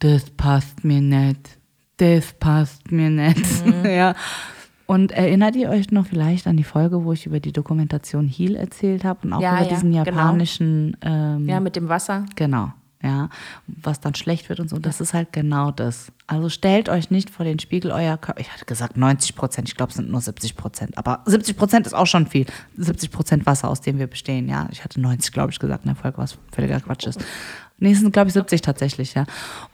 das 0.00 0.31
passt 0.31 0.85
mir 0.85 1.00
nicht. 1.00 1.59
Das 1.96 2.33
passt 2.33 2.90
mir 2.92 3.11
nicht. 3.11 3.64
Mhm. 3.66 3.85
ja. 3.90 4.14
Und 4.87 5.12
erinnert 5.12 5.55
ihr 5.55 5.68
euch 5.70 5.92
noch 5.92 6.07
vielleicht 6.07 6.48
an 6.48 6.57
die 6.57 6.64
Folge, 6.64 7.05
wo 7.05 7.12
ich 7.12 7.26
über 7.26 7.38
die 7.38 7.53
Dokumentation 7.53 8.26
Heal 8.26 8.57
erzählt 8.57 9.05
habe 9.05 9.20
und 9.22 9.33
auch 9.35 9.40
Ja, 9.40 9.53
über 9.55 9.62
ja, 9.62 9.68
diesen 9.68 9.92
genau. 9.92 10.05
japanischen 10.05 10.96
ähm, 11.03 11.48
Ja, 11.48 11.61
mit 11.61 11.76
dem 11.76 11.88
Wasser. 11.88 12.26
Genau, 12.35 12.72
ja. 13.03 13.29
Was 13.67 14.01
dann 14.01 14.15
schlecht 14.15 14.49
wird 14.49 14.61
und 14.61 14.69
so. 14.69 14.79
Das 14.79 15.01
ist 15.01 15.15
halt 15.15 15.33
genau 15.33 15.71
das. 15.71 16.13
Also 16.27 16.49
stellt 16.49 16.89
euch 16.89 17.11
nicht 17.11 17.31
vor 17.31 17.45
den 17.45 17.59
Spiegel 17.59 17.91
euer 17.91 18.19
Körper. 18.19 18.41
Ich 18.41 18.53
hatte 18.53 18.65
gesagt 18.65 18.97
90 18.97 19.35
Prozent, 19.37 19.69
ich 19.69 19.77
glaube, 19.77 19.91
es 19.91 19.97
sind 19.97 20.11
nur 20.11 20.21
70 20.21 20.57
Prozent. 20.57 20.99
Aber 20.99 21.23
70 21.27 21.57
Prozent 21.57 21.87
ist 21.87 21.95
auch 21.95 22.07
schon 22.07 22.27
viel. 22.27 22.47
70 22.77 23.11
Prozent 23.11 23.47
Wasser, 23.47 23.69
aus 23.69 23.81
dem 23.81 23.99
wir 23.99 24.07
bestehen, 24.07 24.49
ja. 24.49 24.69
Ich 24.71 24.85
hatte 24.85 25.01
90, 25.01 25.33
glaube 25.33 25.51
ich, 25.53 25.59
gesagt 25.59 25.85
in 25.85 25.89
der 25.89 25.97
Folge, 25.97 26.19
was 26.19 26.37
völliger 26.53 26.81
Quatsch 26.81 27.07
ist. 27.07 27.21
Nee, 27.83 27.93
es 27.93 28.01
sind, 28.01 28.13
glaube 28.13 28.29
ich, 28.29 28.35
70 28.35 28.61
tatsächlich, 28.61 29.15
ja. 29.15 29.25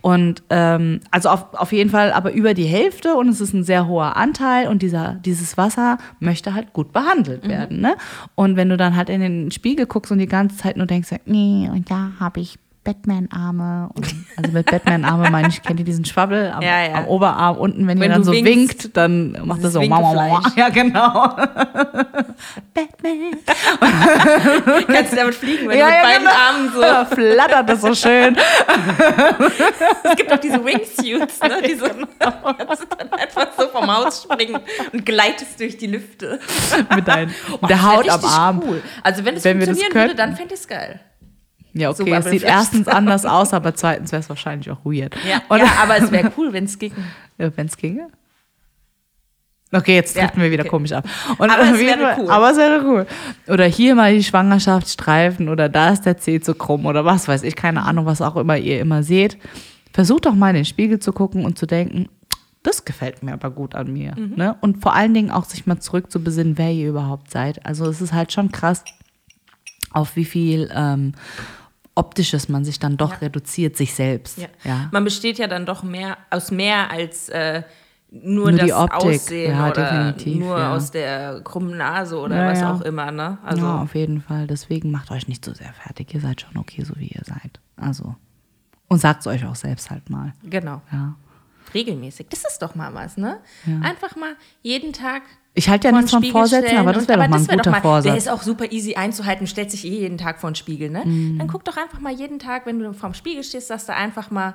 Und 0.01 0.45
ähm, 0.51 1.01
also 1.11 1.29
auf, 1.29 1.53
auf 1.55 1.73
jeden 1.73 1.91
Fall 1.91 2.13
aber 2.13 2.33
über 2.33 2.55
die 2.55 2.65
Hälfte 2.65 3.17
und 3.17 3.29
es 3.29 3.41
ist 3.41 3.53
ein 3.53 3.65
sehr 3.65 3.89
hoher 3.89 4.17
Anteil 4.17 4.69
und 4.69 4.83
dieser, 4.83 5.15
dieses 5.15 5.57
Wasser 5.57 5.99
möchte 6.21 6.55
halt 6.55 6.73
gut 6.73 6.93
behandelt 6.93 7.49
werden. 7.49 7.81
Ne? 7.81 7.97
Und 8.37 8.55
wenn 8.55 8.69
du 8.69 8.77
dann 8.77 8.95
halt 8.95 9.11
in 9.11 9.21
den 9.21 9.51
Spiegel 9.51 9.87
guckst 9.87 10.13
und 10.13 10.19
die 10.19 10.29
ganze 10.29 10.57
Zeit 10.57 10.77
nur 10.77 10.87
denkst, 10.87 11.09
nee, 11.25 11.69
und 11.69 11.91
da 11.91 12.13
habe 12.21 12.39
ich 12.39 12.61
Batman-Arme. 12.87 13.91
Also 14.37 14.53
mit 14.53 14.67
Batman-Arme 14.71 15.29
meine 15.31 15.49
ich, 15.49 15.61
kennt 15.61 15.81
ihr 15.81 15.85
diesen 15.85 16.05
Schwabbel 16.05 16.53
am, 16.53 16.63
Ja, 16.63 16.85
ja. 16.85 16.95
am 16.95 17.07
Oberarm 17.09 17.57
unten, 17.57 17.89
wenn, 17.89 17.99
Wenn 17.99 18.11
ihr 18.11 18.15
dann 18.15 18.23
so 18.25 18.31
winkst, 18.31 18.85
winkt, 18.85 18.97
dann 18.97 19.33
macht 19.45 19.65
das 19.65 19.73
dieses 19.73 19.89
so. 19.89 20.51
Ja, 20.57 20.69
genau. 20.69 21.37
Batman. 22.73 23.37
Kannst 24.87 25.13
du 25.13 25.17
damit 25.17 25.35
fliegen, 25.35 25.69
wenn 25.69 25.79
Ja, 25.79 25.87
du 25.87 25.93
mit 25.93 26.03
beiden 26.03 26.27
genau. 26.27 26.37
Armen 26.37 26.73
so. 26.73 26.81
Da 26.81 27.05
flattert 27.07 27.69
das 27.69 27.81
so 27.81 27.95
schön. 27.95 28.37
Es 30.05 30.17
gibt 30.17 30.33
auch 30.33 30.39
diese 30.39 30.65
Wingsuits, 30.65 31.41
ne? 31.41 31.63
Die 31.67 31.75
so, 31.75 31.87
kannst 32.21 32.83
du 32.83 32.87
dann 32.97 33.13
einfach 33.13 33.49
so 33.59 33.67
vom 33.69 33.93
Haus 33.95 34.23
springen 34.23 34.61
und 34.93 35.05
gleitest 35.05 35.59
durch 35.59 35.77
die 35.77 35.89
Lüfte. 35.89 36.39
Mit, 36.95 37.09
dein, 37.09 37.35
Oh, 37.51 37.67
der 37.67 37.77
das 37.77 37.83
Haut 37.85 38.09
am 38.09 38.25
Arm. 38.25 38.63
Cool. 38.65 38.83
Also 39.03 39.25
wenn 39.25 39.35
es 39.37 39.45
Wenn 39.45 39.59
wir 39.59 39.67
das 39.67 39.77
funktionieren 39.79 40.09
würde, 40.09 40.15
dann 40.17 40.37
fände 40.37 40.55
ich 40.55 40.61
es 40.61 40.69
geil. 40.69 41.01
Ja, 41.77 41.93
So 41.93 42.03
okay. 42.03 42.15
es 42.15 42.25
sieht 42.27 42.43
erstens 42.43 42.89
anders 42.89 43.25
aus, 43.25 43.53
aber 43.53 43.75
zweitens 43.75 44.13
wäre 44.13 44.21
es 44.21 44.29
wahrscheinlich 44.29 44.71
auch 44.71 44.85
weird. 44.85 45.15
Ja, 45.29 45.57
ja 45.57 45.73
aber 45.83 45.99
es 45.99 46.11
wäre 46.11 46.33
cool, 46.37 46.53
wenn 46.53 46.65
es 46.65 46.79
ging. 46.79 46.93
wenn 47.37 47.67
es 47.67 47.77
ginge. 47.77 48.09
Okay, 49.73 49.95
jetzt 49.97 50.17
Ja, 50.17 50.23
driften 50.23 50.43
wir 50.43 50.51
wieder 50.51 50.63
okay. 50.63 50.71
komisch 50.71 50.93
ab. 50.93 51.05
Und 51.39 51.51
Aber 51.51 51.65
es 51.65 51.79
wäre 51.79 52.17
cool. 52.19 52.31
Aber 52.31 52.51
es 52.51 52.57
wäre 52.57 52.85
cool. 52.85 53.07
Oder 53.49 53.67
hier 53.67 53.95
mal 53.95 54.15
die 54.15 54.23
Schwangerschaftsstreifen 54.23 55.49
oder 55.49 55.69
da 55.69 55.91
ist 55.91 56.03
der 56.03 56.19
Zeh 56.19 56.41
zu 56.41 56.55
krumm 56.55 56.87
oder 56.87 57.05
was 57.05 57.27
weiß 57.27 57.43
ich, 57.43 57.57
keine 57.57 57.83
Ahnung, 57.83 58.07
was 58.07 58.23
auch 58.23 58.37
immer 58.37 58.57
ihr 58.57 58.81
immer 58.81 59.03
seht. 59.03 59.37
Versucht 59.93 60.27
doch 60.27 60.35
mal 60.35 60.51
in 60.51 60.57
den 60.57 60.65
Spiegel 60.65 61.01
zu 61.01 61.13
gucken 61.13 61.45
und 61.45 61.59
zu 61.59 61.67
denken, 61.67 62.09
das 62.63 62.85
gefällt 62.85 63.23
mir 63.23 63.33
aber 63.33 63.51
gut 63.51 63.75
an 63.75 63.93
mir. 63.93 64.15
Mhm. 64.17 64.35
Ne? 64.37 64.57
Und 64.61 64.83
vor 64.83 64.95
allen 64.95 65.15
Dingen 65.15 65.31
auch 65.31 65.45
sich 65.45 65.67
mal 65.67 65.81
zurück 65.81 66.11
zu 66.13 66.23
besinnen, 66.23 66.59
wer 66.59 66.73
ihr 66.73 66.89
überhaupt 66.89 67.31
seid. 67.31 67.65
Also 67.67 67.87
es 67.87 68.01
ist 68.01 68.13
halt 68.13 68.33
schon 68.33 68.53
krass, 68.53 68.85
auf 69.93 70.15
wie 70.17 70.25
viel 70.25 70.71
ähm, 70.75 71.13
Optisches 71.97 72.49
man 72.49 72.65
sich 72.65 72.79
dann 72.79 72.97
doch 72.97 73.13
Ja. 73.13 73.17
reduziert, 73.19 73.77
sich 73.77 73.93
selbst. 73.95 74.39
Ja. 74.39 74.47
Ja. 74.65 74.89
Man 74.93 75.03
besteht 75.03 75.39
ja 75.39 75.49
dann 75.49 75.67
doch 75.67 75.83
mehr 75.83 76.17
aus 76.31 76.51
mehr 76.53 76.91
als 76.91 77.29
äh, 77.31 77.63
nur, 78.11 78.51
Nur 78.51 78.59
das 78.59 78.67
die 78.67 78.73
Optik. 78.73 79.15
Aussehen 79.15 79.57
Ja, 79.59 79.71
oder 79.71 79.83
definitiv, 80.15 80.39
nur 80.39 80.69
aus 80.69 80.91
der 80.93 81.41
krummen 81.43 81.77
Nase 81.77 82.19
oder 82.19 82.47
was 82.47 82.63
auch 82.63 82.81
immer, 82.83 83.11
ne? 83.11 83.39
Also 83.45 83.63
ja, 83.67 83.83
auf 83.83 83.95
jeden 83.97 84.21
Fall. 84.21 84.47
Deswegen 84.47 84.91
macht 84.93 85.11
euch 85.11 85.27
nicht 85.27 85.45
so 85.45 85.53
sehr 85.53 85.73
fertig. 85.73 86.15
Ihr 86.15 86.21
seid 86.21 86.41
schon 86.43 86.57
okay, 86.57 86.85
so 86.85 86.95
wie 86.97 87.09
ihr 87.09 87.23
seid. 87.25 87.61
Also. 87.77 88.15
Und 88.89 88.99
sagt 89.01 89.21
es 89.23 89.27
euch 89.27 89.45
auch 89.45 89.57
selbst 89.57 89.91
halt 89.91 90.09
mal. 90.11 90.33
genau. 90.45 90.81
Ja. 90.93 91.17
Regelmäßig. 91.75 92.29
Das 92.31 92.45
ist 92.49 92.63
doch 92.63 92.77
mal 92.77 92.95
was, 92.95 93.17
ne? 93.17 93.41
Einfach 93.83 94.15
mal 94.15 94.35
jeden 94.63 94.93
Tag. 94.93 95.23
Ich 95.57 95.69
halte 95.69 95.89
ja 95.89 95.93
nichts 95.93 96.11
von 96.13 96.23
Vorsätzen, 96.23 96.77
aber 96.77 96.93
das 96.93 97.03
und- 97.05 97.09
wäre 97.09 97.19
doch 97.23 97.29
mal 97.29 97.37
ein 97.39 97.47
guter 97.47 97.71
Der 97.73 97.81
Vorsatz. 97.81 98.17
ist 98.19 98.29
auch 98.29 98.43
super 98.43 98.71
easy 98.71 98.95
einzuhalten, 98.95 99.47
stellt 99.47 99.71
sich 99.71 99.85
eh 99.87 100.01
jeden 100.01 100.19
Tag 100.19 100.39
vor 100.39 100.51
den 100.51 100.55
Spiegel, 100.55 100.91
ne? 100.91 101.03
Mhm. 101.05 101.39
Dann 101.39 101.49
guck 101.49 101.65
doch 101.65 101.77
einfach 101.77 101.99
mal 101.99 102.13
jeden 102.13 102.39
Tag, 102.39 102.67
wenn 102.67 102.79
du 102.79 102.93
vorm 102.93 103.15
Spiegel 103.15 103.43
stehst, 103.43 103.69
sagst 103.69 103.89
du 103.89 103.95
einfach 103.95 104.31
mal, 104.31 104.55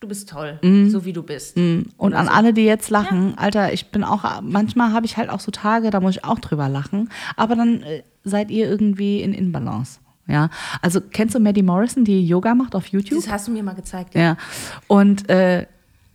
du 0.00 0.06
bist 0.06 0.28
toll, 0.28 0.60
Mhm. 0.62 0.90
so 0.90 1.04
wie 1.04 1.12
du 1.12 1.22
bist. 1.22 1.56
Und 1.56 1.86
Oder 1.98 2.18
an 2.18 2.26
so. 2.26 2.32
alle, 2.32 2.52
die 2.52 2.64
jetzt 2.64 2.90
lachen, 2.90 3.36
Alter, 3.38 3.72
ich 3.72 3.90
bin 3.90 4.04
auch, 4.04 4.42
manchmal 4.42 4.92
habe 4.92 5.06
ich 5.06 5.16
halt 5.16 5.30
auch 5.30 5.40
so 5.40 5.50
Tage, 5.50 5.90
da 5.90 5.98
muss 6.00 6.16
ich 6.16 6.24
auch 6.24 6.38
drüber 6.38 6.68
lachen. 6.68 7.08
Aber 7.36 7.56
dann 7.56 7.82
äh, 7.82 8.02
seid 8.22 8.50
ihr 8.50 8.68
irgendwie 8.68 9.22
in 9.22 9.32
Inbalance. 9.32 9.98
Ja. 10.28 10.50
Also 10.82 11.00
kennst 11.00 11.34
du 11.34 11.40
Maddie 11.40 11.62
Morrison, 11.62 12.04
die 12.04 12.24
Yoga 12.26 12.54
macht 12.54 12.74
auf 12.76 12.86
YouTube? 12.88 13.18
Das 13.24 13.32
hast 13.32 13.48
du 13.48 13.50
mir 13.50 13.62
mal 13.62 13.74
gezeigt. 13.74 14.14
Ja. 14.14 14.36
Und 14.86 15.28
äh, 15.30 15.66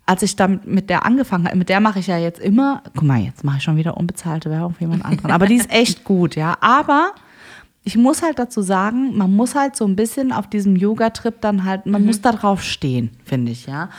als 0.05 0.21
ich 0.21 0.35
dann 0.35 0.59
mit 0.65 0.89
der 0.89 1.05
angefangen 1.05 1.45
habe, 1.45 1.57
mit 1.57 1.69
der 1.69 1.79
mache 1.79 1.99
ich 1.99 2.07
ja 2.07 2.17
jetzt 2.17 2.39
immer, 2.39 2.83
guck 2.93 3.03
mal, 3.03 3.19
jetzt 3.19 3.43
mache 3.43 3.57
ich 3.57 3.63
schon 3.63 3.77
wieder 3.77 3.95
unbezahlte 3.97 4.49
Werbung 4.49 4.73
für 4.73 4.81
jemand 4.81 5.05
anderen. 5.05 5.31
Aber 5.31 5.47
die 5.47 5.55
ist 5.55 5.71
echt 5.71 6.03
gut, 6.03 6.35
ja. 6.35 6.57
Aber 6.59 7.13
ich 7.83 7.97
muss 7.97 8.21
halt 8.21 8.39
dazu 8.39 8.61
sagen, 8.61 9.15
man 9.17 9.33
muss 9.33 9.55
halt 9.55 9.75
so 9.75 9.85
ein 9.85 9.95
bisschen 9.95 10.31
auf 10.31 10.47
diesem 10.47 10.75
Yoga-Trip 10.75 11.39
dann 11.41 11.63
halt, 11.63 11.85
man 11.85 12.05
muss 12.05 12.21
da 12.21 12.31
drauf 12.31 12.63
stehen, 12.63 13.11
finde 13.23 13.51
ich, 13.51 13.65
ja. 13.65 13.89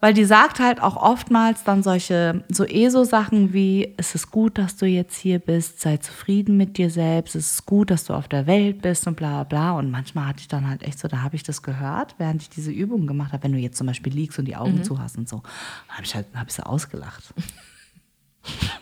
Weil 0.00 0.14
die 0.14 0.24
sagt 0.24 0.60
halt 0.60 0.80
auch 0.80 0.96
oftmals 0.96 1.64
dann 1.64 1.82
solche, 1.82 2.44
so 2.48 2.64
eh 2.64 2.88
so 2.88 3.02
Sachen 3.02 3.52
wie, 3.52 3.94
es 3.96 4.14
ist 4.14 4.30
gut, 4.30 4.56
dass 4.56 4.76
du 4.76 4.86
jetzt 4.86 5.16
hier 5.16 5.40
bist, 5.40 5.80
sei 5.80 5.96
zufrieden 5.96 6.56
mit 6.56 6.78
dir 6.78 6.88
selbst, 6.88 7.34
es 7.34 7.52
ist 7.52 7.66
gut, 7.66 7.90
dass 7.90 8.04
du 8.04 8.14
auf 8.14 8.28
der 8.28 8.46
Welt 8.46 8.80
bist 8.80 9.08
und 9.08 9.16
bla 9.16 9.42
bla 9.42 9.44
bla. 9.44 9.78
Und 9.78 9.90
manchmal 9.90 10.26
hatte 10.26 10.40
ich 10.40 10.48
dann 10.48 10.68
halt 10.68 10.84
echt 10.84 11.00
so, 11.00 11.08
da 11.08 11.22
habe 11.22 11.34
ich 11.34 11.42
das 11.42 11.62
gehört, 11.62 12.14
während 12.18 12.42
ich 12.42 12.48
diese 12.48 12.70
Übungen 12.70 13.08
gemacht 13.08 13.32
habe, 13.32 13.42
wenn 13.42 13.52
du 13.52 13.58
jetzt 13.58 13.76
zum 13.76 13.88
Beispiel 13.88 14.12
liegst 14.12 14.38
und 14.38 14.44
die 14.44 14.56
Augen 14.56 14.84
zu 14.84 15.00
hast 15.00 15.18
und 15.18 15.28
so, 15.28 15.42
dann 15.88 15.96
habe 15.96 16.04
ich 16.04 16.14
halt, 16.14 16.26
habe 16.34 16.48
ich 16.48 16.54
sie 16.54 16.64
ausgelacht. 16.64 17.34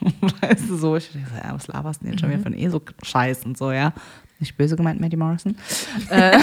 weißt 0.41 0.69
du, 0.69 0.77
so, 0.77 0.97
ich 0.97 1.11
so, 1.11 1.19
ja, 1.19 1.55
was 1.55 1.67
laberst 1.67 2.01
du 2.01 2.05
denn 2.05 2.13
jetzt 2.13 2.21
schon 2.21 2.31
wieder 2.31 2.43
von 2.43 2.53
eh 2.53 2.69
so 2.69 2.83
Scheiß 3.03 3.47
und 3.47 3.57
so, 3.57 3.73
ja. 3.73 3.95
Nicht 4.39 4.57
böse 4.57 4.77
gemeint, 4.77 5.01
Maddie 5.01 5.17
Morrison. 5.17 5.57
äh, 6.11 6.39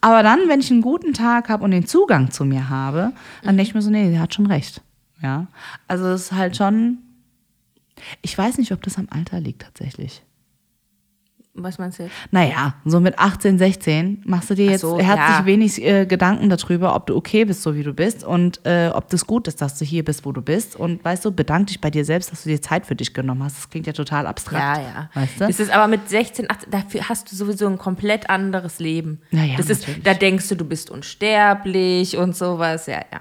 aber 0.00 0.22
dann, 0.22 0.48
wenn 0.48 0.60
ich 0.60 0.70
einen 0.70 0.82
guten 0.82 1.12
Tag 1.12 1.48
habe 1.48 1.64
und 1.64 1.72
den 1.72 1.86
Zugang 1.86 2.30
zu 2.30 2.44
mir 2.44 2.68
habe, 2.68 3.12
dann 3.42 3.56
denke 3.56 3.70
ich 3.70 3.74
mir 3.74 3.82
so, 3.82 3.90
nee, 3.90 4.10
sie 4.10 4.20
hat 4.20 4.34
schon 4.34 4.46
recht. 4.46 4.82
Ja. 5.22 5.46
Also 5.88 6.06
es 6.08 6.22
ist 6.22 6.32
halt 6.32 6.56
schon. 6.56 6.98
Ich 8.22 8.38
weiß 8.38 8.58
nicht, 8.58 8.70
ob 8.70 8.82
das 8.82 8.96
am 8.96 9.08
Alter 9.10 9.40
liegt 9.40 9.62
tatsächlich. 9.62 10.22
Was 11.62 11.78
meinst 11.78 11.98
du 11.98 12.04
jetzt? 12.04 12.14
Naja, 12.30 12.74
so 12.84 13.00
mit 13.00 13.18
18, 13.18 13.58
16 13.58 14.22
machst 14.24 14.50
du 14.50 14.54
dir 14.54 14.66
jetzt 14.72 14.80
so, 14.82 14.98
herzlich 14.98 15.38
ja. 15.38 15.46
wenig 15.46 15.84
äh, 15.84 16.06
Gedanken 16.06 16.48
darüber, 16.48 16.94
ob 16.94 17.06
du 17.06 17.16
okay 17.16 17.44
bist, 17.44 17.62
so 17.62 17.74
wie 17.74 17.82
du 17.82 17.92
bist 17.92 18.24
und 18.24 18.60
äh, 18.64 18.90
ob 18.92 19.08
das 19.08 19.26
gut 19.26 19.48
ist, 19.48 19.60
dass 19.60 19.78
du 19.78 19.84
hier 19.84 20.04
bist, 20.04 20.24
wo 20.24 20.32
du 20.32 20.42
bist. 20.42 20.76
Und 20.76 21.04
weißt 21.04 21.24
du, 21.24 21.32
bedank 21.32 21.68
dich 21.68 21.80
bei 21.80 21.90
dir 21.90 22.04
selbst, 22.04 22.32
dass 22.32 22.44
du 22.44 22.48
dir 22.48 22.62
Zeit 22.62 22.86
für 22.86 22.94
dich 22.94 23.14
genommen 23.14 23.42
hast. 23.42 23.56
Das 23.56 23.70
klingt 23.70 23.86
ja 23.86 23.92
total 23.92 24.26
abstrakt. 24.26 24.78
Ja, 24.78 24.82
ja. 24.82 25.10
Weißt 25.14 25.40
du? 25.40 25.46
Das 25.46 25.60
ist 25.60 25.70
aber 25.70 25.88
mit 25.88 26.08
16, 26.08 26.50
18, 26.50 26.70
dafür 26.70 27.08
hast 27.08 27.30
du 27.30 27.36
sowieso 27.36 27.66
ein 27.66 27.78
komplett 27.78 28.30
anderes 28.30 28.78
Leben. 28.78 29.20
Ja, 29.30 29.44
ja, 29.44 29.56
das 29.56 29.70
ist, 29.70 29.80
natürlich. 29.80 30.04
da 30.04 30.14
denkst 30.14 30.48
du, 30.48 30.54
du 30.54 30.64
bist 30.64 30.90
unsterblich 30.90 32.16
und 32.16 32.36
sowas. 32.36 32.86
Ja, 32.86 33.02
ja. 33.12 33.20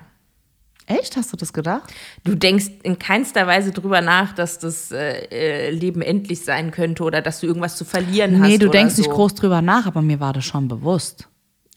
Echt? 0.87 1.17
Hast 1.17 1.33
du 1.33 1.37
das 1.37 1.51
gedacht? 1.51 1.93
Du 2.23 2.33
denkst 2.33 2.67
in 2.83 2.97
keinster 2.97 3.45
Weise 3.45 3.71
drüber 3.71 3.99
nach, 4.01 4.33
dass 4.33 4.57
das 4.57 4.91
äh, 4.91 5.25
äh, 5.29 5.69
Leben 5.69 6.01
endlich 6.01 6.43
sein 6.45 6.71
könnte 6.71 7.03
oder 7.03 7.21
dass 7.21 7.41
du 7.41 7.47
irgendwas 7.47 7.75
zu 7.75 7.83
verlieren 7.83 8.39
hast. 8.39 8.47
Nee, 8.47 8.57
du 8.57 8.69
denkst 8.69 8.95
so. 8.95 9.01
nicht 9.01 9.11
groß 9.11 9.35
drüber 9.35 9.61
nach, 9.61 9.85
aber 9.85 10.01
mir 10.01 10.21
war 10.21 10.31
das 10.31 10.45
schon 10.45 10.69
bewusst. 10.69 11.27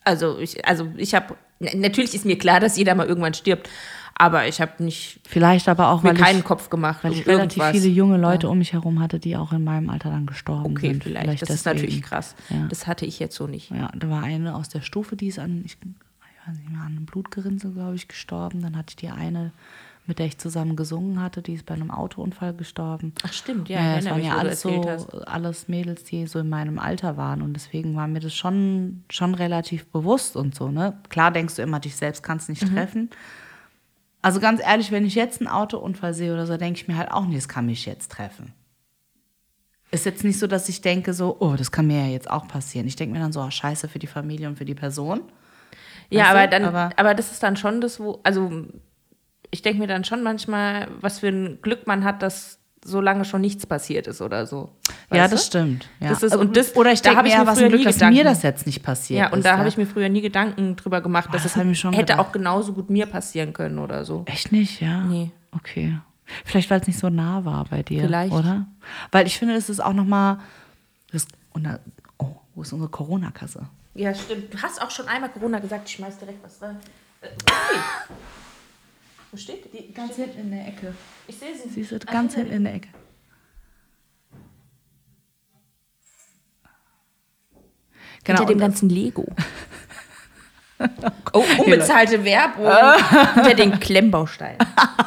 Also 0.05 0.39
ich, 0.39 0.65
also 0.67 0.89
ich 0.97 1.15
habe, 1.15 1.35
natürlich 1.59 2.15
ist 2.15 2.25
mir 2.25 2.39
klar, 2.39 2.61
dass 2.61 2.77
jeder 2.77 2.95
mal 2.95 3.07
irgendwann 3.07 3.35
stirbt, 3.35 3.69
aber 4.15 4.47
ich 4.47 4.61
habe 4.61 4.83
nicht 4.83 5.21
Vielleicht 5.27 5.69
aber 5.69 5.89
auch, 5.89 6.03
mir 6.03 6.11
weil 6.11 6.17
keinen 6.17 6.39
ich, 6.39 6.45
Kopf 6.45 6.71
gemacht 6.71 7.01
weil 7.03 7.13
ich 7.13 7.27
relativ 7.27 7.59
irgendwas. 7.59 7.83
viele 7.83 7.93
junge 7.93 8.17
Leute 8.17 8.49
um 8.49 8.59
mich 8.59 8.73
herum 8.73 9.01
hatte, 9.01 9.19
die 9.19 9.37
auch 9.37 9.53
in 9.53 9.65
meinem 9.65 9.91
Alter 9.91 10.11
dann 10.11 10.27
gestorben 10.27 10.73
Okay, 10.73 10.91
sind. 10.91 11.03
vielleicht. 11.05 11.43
Das 11.43 11.51
ist 11.51 11.67
deswegen. 11.67 11.77
natürlich 11.83 12.03
krass. 12.03 12.35
Ja. 12.49 12.67
Das 12.69 12.87
hatte 12.87 13.07
ich 13.07 13.19
jetzt 13.19 13.35
so 13.35 13.49
nicht. 13.49 13.71
Ja, 13.71 13.91
da 13.97 14.09
war 14.09 14.23
eine 14.23 14.55
aus 14.55 14.69
der 14.69 14.83
Stufe, 14.83 15.17
die 15.17 15.27
ist 15.27 15.39
an, 15.41 15.63
ich 15.65 15.79
weiß 16.47 16.57
nicht 16.59 16.71
mehr, 16.71 16.81
an 16.81 16.97
einem 16.97 17.07
Blutgerinnsel, 17.07 17.73
glaube 17.73 17.95
ich, 17.97 18.09
gestorben. 18.09 18.61
Dann 18.63 18.77
hatte 18.77 18.91
ich 18.91 18.97
die 18.97 19.11
eine 19.11 19.53
mit 20.07 20.19
der 20.19 20.27
ich 20.27 20.39
zusammen 20.39 20.75
gesungen 20.75 21.23
hatte, 21.23 21.41
die 21.41 21.55
ist 21.55 21.67
bei 21.67 21.75
einem 21.75 21.93
Autounfall 21.93 22.53
gestorben. 22.53 23.13
Ach 23.23 23.33
stimmt, 23.33 23.69
ja, 23.69 23.79
Ja, 23.79 23.93
ich 23.93 23.99
es 24.01 24.07
erinnere 24.07 24.15
waren 24.15 24.33
ja 24.35 24.39
alles 24.41 24.61
so, 24.63 24.85
hast. 24.89 25.29
alles 25.29 25.69
Mädels, 25.69 26.03
die 26.03 26.27
so 26.27 26.41
in 26.41 26.49
meinem 26.49 26.81
Alter 26.81 27.17
waren. 27.17 27.43
Und 27.43 27.53
deswegen 27.55 27.95
war 27.95 28.09
mir 28.09 28.19
das 28.19 28.35
schon, 28.35 29.05
schon 29.09 29.35
relativ 29.37 29.87
bewusst 29.87 30.35
und 30.35 30.55
so, 30.57 30.69
ne? 30.69 30.99
Klar 31.11 31.31
denkst 31.31 31.55
du 31.57 31.63
immer, 31.63 31.79
dich 31.79 31.95
selbst 31.95 32.25
kannst 32.25 32.49
nicht 32.49 32.63
Mhm. 32.69 32.75
treffen. 32.75 33.11
Also 34.21 34.41
ganz 34.41 34.61
ehrlich, 34.61 34.91
wenn 34.91 35.07
ich 35.07 35.15
jetzt 35.15 35.41
einen 35.41 35.49
Autounfall 35.49 36.13
sehe 36.13 36.33
oder 36.33 36.47
so, 36.47 36.57
denke 36.57 36.81
ich 36.81 36.89
mir 36.89 36.97
halt 36.97 37.13
auch 37.13 37.27
nicht, 37.27 37.37
das 37.39 37.49
kann 37.49 37.67
mich 37.67 37.87
jetzt 37.87 38.11
treffen. 38.11 38.53
Ist 39.93 40.07
jetzt 40.07 40.25
nicht 40.25 40.41
so, 40.41 40.49
dass 40.49 40.69
ich 40.69 40.81
denke 40.81 41.15
so, 41.15 41.37
oh, 41.39 41.55
das 41.57 41.71
kann 41.71 41.87
mir 41.87 42.01
ja 42.07 42.11
jetzt 42.13 42.29
auch 42.31 42.49
passieren. 42.49 42.89
Ich 42.89 42.97
denke 42.97 43.13
mir 43.13 43.21
dann 43.21 43.33
so, 43.33 43.43
oh, 43.43 43.51
scheiße 43.51 43.87
für 43.89 44.01
die 44.01 44.07
Familie 44.09 44.49
und 44.49 44.57
für 44.57 44.65
die 44.65 44.75
Person. 44.75 45.21
Ja, 46.11 46.27
aber 46.31 46.47
dann, 46.47 46.65
Aber- 46.65 46.91
aber, 46.97 47.15
das 47.15 47.31
ist 47.33 47.43
dann 47.43 47.57
schon 47.57 47.81
das, 47.81 48.01
wo, 48.01 48.21
also 48.25 48.51
ich 49.51 49.63
denke 49.63 49.81
mir 49.81 49.87
dann 49.87 50.05
schon 50.05 50.23
manchmal, 50.23 50.89
was 51.01 51.21
für 51.21 51.29
ein 51.29 51.59
Glück 51.63 51.87
man 51.87 52.05
hat, 52.05 52.23
dass 52.23 52.59
so 52.85 53.01
lange 53.03 53.25
schon 53.27 53.43
nichts 53.43 53.67
passiert 53.67 54.07
ist 54.07 54.23
oder 54.23 54.47
so. 54.47 54.71
ja, 55.13 55.29
das 55.29 55.43
du? 55.43 55.47
stimmt. 55.59 55.89
Ja. 56.01 56.09
Das 56.09 56.23
ist- 56.23 56.35
und 56.35 56.57
das- 56.57 56.75
oder 56.77 56.93
ich 56.93 57.03
da 57.03 57.11
denke 57.11 57.25
mir, 57.25 57.31
ja, 57.31 57.41
mir 57.41 57.47
was 57.47 57.59
ein 57.59 57.69
Glück, 57.69 57.85
dass 57.85 57.97
Gedanken- 57.97 58.17
mir 58.17 58.25
das 58.25 58.43
jetzt 58.43 58.67
nicht 58.67 58.83
passiert 58.83 59.21
Ja, 59.21 59.29
und 59.31 59.41
ist. 59.41 59.45
da 59.45 59.59
habe 59.59 59.69
ich 59.69 59.77
mir 59.77 59.87
früher 59.87 60.09
nie 60.09 60.23
Gedanken 60.23 60.77
drüber 60.77 61.01
gemacht, 61.03 61.27
dass 61.35 61.43
das 61.43 61.57
es 61.57 61.57
hätte 61.59 61.91
gedacht. 61.97 62.19
auch 62.21 62.33
genauso 62.33 62.73
gut 62.73 62.89
mir 62.89 63.05
passieren 63.07 63.53
können 63.53 63.79
oder 63.79 64.05
so. 64.07 64.23
Echt 64.27 64.51
nicht, 64.53 64.81
ja? 64.81 65.03
Nee. 65.03 65.31
Okay. 65.53 65.99
Vielleicht, 66.45 66.71
weil 66.71 66.81
es 66.81 66.87
nicht 66.87 66.99
so 66.99 67.11
nah 67.11 67.45
war 67.45 67.65
bei 67.69 67.83
dir, 67.83 68.03
Vielleicht. 68.05 68.33
oder? 68.33 68.67
Weil 69.13 69.27
ich 69.27 69.37
finde, 69.39 69.55
es 69.57 69.69
ist 69.69 69.81
auch 69.81 69.93
nochmal... 69.93 70.39
Oh, 72.19 72.27
wo 72.55 72.63
ist 72.63 72.73
unsere 72.73 72.89
Corona-Kasse? 72.91 73.67
Ja, 74.01 74.15
stimmt. 74.15 74.55
Du 74.55 74.63
hast 74.63 74.81
auch 74.81 74.91
schon 74.91 75.07
einmal 75.09 75.29
Corona 75.29 75.59
gesagt, 75.59 75.87
ich 75.87 75.97
schmeiß 75.97 76.17
direkt 76.17 76.43
was 76.43 76.63
rein. 76.63 76.79
Äh, 77.21 77.27
okay. 77.27 78.15
Wo 79.31 79.37
steht 79.37 79.71
die? 79.75 79.93
Ganz 79.93 80.17
hinten 80.17 80.41
in 80.41 80.51
der 80.53 80.69
Ecke. 80.69 80.95
Ich 81.29 81.37
sehe 81.37 81.55
sie. 81.55 81.69
Sie 81.69 81.83
ist 81.83 82.07
Ach, 82.09 82.11
ganz 82.11 82.35
hinten 82.35 82.51
in 82.51 82.65
der 82.65 82.77
Ecke. 82.77 82.89
Hinter 88.25 88.47
dem 88.47 88.59
ganzen 88.59 88.89
Lego. 88.89 89.27
Oh, 91.35 91.45
unbezahlte 91.59 92.25
Werbung 92.25 92.65
hinter 93.35 93.53
den 93.53 93.79
Klemmbausteinen. 93.81 94.57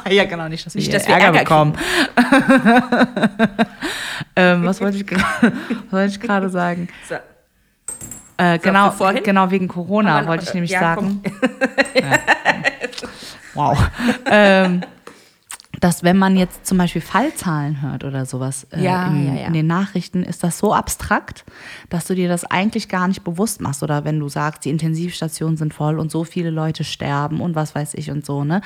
ja, 0.08 0.24
genau, 0.24 0.48
nicht, 0.48 0.64
dass 0.64 0.76
wir, 0.76 0.78
Nicht, 0.78 0.94
dass 0.94 1.08
wir 1.08 1.16
Ärger, 1.16 1.36
Ärger 1.36 1.40
bekommen. 1.40 1.76
ähm, 4.36 4.64
was 4.64 4.80
wollte 4.80 4.98
ich 4.98 5.04
gerade 5.04 5.52
was 5.86 5.92
wollte 5.92 6.12
ich 6.14 6.20
gerade 6.20 6.48
sagen? 6.48 6.88
So. 7.08 7.16
Äh, 8.36 8.58
genau, 8.58 8.92
genau 9.22 9.50
wegen 9.50 9.68
Corona 9.68 10.26
wollte 10.26 10.44
ich 10.44 10.54
nämlich 10.54 10.72
ja, 10.72 10.80
sagen. 10.80 11.22
Ja. 11.94 12.18
Wow. 13.54 13.78
ähm, 14.26 14.82
dass 15.80 16.02
wenn 16.02 16.16
man 16.18 16.36
jetzt 16.36 16.66
zum 16.66 16.78
Beispiel 16.78 17.00
Fallzahlen 17.02 17.82
hört 17.82 18.04
oder 18.04 18.26
sowas 18.26 18.66
äh, 18.72 18.82
Ja, 18.82 19.06
in, 19.06 19.26
ja, 19.26 19.34
ja. 19.34 19.46
in 19.46 19.52
den 19.52 19.66
Nachrichten, 19.66 20.22
ist 20.22 20.42
das 20.44 20.58
so 20.58 20.74
abstrakt, 20.74 21.44
dass 21.90 22.06
du 22.06 22.14
dir 22.14 22.28
das 22.28 22.44
eigentlich 22.44 22.88
gar 22.88 23.08
nicht 23.08 23.24
bewusst 23.24 23.60
machst. 23.60 23.82
Oder 23.82 24.04
wenn 24.04 24.18
du 24.20 24.28
sagst, 24.28 24.64
die 24.64 24.70
Intensivstationen 24.70 25.56
sind 25.56 25.74
voll 25.74 25.98
und 25.98 26.10
so 26.10 26.24
viele 26.24 26.50
Leute 26.50 26.84
sterben 26.84 27.40
und 27.40 27.54
was 27.54 27.74
weiß 27.74 27.94
ich 27.94 28.10
und 28.10 28.24
so, 28.26 28.44
ne? 28.44 28.60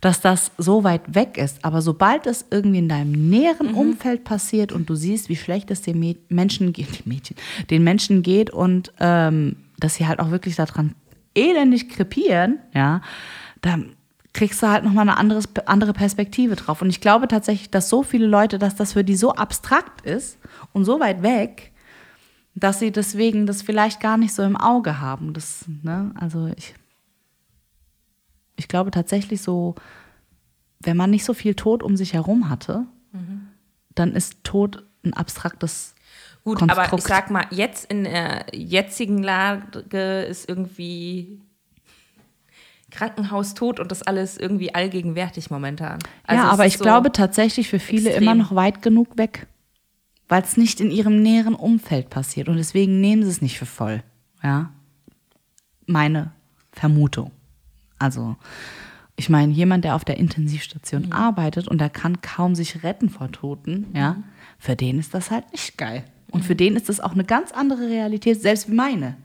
Dass 0.00 0.20
das 0.20 0.52
so 0.58 0.84
weit 0.84 1.14
weg 1.14 1.36
ist. 1.38 1.64
Aber 1.64 1.82
sobald 1.82 2.26
es 2.26 2.44
irgendwie 2.50 2.78
in 2.78 2.88
deinem 2.88 3.28
näheren 3.30 3.68
Mhm. 3.72 3.76
Umfeld 3.76 4.24
passiert 4.24 4.72
und 4.72 4.88
du 4.88 4.94
siehst, 4.94 5.28
wie 5.28 5.36
schlecht 5.36 5.70
es 5.70 5.82
den 5.82 5.98
Mäd- 5.98 6.18
Menschen 6.28 6.72
geht, 6.72 7.06
Mädchen, 7.06 7.36
den 7.70 7.82
Menschen 7.84 8.22
geht 8.22 8.50
und 8.50 8.92
ähm, 9.00 9.56
dass 9.78 9.96
sie 9.96 10.06
halt 10.06 10.20
auch 10.20 10.30
wirklich 10.30 10.56
daran 10.56 10.94
elendig 11.34 11.88
krepieren, 11.90 12.58
ja, 12.72 13.00
dann 13.60 13.95
kriegst 14.36 14.62
du 14.62 14.68
halt 14.68 14.84
nochmal 14.84 15.08
eine 15.08 15.16
anderes, 15.16 15.48
andere 15.64 15.94
Perspektive 15.94 16.56
drauf. 16.56 16.82
Und 16.82 16.90
ich 16.90 17.00
glaube 17.00 17.26
tatsächlich, 17.26 17.70
dass 17.70 17.88
so 17.88 18.02
viele 18.02 18.26
Leute, 18.26 18.58
dass 18.58 18.76
das 18.76 18.92
für 18.92 19.02
die 19.02 19.16
so 19.16 19.32
abstrakt 19.32 20.02
ist 20.02 20.38
und 20.74 20.84
so 20.84 21.00
weit 21.00 21.22
weg, 21.22 21.72
dass 22.54 22.78
sie 22.78 22.92
deswegen 22.92 23.46
das 23.46 23.62
vielleicht 23.62 23.98
gar 23.98 24.18
nicht 24.18 24.34
so 24.34 24.42
im 24.42 24.56
Auge 24.56 25.00
haben. 25.00 25.32
Das, 25.32 25.64
ne, 25.82 26.12
also 26.16 26.50
ich, 26.54 26.74
ich 28.56 28.68
glaube 28.68 28.90
tatsächlich 28.90 29.40
so, 29.40 29.74
wenn 30.80 30.98
man 30.98 31.10
nicht 31.10 31.24
so 31.24 31.32
viel 31.32 31.54
Tod 31.54 31.82
um 31.82 31.96
sich 31.96 32.12
herum 32.12 32.50
hatte, 32.50 32.84
dann 33.94 34.12
ist 34.12 34.44
Tod 34.44 34.84
ein 35.02 35.14
abstraktes 35.14 35.94
Gut, 36.44 36.58
Konstrukt. 36.58 36.88
aber 36.88 36.98
ich 36.98 37.04
sag 37.04 37.30
mal, 37.30 37.46
jetzt 37.50 37.90
in 37.90 38.04
der 38.04 38.44
jetzigen 38.52 39.22
Lage 39.22 40.22
ist 40.28 40.46
irgendwie 40.46 41.40
Krankenhaus 42.96 43.54
tot 43.54 43.78
und 43.78 43.90
das 43.90 44.02
alles 44.02 44.38
irgendwie 44.38 44.74
allgegenwärtig 44.74 45.50
momentan. 45.50 45.98
Also 46.26 46.42
ja, 46.44 46.50
aber 46.50 46.66
ich 46.66 46.78
so- 46.78 46.84
glaube 46.84 47.12
tatsächlich 47.12 47.68
für 47.68 47.78
viele 47.78 48.08
extrem. 48.10 48.22
immer 48.22 48.34
noch 48.34 48.54
weit 48.54 48.80
genug 48.82 49.16
weg, 49.18 49.46
weil 50.28 50.42
es 50.42 50.56
nicht 50.56 50.80
in 50.80 50.90
ihrem 50.90 51.22
näheren 51.22 51.54
Umfeld 51.54 52.08
passiert 52.10 52.48
und 52.48 52.56
deswegen 52.56 53.00
nehmen 53.00 53.22
sie 53.22 53.28
es 53.30 53.42
nicht 53.42 53.58
für 53.58 53.66
voll. 53.66 54.02
Ja, 54.42 54.70
meine 55.86 56.32
Vermutung. 56.72 57.30
Also 57.98 58.36
ich 59.16 59.28
meine, 59.30 59.52
jemand, 59.52 59.84
der 59.84 59.94
auf 59.94 60.04
der 60.04 60.18
Intensivstation 60.18 61.06
Mhm. 61.06 61.12
arbeitet 61.12 61.68
und 61.68 61.78
der 61.80 61.88
kann 61.90 62.20
kaum 62.20 62.54
sich 62.54 62.82
retten 62.82 63.08
vor 63.08 63.30
Toten, 63.32 63.86
ja, 63.94 64.16
für 64.58 64.76
den 64.76 64.98
ist 64.98 65.14
das 65.14 65.30
halt 65.30 65.50
nicht 65.52 65.78
geil. 65.78 66.04
Und 66.30 66.40
Mhm. 66.42 66.46
für 66.46 66.56
den 66.56 66.76
ist 66.76 66.88
das 66.88 67.00
auch 67.00 67.12
eine 67.12 67.24
ganz 67.24 67.52
andere 67.52 67.88
Realität, 67.88 68.40
selbst 68.42 68.68
wie 68.70 68.74
meine. 68.74 69.16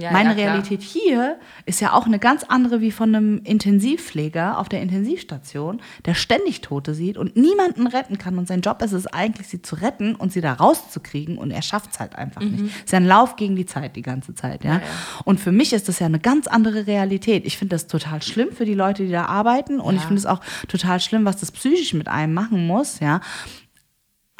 Ja, 0.00 0.12
meine 0.12 0.30
ja. 0.30 0.46
Realität 0.46 0.82
hier 0.82 1.38
ist 1.66 1.80
ja 1.80 1.92
auch 1.92 2.06
eine 2.06 2.18
ganz 2.18 2.44
andere 2.44 2.80
wie 2.80 2.90
von 2.90 3.14
einem 3.14 3.40
Intensivpfleger 3.44 4.58
auf 4.58 4.68
der 4.68 4.82
Intensivstation, 4.82 5.80
der 6.06 6.14
ständig 6.14 6.60
Tote 6.60 6.94
sieht 6.94 7.16
und 7.16 7.36
niemanden 7.36 7.86
retten 7.86 8.18
kann. 8.18 8.38
Und 8.38 8.48
sein 8.48 8.60
Job 8.60 8.82
ist 8.82 8.92
es 8.92 9.06
eigentlich, 9.06 9.48
sie 9.48 9.62
zu 9.62 9.76
retten 9.76 10.14
und 10.14 10.32
sie 10.32 10.40
da 10.40 10.52
rauszukriegen. 10.52 11.38
Und 11.38 11.50
er 11.50 11.62
schafft 11.62 11.92
es 11.92 12.00
halt 12.00 12.14
einfach 12.16 12.40
nicht. 12.40 12.64
Ist 12.84 12.92
ja 12.92 12.98
ein 12.98 13.06
Lauf 13.06 13.36
gegen 13.36 13.56
die 13.56 13.66
Zeit 13.66 13.96
die 13.96 14.02
ganze 14.02 14.34
Zeit. 14.34 14.64
Ja? 14.64 14.74
Mhm. 14.74 14.80
Ja, 14.80 14.86
ja. 14.86 15.22
Und 15.24 15.40
für 15.40 15.52
mich 15.52 15.72
ist 15.72 15.88
das 15.88 15.98
ja 15.98 16.06
eine 16.06 16.20
ganz 16.20 16.46
andere 16.46 16.86
Realität. 16.86 17.46
Ich 17.46 17.58
finde 17.58 17.74
das 17.74 17.86
total 17.86 18.22
schlimm 18.22 18.52
für 18.52 18.64
die 18.64 18.74
Leute, 18.74 19.04
die 19.04 19.12
da 19.12 19.26
arbeiten. 19.26 19.80
Und 19.80 19.96
ich 19.96 20.02
finde 20.02 20.16
es 20.16 20.26
auch 20.26 20.40
total 20.68 21.00
schlimm, 21.00 21.24
was 21.24 21.36
das 21.38 21.52
psychisch 21.52 21.94
mit 21.94 22.08
einem 22.08 22.34
machen 22.34 22.66
muss. 22.66 23.00
Ja? 23.00 23.20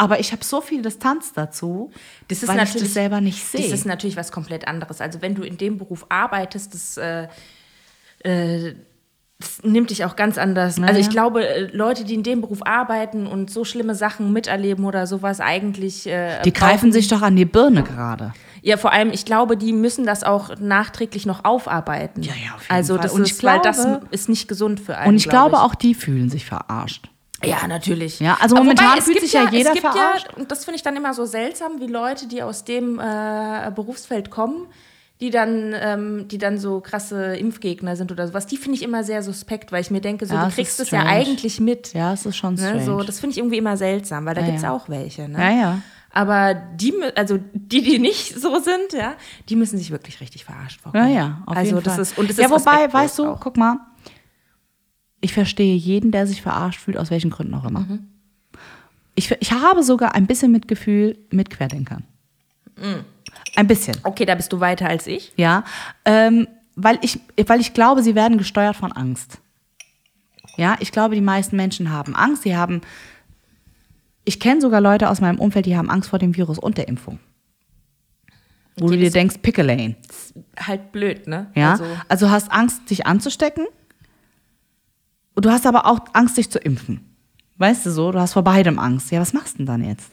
Aber 0.01 0.20
ich 0.20 0.32
habe 0.32 0.44
so 0.44 0.61
viel 0.61 0.80
Distanz 0.80 1.32
dazu, 1.34 1.90
Das 2.28 2.42
ist 2.42 2.49
weil 2.49 2.57
ich 2.57 2.62
natürlich- 2.62 2.82
das 2.84 2.94
selber 2.94 3.20
nicht 3.20 3.44
sehe. 3.44 3.62
Das 3.62 3.72
ist 3.80 3.84
natürlich 3.84 4.16
was 4.16 4.32
komplett 4.32 4.66
anderes. 4.66 5.01
Also 5.01 5.20
wenn 5.20 5.34
du 5.34 5.42
in 5.42 5.59
dem 5.59 5.76
Beruf 5.76 6.07
arbeitest, 6.09 6.72
das, 6.72 6.96
äh, 6.96 7.28
äh, 8.20 8.74
das 9.40 9.62
nimmt 9.62 9.90
dich 9.90 10.05
auch 10.05 10.16
ganz 10.16 10.36
anders. 10.38 10.80
Also 10.80 10.99
ich 10.99 11.11
glaube, 11.11 11.46
äh, 11.46 11.62
Leute, 11.76 12.05
die 12.05 12.14
in 12.14 12.22
dem 12.22 12.40
Beruf 12.40 12.61
arbeiten 12.64 13.26
und 13.26 13.51
so 13.51 13.64
schlimme 13.64 13.94
Sachen 13.94 14.32
miterleben 14.32 14.84
oder 14.84 15.07
sowas, 15.07 15.40
eigentlich. 15.40 16.07
Äh, 16.09 16.42
Die 16.42 16.53
greifen 16.53 16.90
sich 16.92 17.09
doch 17.09 17.22
an 17.22 17.36
die 17.36 17.44
Birne 17.44 17.82
gerade. 17.84 18.32
Ja, 18.62 18.76
vor 18.76 18.92
allem, 18.92 19.12
ich 19.12 19.24
glaube, 19.24 19.57
die 19.57 19.72
müssen 19.72 20.05
das 20.05 20.24
auch 20.24 20.57
nachträglich 20.59 21.24
noch 21.26 21.44
aufarbeiten. 21.44 22.22
Ja, 22.22 22.32
ja, 22.32 22.55
auf 22.57 22.62
jeden 22.62 22.72
also 22.72 22.94
Fall. 22.94 23.03
das 23.05 23.12
Und 23.12 23.24
ich 23.24 23.30
ist, 23.32 23.44
weil 23.44 23.61
das 23.61 23.82
glaube- 23.82 24.07
ist 24.11 24.28
nicht 24.28 24.49
gesund 24.49 24.80
für 24.80 24.96
einen. 24.99 25.11
Und 25.11 25.16
ich 25.16 25.28
glaub 25.28 25.51
glaube 25.51 25.62
auch, 25.64 25.74
die 25.76 25.94
fühlen 25.94 26.28
sich 26.30 26.44
verarscht. 26.44 27.09
Ja, 27.45 27.66
natürlich. 27.66 28.18
Ja, 28.20 28.36
also 28.41 28.57
momentan 28.57 28.99
es 28.99 29.05
fühlt 29.05 29.20
sich 29.20 29.32
ja 29.32 29.49
jeder 29.51 29.70
es 29.70 29.74
gibt 29.74 29.86
verarscht. 29.86 30.26
Ja, 30.32 30.39
und 30.39 30.51
das 30.51 30.64
finde 30.64 30.76
ich 30.76 30.82
dann 30.82 30.97
immer 30.97 31.14
so 31.14 31.24
seltsam, 31.24 31.80
wie 31.80 31.86
Leute, 31.86 32.26
die 32.26 32.43
aus 32.43 32.64
dem 32.64 32.99
äh, 32.99 33.70
Berufsfeld 33.74 34.30
kommen, 34.30 34.66
die 35.20 35.30
dann, 35.30 35.74
ähm, 35.80 36.28
die 36.28 36.39
dann 36.39 36.59
so 36.59 36.80
krasse 36.80 37.36
Impfgegner 37.36 37.97
sind 37.97 38.11
oder 38.12 38.26
sowas, 38.28 38.47
die 38.47 38.57
finde 38.57 38.76
ich 38.76 38.82
immer 38.82 39.05
sehr 39.05 39.22
suspekt, 39.22 39.70
weil 39.72 39.80
ich 39.82 39.91
mir 39.91 40.01
denke, 40.01 40.26
so, 40.26 40.34
Ja, 40.34 40.47
du 40.47 40.55
kriegst 40.55 40.78
es 40.80 40.91
ja 40.91 41.05
eigentlich 41.07 41.61
mit. 41.61 41.93
Ja, 41.93 42.12
es 42.12 42.26
ist 42.26 42.36
schon 42.36 42.55
Ne? 42.55 42.61
strange. 42.61 42.84
So, 42.84 43.03
das 43.03 43.20
finde 43.20 43.32
ich 43.32 43.39
irgendwie 43.39 43.59
immer 43.59 43.76
seltsam, 43.76 44.26
weil 44.26 44.34
da 44.34 44.41
Ja, 44.41 44.47
gibt 44.47 44.59
es 44.59 44.62
ja. 44.64 44.72
auch 44.72 44.89
welche. 44.89 45.28
Ne? 45.28 45.39
ja, 45.39 45.51
ja. 45.51 45.78
Aber 46.11 46.55
die, 46.55 46.95
also 47.16 47.39
die, 47.53 47.82
die 47.82 47.99
nicht 47.99 48.34
so 48.41 48.59
sind, 48.61 48.93
ja, 48.95 49.14
die 49.49 49.57
müssen 49.57 49.76
sich 49.78 49.91
wirklich 49.91 50.20
richtig 50.20 50.45
verarscht 50.45 50.80
Ja, 50.84 50.91
vorkommen. 50.91 51.14
ja, 51.14 51.43
auf 51.47 51.57
also 51.57 51.70
jeden 51.76 51.82
das 51.84 51.95
Fall. 51.95 52.03
Ist, 52.03 52.18
und 52.18 52.30
es 52.30 52.36
ja, 52.39 52.47
ist 52.47 52.51
wobei, 52.51 52.93
weißt 52.93 53.18
du, 53.18 53.26
auch. 53.26 53.41
guck 53.41 53.57
mal, 53.59 53.76
ich 55.20 55.32
verstehe 55.32 55.74
jeden, 55.74 56.10
der 56.10 56.26
sich 56.26 56.42
verarscht 56.42 56.80
fühlt, 56.80 56.96
aus 56.96 57.10
welchen 57.10 57.30
Gründen 57.30 57.54
auch 57.54 57.64
immer. 57.64 57.80
Mhm. 57.80 58.08
Ich, 59.14 59.30
ich 59.40 59.52
habe 59.52 59.82
sogar 59.82 60.14
ein 60.14 60.26
bisschen 60.26 60.52
Mitgefühl 60.52 61.18
mit 61.30 61.50
Querdenkern. 61.50 62.04
Mhm. 62.76 63.04
Ein 63.56 63.66
bisschen. 63.66 63.96
Okay, 64.04 64.24
da 64.24 64.34
bist 64.36 64.52
du 64.52 64.60
weiter 64.60 64.88
als 64.88 65.06
ich. 65.06 65.32
Ja, 65.36 65.64
ähm, 66.04 66.46
weil, 66.76 66.98
ich, 67.02 67.18
weil 67.46 67.60
ich 67.60 67.74
glaube, 67.74 68.02
sie 68.02 68.14
werden 68.14 68.38
gesteuert 68.38 68.76
von 68.76 68.92
Angst. 68.92 69.38
Ja, 70.56 70.76
ich 70.80 70.92
glaube, 70.92 71.14
die 71.16 71.20
meisten 71.20 71.56
Menschen 71.56 71.90
haben 71.90 72.14
Angst. 72.14 72.42
Sie 72.42 72.56
haben, 72.56 72.80
ich 74.24 74.38
kenne 74.38 74.60
sogar 74.60 74.80
Leute 74.80 75.08
aus 75.08 75.20
meinem 75.20 75.40
Umfeld, 75.40 75.66
die 75.66 75.76
haben 75.76 75.90
Angst 75.90 76.10
vor 76.10 76.18
dem 76.18 76.36
Virus 76.36 76.58
und 76.58 76.78
der 76.78 76.86
Impfung. 76.88 77.18
Wo 78.76 78.86
Okay, 78.86 78.96
du 78.96 79.02
dir 79.02 79.10
denkst, 79.10 79.38
Pickelane. 79.42 79.96
Halt 80.60 80.92
blöd, 80.92 81.26
ne? 81.26 81.50
Ja, 81.56 81.72
Also, 81.72 81.84
also, 82.08 82.30
hast 82.30 82.52
Angst, 82.52 82.88
dich 82.90 83.06
anzustecken. 83.06 83.66
Und 85.39 85.45
du 85.45 85.53
hast 85.53 85.68
aber 85.68 85.86
auch 85.86 86.01
Angst, 86.14 86.36
dich 86.36 86.51
zu 86.51 86.59
impfen. 86.59 86.99
Weißt 87.59 87.86
du 87.86 87.93
so, 87.93 88.11
du 88.11 88.18
hast 88.18 88.32
vor 88.32 88.43
beidem 88.43 88.80
Angst. 88.80 89.12
Ja, 89.12 89.20
was 89.20 89.32
machst 89.32 89.55
du 89.55 89.59
denn 89.59 89.66
dann 89.66 89.84
jetzt? 89.84 90.11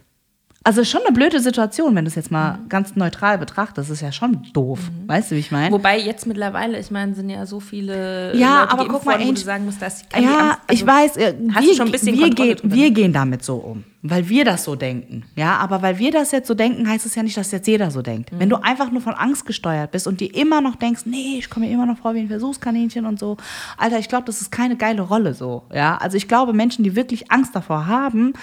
Also 0.68 0.84
schon 0.84 1.02
eine 1.06 1.14
blöde 1.14 1.40
Situation, 1.40 1.94
wenn 1.96 2.06
du 2.06 2.10
es 2.10 2.16
jetzt 2.16 2.32
mal 2.32 2.58
ganz 2.70 2.96
neutral 2.96 3.38
betrachtest. 3.38 3.78
Das 3.78 3.90
ist 3.92 4.02
ja 4.02 4.12
schon 4.12 4.48
doof. 4.52 4.80
Weißt 5.06 5.30
du, 5.30 5.36
wie 5.36 5.40
ich 5.40 5.52
meine? 5.52 5.72
Wobei 5.72 6.00
jetzt 6.00 6.26
mittlerweile, 6.26 6.80
ich 6.80 6.90
meine, 6.90 7.14
sind 7.14 7.30
ja 7.30 7.46
so 7.46 7.60
viele 7.60 8.36
Ja, 8.36 8.62
Leute 8.62 8.72
aber 8.74 8.88
guck 8.88 9.06
mal, 9.06 9.20
worden, 9.20 9.28
wo 9.28 9.34
du 9.34 9.42
sagen 9.42 9.66
musst, 9.66 9.80
dass 9.80 10.02
Ja, 10.12 10.18
Angst, 10.18 10.60
also, 10.68 10.82
ich 10.82 10.88
weiß, 10.88 11.18
äh, 11.18 11.36
hast 11.54 11.62
wir, 11.62 11.70
du 11.70 11.78
schon 11.78 11.86
ein 11.86 11.92
bisschen 11.92 12.18
wir, 12.18 12.32
gehen, 12.32 12.58
wir 12.64 12.90
gehen 12.90 13.14
damit 13.14 13.44
so 13.44 13.58
um, 13.58 13.84
weil 14.02 14.28
wir 14.28 14.44
das 14.44 14.64
so 14.64 14.76
denken. 14.76 15.22
Ja, 15.36 15.58
aber 15.58 15.84
weil 15.84 16.00
wir 16.00 16.12
das 16.12 16.32
jetzt 16.32 16.48
so 16.48 16.56
denken, 16.56 16.90
heißt 16.90 17.06
es 17.06 17.14
ja 17.14 17.22
nicht, 17.22 17.38
dass 17.38 17.52
jetzt 17.52 17.68
jeder 17.68 17.92
so 17.92 18.02
denkt. 18.02 18.32
Mhm. 18.32 18.40
Wenn 18.40 18.50
du 18.50 18.56
einfach 18.56 18.90
nur 18.90 19.04
von 19.04 19.14
Angst 19.14 19.46
gesteuert 19.46 19.92
bist 19.92 20.08
und 20.08 20.20
dir 20.20 20.34
immer 20.34 20.62
noch 20.62 20.78
denkst, 20.78 21.04
nee, 21.06 21.36
ich 21.38 21.52
komme 21.52 21.68
mir 21.68 21.74
immer 21.74 21.86
noch 21.86 22.00
vor 22.00 22.16
wie 22.16 22.22
ein 22.22 22.28
Versuchskaninchen 22.28 23.06
und 23.06 23.20
so, 23.20 23.38
Alter, 23.78 24.00
ich 24.00 24.10
glaube, 24.10 24.26
das 24.26 24.42
ist 24.42 24.52
keine 24.52 24.78
geile 24.78 25.04
Rolle 25.04 25.36
so. 25.36 25.62
Ja, 25.72 25.98
also 25.98 26.18
ich 26.18 26.28
glaube, 26.28 26.54
Menschen, 26.54 26.84
die 26.84 26.96
wirklich 26.96 27.32
Angst 27.32 27.56
davor 27.56 27.86
haben, 27.86 28.34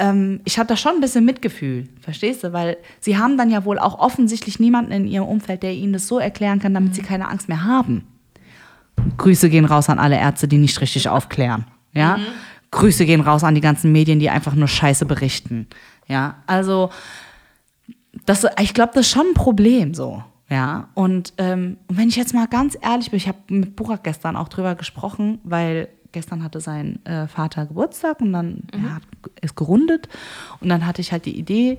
ähm, 0.00 0.40
ich 0.44 0.58
habe 0.58 0.66
da 0.66 0.76
schon 0.76 0.94
ein 0.94 1.00
bisschen 1.00 1.24
Mitgefühl, 1.24 1.88
verstehst 2.00 2.42
du? 2.42 2.52
Weil 2.52 2.78
sie 2.98 3.18
haben 3.18 3.38
dann 3.38 3.50
ja 3.50 3.64
wohl 3.64 3.78
auch 3.78 3.98
offensichtlich 3.98 4.58
niemanden 4.58 4.90
in 4.90 5.06
ihrem 5.06 5.26
Umfeld, 5.28 5.62
der 5.62 5.72
ihnen 5.72 5.92
das 5.92 6.08
so 6.08 6.18
erklären 6.18 6.58
kann, 6.58 6.74
damit 6.74 6.94
sie 6.94 7.02
keine 7.02 7.28
Angst 7.28 7.48
mehr 7.48 7.64
haben. 7.64 8.04
Grüße 9.16 9.48
gehen 9.50 9.64
raus 9.64 9.88
an 9.88 9.98
alle 9.98 10.18
Ärzte, 10.18 10.48
die 10.48 10.58
nicht 10.58 10.80
richtig 10.80 11.08
aufklären. 11.08 11.66
Ja? 11.92 12.18
Grüße 12.70 13.04
gehen 13.04 13.20
raus 13.20 13.44
an 13.44 13.54
die 13.54 13.60
ganzen 13.60 13.92
Medien, 13.92 14.20
die 14.20 14.30
einfach 14.30 14.54
nur 14.54 14.68
Scheiße 14.68 15.04
berichten. 15.06 15.66
Ja, 16.06 16.36
also 16.46 16.90
das, 18.26 18.46
ich 18.60 18.74
glaube, 18.74 18.92
das 18.94 19.06
ist 19.06 19.12
schon 19.12 19.28
ein 19.28 19.34
Problem 19.34 19.94
so. 19.94 20.24
Ja, 20.48 20.88
und 20.94 21.32
ähm, 21.38 21.76
und 21.86 21.96
wenn 21.96 22.08
ich 22.08 22.16
jetzt 22.16 22.34
mal 22.34 22.48
ganz 22.48 22.76
ehrlich 22.80 23.10
bin, 23.10 23.18
ich 23.18 23.28
habe 23.28 23.38
mit 23.48 23.76
Burak 23.76 24.02
gestern 24.02 24.34
auch 24.34 24.48
drüber 24.48 24.74
gesprochen, 24.74 25.38
weil 25.44 25.88
gestern 26.12 26.42
hatte 26.42 26.60
sein 26.60 27.04
äh, 27.04 27.26
Vater 27.26 27.66
Geburtstag 27.66 28.20
und 28.20 28.32
dann 28.32 28.62
er 28.72 28.96
hat, 28.96 29.02
ist 29.40 29.56
gerundet 29.56 30.08
und 30.60 30.68
dann 30.68 30.86
hatte 30.86 31.00
ich 31.00 31.12
halt 31.12 31.26
die 31.26 31.38
Idee, 31.38 31.78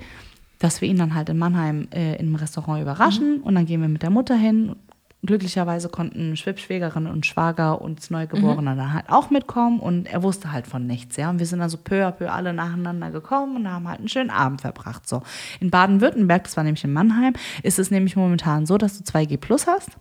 dass 0.59 0.81
wir 0.81 0.87
ihn 0.87 0.97
dann 0.97 1.15
halt 1.15 1.29
in 1.29 1.37
Mannheim 1.37 1.87
äh, 1.91 2.13
in 2.13 2.27
einem 2.27 2.35
Restaurant 2.35 2.81
überraschen 2.81 3.41
und 3.41 3.55
dann 3.55 3.65
gehen 3.65 3.81
wir 3.81 3.89
mit 3.89 4.03
der 4.03 4.11
Mutter 4.11 4.35
hin. 4.35 4.75
Glücklicherweise 5.23 5.89
konnten 5.89 6.35
Schwibschwägerin 6.35 7.05
und 7.05 7.27
Schwager 7.27 7.79
und 7.79 7.99
das 7.99 8.09
Neugeborene 8.09 8.75
dann 8.75 8.93
halt 8.93 9.09
auch 9.09 9.29
mitkommen 9.29 9.79
und 9.79 10.07
er 10.07 10.23
wusste 10.23 10.51
halt 10.51 10.65
von 10.65 10.87
nichts, 10.87 11.15
ja. 11.15 11.29
Und 11.29 11.37
wir 11.37 11.45
sind 11.45 11.59
dann 11.59 11.69
so 11.69 11.77
peu 11.77 12.07
à 12.07 12.11
peu 12.11 12.31
alle 12.31 12.53
nacheinander 12.53 13.11
gekommen 13.11 13.55
und 13.55 13.69
haben 13.69 13.87
halt 13.87 13.99
einen 13.99 14.07
schönen 14.07 14.31
Abend 14.31 14.61
verbracht, 14.61 15.07
so. 15.07 15.21
In 15.59 15.69
Baden-Württemberg, 15.69 16.45
das 16.45 16.57
war 16.57 16.63
nämlich 16.63 16.83
in 16.83 16.93
Mannheim, 16.93 17.33
ist 17.61 17.77
es 17.77 17.91
nämlich 17.91 18.15
momentan 18.15 18.65
so, 18.65 18.79
dass 18.79 18.97
du 18.97 19.03
2G 19.03 19.37
Plus 19.37 19.67
hast. 19.67 19.91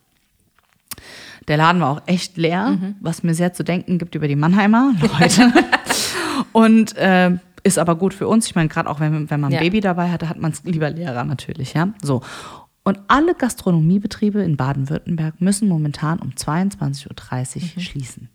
Der 1.48 1.56
Laden 1.56 1.80
war 1.80 1.90
auch 1.90 2.02
echt 2.06 2.36
leer, 2.36 2.78
was 3.00 3.22
mir 3.22 3.34
sehr 3.34 3.52
zu 3.52 3.64
denken 3.64 3.98
gibt 3.98 4.14
über 4.14 4.28
die 4.28 4.36
Mannheimer 4.36 4.92
Leute. 5.00 5.52
und 6.52 6.96
äh, 6.96 7.38
ist 7.62 7.78
aber 7.78 7.96
gut 7.96 8.14
für 8.14 8.28
uns. 8.28 8.46
Ich 8.46 8.54
meine, 8.54 8.68
gerade 8.68 8.88
auch 8.88 9.00
wenn, 9.00 9.28
wenn 9.30 9.40
man 9.40 9.50
ein 9.50 9.54
Ja. 9.54 9.60
Baby 9.60 9.80
dabei 9.80 10.10
hatte, 10.10 10.28
hat 10.28 10.38
man 10.38 10.52
es 10.52 10.62
lieber 10.64 10.90
leerer 10.90 11.24
natürlich, 11.24 11.74
ja. 11.74 11.92
So. 12.02 12.22
Und 12.82 12.98
alle 13.08 13.34
Gastronomiebetriebe 13.34 14.40
in 14.42 14.56
Baden-Württemberg 14.56 15.40
müssen 15.40 15.68
momentan 15.68 16.18
um 16.18 16.30
22.30 16.30 17.76
Uhr 17.76 17.82
schließen. 17.82 18.28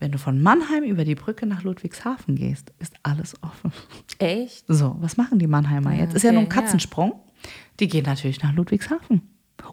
Wenn 0.00 0.12
du 0.12 0.18
von 0.18 0.40
Mannheim 0.40 0.84
über 0.84 1.04
die 1.04 1.16
Brücke 1.16 1.44
nach 1.44 1.64
Ludwigshafen 1.64 2.36
gehst, 2.36 2.72
ist 2.78 2.94
alles 3.02 3.34
offen. 3.42 3.72
Echt? 4.18 4.64
So, 4.68 4.96
was 5.00 5.16
machen 5.16 5.38
die 5.40 5.48
Mannheimer 5.48 5.92
Ja, 5.92 6.02
jetzt? 6.04 6.14
Ist 6.14 6.22
ja 6.22 6.30
nur 6.32 6.42
ein 6.42 6.46
okay, 6.46 6.56
ja. 6.56 6.62
Katzensprung. 6.62 7.20
Die 7.80 7.88
gehen 7.88 8.04
natürlich 8.04 8.42
nach 8.42 8.52
Ludwigshafen. 8.54 9.22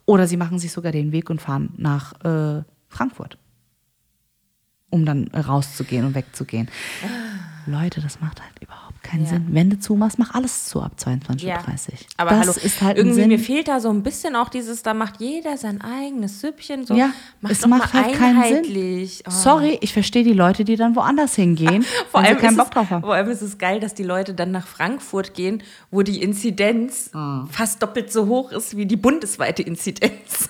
Oder 0.06 0.28
sie 0.28 0.38
machen 0.38 0.60
sich 0.60 0.72
sogar 0.72 0.92
den 0.92 1.12
Weg 1.12 1.30
und 1.30 1.42
fahren 1.42 1.74
nach 1.78 2.14
äh, 2.24 2.64
Frankfurt. 2.88 3.38
Um 4.90 5.06
dann 5.06 5.28
rauszugehen 5.30 6.06
und 6.06 6.16
wegzugehen. 6.16 6.70
Leute, 7.66 8.02
das 8.02 8.22
macht 8.22 8.42
halt 8.42 8.54
überhaupt 8.62 8.85
keinen 9.06 9.24
Ja. 9.24 9.30
Sinn. 9.32 9.47
Wenn 9.51 9.70
du 9.70 9.80
zumachst, 9.80 10.20
mach 10.20 10.34
alles 10.34 10.66
zu 10.66 10.82
ab 10.82 10.93
22.30 10.97 11.43
Uhr. 11.43 11.47
Ja. 11.49 11.60
Aber 12.18 12.30
das 12.32 12.39
hallo, 12.41 12.51
ist 12.62 12.82
halt 12.82 12.97
irgendwie 12.97 13.26
mir 13.28 13.39
fehlt 13.39 13.68
da 13.70 13.80
so 13.80 13.89
ein 13.89 14.03
bisschen 14.03 14.36
auch 14.36 14.49
dieses, 14.49 14.84
da 14.84 14.93
macht 14.93 15.22
jeder 15.22 15.58
sein 15.58 15.82
eigenes 15.82 16.41
Süppchen. 16.41 16.86
So, 16.86 16.93
Ja, 16.95 17.12
macht 17.41 17.53
es 17.53 17.66
macht 17.68 17.93
halt 17.93 18.14
keinen 18.14 18.64
Sinn. 18.66 19.10
Oh. 19.28 19.30
Sorry, 19.32 19.78
ich 19.82 19.93
verstehe 19.93 20.24
die 20.24 20.34
Leute, 20.34 20.66
die 20.66 20.76
dann 20.76 20.95
woanders 20.95 21.36
hingehen, 21.36 21.86
Vor 22.12 22.20
allem, 22.22 22.36
sie 22.36 22.41
keinen 22.41 22.51
ist 22.51 22.58
Bock 22.58 22.68
es, 22.68 22.74
drauf 22.74 22.89
haben. 22.89 23.01
vor 23.03 23.14
allem 23.14 23.30
ist 23.30 23.41
es 23.41 23.58
geil, 23.58 23.80
dass 23.80 23.93
die 23.93 24.03
Leute 24.03 24.34
dann 24.34 24.51
nach 24.51 24.68
Frankfurt 24.68 25.34
gehen, 25.34 25.64
wo 25.91 26.01
die 26.01 26.22
Inzidenz 26.22 27.12
Ah. 27.14 27.45
fast 27.51 27.82
doppelt 27.82 28.12
so 28.12 28.28
hoch 28.28 28.51
ist 28.51 28.76
wie 28.76 28.86
die 28.86 28.97
bundesweite 28.97 29.62
Inzidenz. 29.64 30.49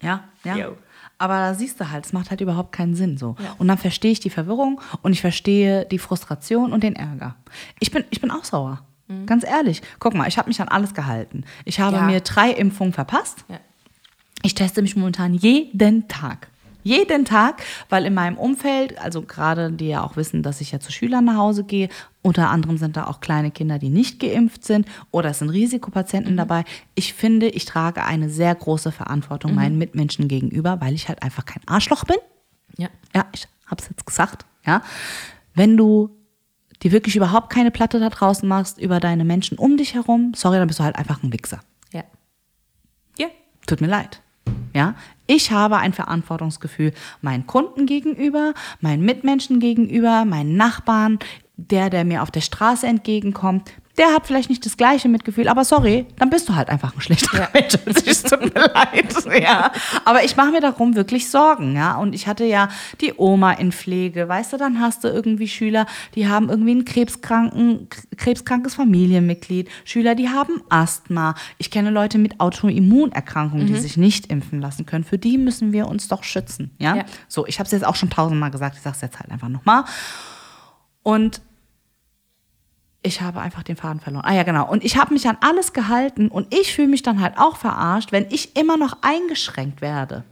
Ja, 0.00 0.24
ja. 0.44 0.56
Jo. 0.62 0.76
Aber 1.22 1.34
da 1.38 1.54
siehst 1.54 1.78
du 1.78 1.88
halt, 1.90 2.04
es 2.04 2.12
macht 2.12 2.30
halt 2.30 2.40
überhaupt 2.40 2.72
keinen 2.72 2.96
Sinn 2.96 3.16
so. 3.16 3.36
Und 3.58 3.68
dann 3.68 3.78
verstehe 3.78 4.10
ich 4.10 4.18
die 4.18 4.28
Verwirrung 4.30 4.80
und 5.02 5.12
ich 5.12 5.20
verstehe 5.20 5.84
die 5.86 6.00
Frustration 6.00 6.72
und 6.72 6.82
den 6.82 6.96
Ärger. 6.96 7.36
Ich 7.78 7.92
bin, 7.92 8.02
ich 8.10 8.20
bin 8.20 8.32
auch 8.32 8.42
sauer. 8.42 8.82
Ganz 9.26 9.44
ehrlich. 9.44 9.82
Guck 10.00 10.14
mal, 10.14 10.26
ich 10.26 10.36
habe 10.38 10.48
mich 10.48 10.60
an 10.60 10.66
alles 10.68 10.94
gehalten. 10.94 11.44
Ich 11.64 11.78
habe 11.78 11.96
Ja. 11.98 12.02
mir 12.02 12.20
drei 12.22 12.50
Impfungen 12.50 12.92
verpasst. 12.92 13.44
Ja. 13.48 13.60
Ich 14.42 14.54
teste 14.54 14.82
mich 14.82 14.96
momentan 14.96 15.32
jeden 15.34 16.08
Tag. 16.08 16.48
Jeden 16.82 17.24
Tag, 17.24 17.62
weil 17.88 18.06
in 18.06 18.14
meinem 18.14 18.36
Umfeld, 18.36 18.98
also 19.00 19.22
gerade 19.22 19.72
die 19.72 19.88
ja 19.88 20.02
auch 20.02 20.16
wissen, 20.16 20.42
dass 20.42 20.60
ich 20.60 20.72
ja 20.72 20.80
zu 20.80 20.90
Schülern 20.90 21.24
nach 21.24 21.36
Hause 21.36 21.64
gehe, 21.64 21.88
unter 22.22 22.50
anderem 22.50 22.78
sind 22.78 22.96
da 22.96 23.06
auch 23.06 23.20
kleine 23.20 23.50
Kinder, 23.50 23.78
die 23.78 23.88
nicht 23.88 24.20
geimpft 24.20 24.64
sind 24.64 24.86
oder 25.10 25.30
es 25.30 25.40
sind 25.40 25.50
Risikopatienten 25.50 26.36
dabei. 26.36 26.64
Ich 26.94 27.14
finde, 27.14 27.48
ich 27.48 27.64
trage 27.64 28.04
eine 28.04 28.30
sehr 28.30 28.54
große 28.54 28.92
Verantwortung 28.92 29.54
meinen 29.54 29.78
Mitmenschen 29.78 30.28
gegenüber, 30.28 30.80
weil 30.80 30.94
ich 30.94 31.08
halt 31.08 31.22
einfach 31.22 31.44
kein 31.44 31.62
Arschloch 31.66 32.04
bin. 32.04 32.16
Ja. 32.76 32.88
Ja, 33.14 33.26
ich 33.32 33.46
hab's 33.66 33.88
jetzt 33.88 34.06
gesagt, 34.06 34.44
ja. 34.64 34.82
Wenn 35.54 35.76
du 35.76 36.10
dir 36.82 36.92
wirklich 36.92 37.16
überhaupt 37.16 37.50
keine 37.50 37.70
Platte 37.70 38.00
da 38.00 38.08
draußen 38.08 38.48
machst 38.48 38.78
über 38.78 39.00
deine 39.00 39.24
Menschen 39.24 39.58
um 39.58 39.76
dich 39.76 39.94
herum, 39.94 40.32
sorry, 40.34 40.58
dann 40.58 40.66
bist 40.66 40.80
du 40.80 40.84
halt 40.84 40.96
einfach 40.96 41.22
ein 41.22 41.32
Wichser. 41.32 41.60
Ja. 41.92 42.04
Ja. 43.18 43.28
Tut 43.66 43.80
mir 43.80 43.88
leid. 43.88 44.20
Ja, 44.74 44.94
ich 45.26 45.52
habe 45.52 45.76
ein 45.76 45.92
Verantwortungsgefühl 45.92 46.92
meinen 47.20 47.46
Kunden 47.46 47.86
gegenüber, 47.86 48.54
meinen 48.80 49.04
Mitmenschen 49.04 49.60
gegenüber, 49.60 50.24
meinen 50.24 50.56
Nachbarn, 50.56 51.18
der, 51.56 51.90
der 51.90 52.04
mir 52.04 52.22
auf 52.22 52.30
der 52.30 52.40
Straße 52.40 52.86
entgegenkommt. 52.86 53.72
Der 53.98 54.06
hat 54.14 54.26
vielleicht 54.26 54.48
nicht 54.48 54.64
das 54.64 54.78
gleiche 54.78 55.08
Mitgefühl, 55.10 55.48
aber 55.48 55.64
sorry, 55.64 56.06
dann 56.16 56.30
bist 56.30 56.48
du 56.48 56.54
halt 56.54 56.70
einfach 56.70 56.94
ein 56.94 57.00
schlechter 57.02 57.36
Ja. 57.38 57.48
Mensch. 57.52 57.74
Es 58.06 58.22
tut 58.22 58.40
mir 58.40 58.60
leid. 58.72 59.14
Ja. 59.42 59.70
Aber 60.06 60.24
ich 60.24 60.34
mache 60.36 60.50
mir 60.50 60.60
darum 60.62 60.96
wirklich 60.96 61.30
Sorgen, 61.30 61.76
ja. 61.76 61.96
Und 61.96 62.14
ich 62.14 62.26
hatte 62.26 62.44
ja 62.44 62.68
die 63.02 63.12
Oma 63.16 63.52
in 63.52 63.70
Pflege, 63.70 64.28
weißt 64.28 64.54
du, 64.54 64.56
dann 64.56 64.80
hast 64.80 65.04
du 65.04 65.08
irgendwie 65.08 65.46
Schüler, 65.46 65.86
die 66.14 66.26
haben 66.26 66.48
irgendwie 66.48 66.74
ein 66.74 66.84
krebskranken, 66.86 67.88
krebskrankes 68.16 68.74
Familienmitglied, 68.76 69.68
Schüler, 69.84 70.14
die 70.14 70.30
haben 70.30 70.62
Asthma. 70.70 71.34
Ich 71.58 71.70
kenne 71.70 71.90
Leute 71.90 72.16
mit 72.16 72.40
Autoimmunerkrankungen, 72.40 73.66
die 73.66 73.76
sich 73.76 73.96
nicht 73.98 74.32
impfen 74.32 74.60
lassen 74.60 74.86
können. 74.86 75.04
Für 75.04 75.18
die 75.18 75.36
müssen 75.36 75.72
wir 75.72 75.86
uns 75.88 76.08
doch 76.08 76.24
schützen, 76.24 76.70
ja. 76.78 76.96
Ja. 76.96 77.04
So, 77.28 77.46
ich 77.46 77.58
habe 77.58 77.66
es 77.66 77.72
jetzt 77.72 77.84
auch 77.84 77.96
schon 77.96 78.08
tausendmal 78.10 78.50
gesagt, 78.50 78.76
ich 78.76 78.82
sage 78.82 78.96
es 78.96 79.02
jetzt 79.02 79.20
halt 79.20 79.30
einfach 79.30 79.48
nochmal. 79.48 79.84
Und 81.02 81.42
ich 83.02 83.20
habe 83.20 83.40
einfach 83.40 83.62
den 83.62 83.76
Faden 83.76 84.00
verloren. 84.00 84.24
Ah 84.24 84.32
ja, 84.34 84.42
genau. 84.44 84.68
Und 84.70 84.84
ich 84.84 84.96
habe 84.96 85.12
mich 85.12 85.28
an 85.28 85.36
alles 85.40 85.72
gehalten 85.72 86.28
und 86.28 86.54
ich 86.54 86.72
fühle 86.74 86.88
mich 86.88 87.02
dann 87.02 87.20
halt 87.20 87.34
auch 87.36 87.56
verarscht, 87.56 88.12
wenn 88.12 88.26
ich 88.30 88.56
immer 88.56 88.76
noch 88.76 88.98
eingeschränkt 89.02 89.80
werde. 89.80 90.24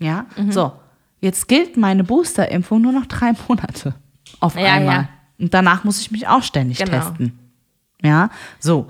Ja, 0.00 0.26
Mhm. 0.36 0.52
so. 0.52 0.72
Jetzt 1.20 1.48
gilt 1.48 1.76
meine 1.76 2.02
Boosterimpfung 2.04 2.80
nur 2.80 2.92
noch 2.92 3.04
drei 3.06 3.32
Monate 3.48 3.94
auf 4.40 4.56
Ja, 4.56 4.72
einmal. 4.74 4.94
ja. 4.94 5.08
Und 5.38 5.52
danach 5.52 5.84
muss 5.84 6.00
ich 6.00 6.10
mich 6.10 6.26
auch 6.26 6.42
ständig 6.42 6.78
Genau. 6.78 6.92
testen. 6.92 7.38
Ja, 8.02 8.30
so. 8.58 8.86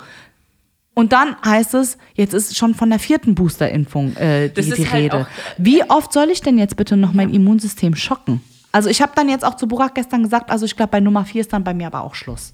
Und 0.94 1.12
dann 1.12 1.34
heißt 1.44 1.74
es, 1.74 1.98
jetzt 2.14 2.34
ist 2.34 2.56
schon 2.56 2.74
von 2.74 2.90
der 2.90 2.98
vierten 3.00 3.34
Boosterimpfung 3.34 4.14
äh, 4.16 4.48
die, 4.50 4.60
die 4.62 4.88
halt 4.88 4.92
Rede. 4.92 5.16
auch- 5.22 5.26
Wie 5.58 5.82
oft 5.90 6.12
soll 6.12 6.30
ich 6.30 6.40
denn 6.42 6.58
jetzt 6.58 6.76
bitte 6.76 6.96
noch 6.96 7.12
mein 7.12 7.30
Immunsystem 7.34 7.96
schocken? 7.96 8.40
Also 8.70 8.88
ich 8.88 9.02
habe 9.02 9.12
dann 9.16 9.28
jetzt 9.28 9.44
auch 9.44 9.54
zu 9.56 9.66
Burak 9.66 9.94
gestern 9.96 10.22
gesagt, 10.22 10.50
also 10.50 10.64
ich 10.66 10.76
glaube 10.76 10.90
bei 10.92 11.00
Nummer 11.00 11.24
vier 11.24 11.40
ist 11.40 11.52
dann 11.52 11.64
bei 11.64 11.74
mir 11.74 11.88
aber 11.88 12.02
auch 12.02 12.14
Schluss. 12.14 12.52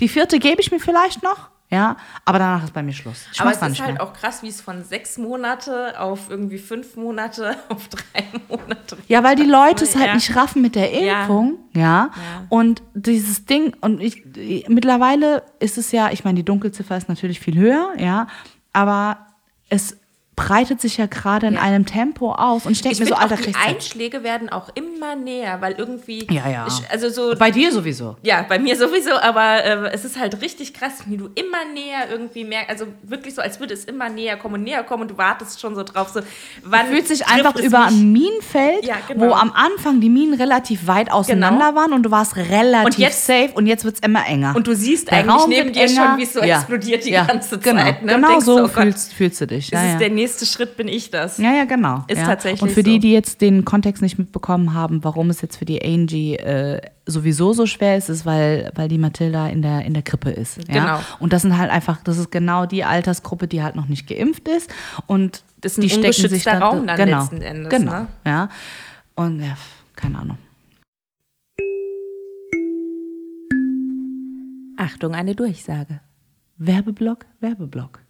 Die 0.00 0.08
vierte 0.08 0.38
gebe 0.38 0.60
ich 0.60 0.70
mir 0.70 0.80
vielleicht 0.80 1.22
noch, 1.22 1.50
ja, 1.70 1.96
aber 2.24 2.38
danach 2.38 2.62
ist 2.64 2.72
bei 2.74 2.82
mir 2.82 2.92
Schluss. 2.92 3.24
Ich 3.32 3.40
Aber 3.40 3.50
es 3.50 3.56
ist 3.56 3.80
halt 3.80 3.94
mehr. 3.94 4.02
auch 4.02 4.12
krass, 4.12 4.42
wie 4.42 4.48
es 4.48 4.60
von 4.60 4.84
sechs 4.84 5.18
Monate 5.18 5.98
auf 5.98 6.28
irgendwie 6.30 6.58
fünf 6.58 6.94
Monate 6.96 7.56
auf 7.68 7.88
drei 7.88 8.24
Monate. 8.48 8.96
Ja, 9.08 9.24
weil 9.24 9.34
die 9.34 9.42
Leute 9.44 9.84
es 9.84 9.96
halt 9.96 10.06
Ja. 10.08 10.14
nicht 10.14 10.36
raffen 10.36 10.62
mit 10.62 10.74
der 10.76 10.92
Ja. 11.02 11.22
Impfung, 11.22 11.58
ja. 11.72 11.82
Ja. 11.82 12.10
Und 12.48 12.82
dieses 12.94 13.44
Ding, 13.46 13.74
und 13.80 14.00
ich, 14.00 14.22
mittlerweile 14.68 15.42
ist 15.58 15.78
es 15.78 15.90
ja, 15.90 16.10
ich 16.12 16.22
meine, 16.24 16.36
die 16.36 16.44
Dunkelziffer 16.44 16.96
ist 16.96 17.08
natürlich 17.08 17.40
viel 17.40 17.56
höher, 17.56 17.92
ja, 17.98 18.28
aber 18.72 19.18
es 19.68 19.96
breitet 20.36 20.80
sich 20.80 20.96
ja 20.96 21.06
gerade 21.06 21.46
in 21.46 21.54
Ja. 21.54 21.60
einem 21.62 21.86
Tempo 21.86 22.32
aus. 22.32 22.66
Und 22.66 22.72
Ich 22.72 22.84
mir 22.98 23.06
so, 23.06 23.14
Alter, 23.14 23.34
auch, 23.36 23.40
die 23.40 23.54
Einschläge 23.54 24.22
werden 24.24 24.48
auch 24.48 24.68
immer 24.74 25.14
näher, 25.14 25.60
weil 25.60 25.74
irgendwie. 25.74 26.26
Ja, 26.30 26.48
ja. 26.48 26.66
Ich, 26.68 26.90
also 26.90 27.08
so. 27.08 27.34
Bei 27.38 27.50
dir 27.50 27.70
sowieso. 27.72 28.16
Ja, 28.22 28.44
bei 28.48 28.58
mir 28.58 28.76
sowieso, 28.76 29.12
aber 29.12 29.64
äh, 29.64 29.90
es 29.92 30.04
ist 30.04 30.18
halt 30.18 30.40
richtig 30.42 30.74
krass, 30.74 31.04
wie 31.06 31.16
du 31.16 31.28
immer 31.34 31.64
näher 31.72 32.10
irgendwie 32.10 32.44
merkst, 32.44 32.70
also 32.70 32.86
wirklich 33.02 33.34
so, 33.34 33.42
als 33.42 33.60
würde 33.60 33.74
es 33.74 33.84
immer 33.84 34.08
näher 34.08 34.36
kommen 34.36 34.54
und 34.56 34.62
näher 34.64 34.82
kommen 34.82 35.02
und 35.02 35.10
du 35.12 35.18
wartest 35.18 35.60
schon 35.60 35.74
so 35.76 35.82
drauf, 35.84 36.08
so, 36.08 36.20
wann 36.64 36.86
fühlt 36.86 37.06
sich 37.06 37.26
einfach 37.26 37.54
über 37.56 37.84
ein 37.86 38.10
Minenfeld, 38.12 38.84
Ja, 38.84 38.96
genau. 39.06 39.26
wo 39.28 39.32
am 39.34 39.52
Anfang 39.52 40.00
die 40.00 40.08
Minen 40.08 40.34
relativ 40.34 40.86
weit 40.86 41.12
auseinander 41.12 41.68
Genau. 41.68 41.80
waren 41.80 41.92
und 41.92 42.02
du 42.02 42.10
warst 42.10 42.36
relativ 42.36 42.84
Und 42.86 42.98
jetzt- 42.98 43.26
safe 43.26 43.50
und 43.54 43.66
jetzt 43.66 43.84
wird 43.84 43.94
es 43.96 44.00
immer 44.00 44.26
enger. 44.26 44.54
Und 44.56 44.66
du 44.66 44.74
siehst 44.74 45.08
Der 45.10 45.18
eigentlich 45.18 45.34
Raum 45.42 45.48
neben 45.50 45.72
dir 45.72 45.82
enger. 45.84 46.08
schon, 46.10 46.18
wie 46.18 46.22
es 46.24 46.32
so 46.32 46.42
Ja. 46.42 46.56
explodiert 46.56 47.04
die 47.04 47.12
ganze 47.12 47.58
genau. 47.58 47.82
Zeit. 47.82 48.02
Ne? 48.02 48.14
Genau 48.14 48.28
denkst 48.28 48.44
so 48.46 48.62
oh 48.64 48.68
fühlst, 48.68 49.12
fühlst 49.12 49.40
du 49.40 49.46
dich. 49.46 49.72
ist 49.72 49.78
es 49.78 49.92
ja. 49.92 49.98
der 49.98 50.10
nächste 50.10 50.23
Schritt, 50.28 50.76
bin 50.76 50.88
ich 50.88 51.10
das. 51.10 51.38
Ja, 51.38 51.52
ja, 51.52 51.64
genau. 51.64 52.04
Ist 52.08 52.18
ja. 52.18 52.26
tatsächlich 52.26 52.62
Und 52.62 52.70
für 52.70 52.82
die, 52.82 52.94
so. 52.94 52.98
die 53.00 53.12
jetzt 53.12 53.40
den 53.40 53.64
Kontext 53.64 54.02
nicht 54.02 54.18
mitbekommen 54.18 54.74
haben, 54.74 55.04
warum 55.04 55.30
es 55.30 55.40
jetzt 55.40 55.56
für 55.56 55.64
die 55.64 55.82
Angie 55.84 56.36
äh, 56.36 56.80
sowieso 57.06 57.52
so 57.52 57.66
schwer 57.66 57.96
ist, 57.96 58.08
ist, 58.08 58.24
weil, 58.26 58.70
weil 58.74 58.88
die 58.88 58.98
Mathilda 58.98 59.48
in 59.48 59.62
der, 59.62 59.84
in 59.84 59.94
der 59.94 60.02
Krippe 60.02 60.30
ist. 60.30 60.58
Ja? 60.68 60.84
Genau. 60.96 61.00
Und 61.20 61.32
das 61.32 61.42
sind 61.42 61.56
halt 61.58 61.70
einfach, 61.70 62.02
das 62.02 62.18
ist 62.18 62.30
genau 62.30 62.66
die 62.66 62.84
Altersgruppe, 62.84 63.46
die 63.48 63.62
halt 63.62 63.76
noch 63.76 63.86
nicht 63.88 64.06
geimpft 64.06 64.48
ist. 64.48 64.70
Und 65.06 65.42
Das 65.60 65.72
ist 65.72 65.78
ein 65.78 65.82
die 65.82 65.90
stecken 65.90 66.28
sich 66.30 66.44
dann, 66.44 66.62
Raum 66.62 66.86
dann 66.86 66.96
genau, 66.96 67.20
letzten 67.20 67.42
Endes, 67.42 67.70
Genau. 67.70 67.92
ne? 67.92 68.06
Ja. 68.26 68.48
Und 69.14 69.40
ja, 69.40 69.56
keine 69.96 70.18
Ahnung. 70.18 70.38
Achtung, 74.76 75.14
eine 75.14 75.34
Durchsage. 75.34 76.00
Werbeblock, 76.56 77.26
Werbeblock. 77.40 78.00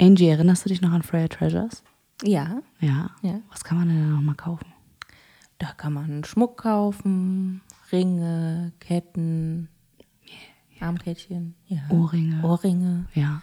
Angie, 0.00 0.28
erinnerst 0.28 0.64
du 0.64 0.68
dich 0.68 0.80
noch 0.82 0.92
an 0.92 1.02
Freya 1.02 1.28
Treasures? 1.28 1.82
Ja, 2.22 2.62
Ja. 2.80 3.10
Ja. 3.22 3.40
Was 3.50 3.64
kann 3.64 3.78
man 3.78 3.88
denn 3.88 4.00
da 4.00 4.06
nochmal 4.16 4.34
kaufen? 4.34 4.66
da 5.58 5.72
kann 5.72 5.94
man 5.94 6.22
Schmuck 6.24 6.58
kaufen, 6.58 7.62
Ringe, 7.90 8.72
Ketten, 8.78 9.68
Armkettchen, 10.80 11.54
ja. 11.66 11.80
Ohrringe. 11.88 12.44
Ohrringe. 12.44 13.06
Ja. 13.14 13.40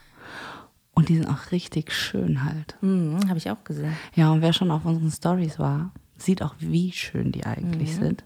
Und 0.93 1.09
die 1.09 1.15
sind 1.15 1.27
auch 1.27 1.51
richtig 1.51 1.91
schön 1.91 2.43
halt. 2.43 2.75
Hm, 2.81 3.17
Habe 3.27 3.39
ich 3.39 3.49
auch 3.49 3.63
gesehen. 3.63 3.93
Ja, 4.13 4.31
und 4.31 4.41
wer 4.43 4.53
schon 4.53 4.69
auf 4.69 4.85
unseren 4.85 5.09
Stories 5.09 5.57
war, 5.57 5.91
sieht 6.17 6.43
auch, 6.43 6.53
wie 6.59 6.91
schön 6.91 7.31
die 7.31 7.45
eigentlich 7.47 7.95
sind. 7.95 8.23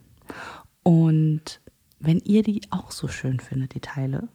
Und 0.83 1.61
wenn 1.99 2.19
ihr 2.19 2.43
die 2.43 2.61
auch 2.69 2.91
so 2.91 3.07
schön 3.07 3.39
findet, 3.39 3.73
die 3.73 3.79
Teile, 3.79 4.27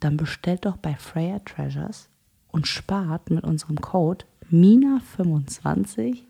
dann 0.00 0.16
bestellt 0.16 0.64
doch 0.64 0.78
bei 0.78 0.94
Freya 0.94 1.40
Treasures 1.40 2.08
und 2.56 2.66
spart 2.66 3.30
mit 3.30 3.44
unserem 3.44 3.76
Code 3.80 4.24
MINA25, 4.50 6.22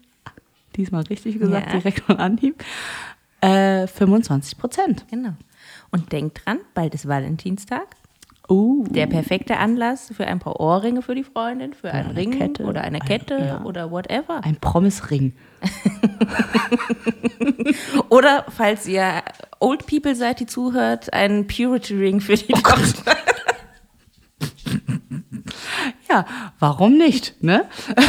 diesmal 0.74 1.04
richtig 1.04 1.38
gesagt, 1.38 1.68
Ja. 1.72 1.78
direkt 1.78 2.00
von 2.00 2.16
Anhieb, 2.16 2.64
äh, 3.40 3.86
25 3.86 4.58
Prozent. 4.58 5.06
Genau. 5.08 5.34
Und 5.92 6.10
denkt 6.12 6.42
dran, 6.44 6.58
bald 6.74 6.94
ist 6.94 7.06
Valentinstag. 7.06 7.86
Uh, 8.48 8.84
Der 8.90 9.06
perfekte 9.08 9.56
Anlass 9.58 10.12
für 10.16 10.24
ein 10.26 10.38
paar 10.38 10.60
Ohrringe 10.60 11.02
für 11.02 11.16
die 11.16 11.24
Freundin, 11.24 11.74
für 11.74 11.90
einen 11.92 12.10
eine 12.10 12.16
Ring 12.18 12.30
Kette, 12.38 12.64
oder 12.64 12.82
eine 12.82 13.00
ein- 13.00 13.06
Kette 13.06 13.38
ja. 13.38 13.62
oder 13.64 13.90
whatever. 13.90 14.42
ein 14.44 14.56
Promisring. 14.56 15.32
Oder 18.08 18.44
falls 18.48 18.86
ihr 18.86 19.22
Old 19.58 19.86
People 19.86 20.14
seid, 20.14 20.40
die 20.40 20.46
zuhört, 20.46 21.12
einen 21.12 21.46
Purity 21.46 21.94
Ring 21.96 22.20
für 22.20 22.36
die 22.36 22.52
Tochter. 22.52 23.15
Ja, 26.08 26.24
warum 26.58 26.96
nicht, 26.98 27.42
ne? 27.42 27.64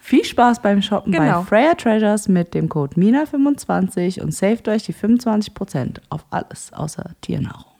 Viel 0.00 0.24
Spaß 0.24 0.60
beim 0.62 0.82
Shoppen 0.82 1.12
Genau. 1.12 1.40
bei 1.40 1.46
Freya 1.46 1.74
Treasures 1.74 2.28
mit 2.28 2.54
dem 2.54 2.68
Code 2.68 2.94
MINA25 2.96 4.20
und 4.20 4.32
saved 4.32 4.68
euch 4.68 4.84
die 4.84 4.94
25% 4.94 5.96
auf 6.10 6.24
alles 6.30 6.72
außer 6.72 7.10
Tiernahrung. 7.22 7.73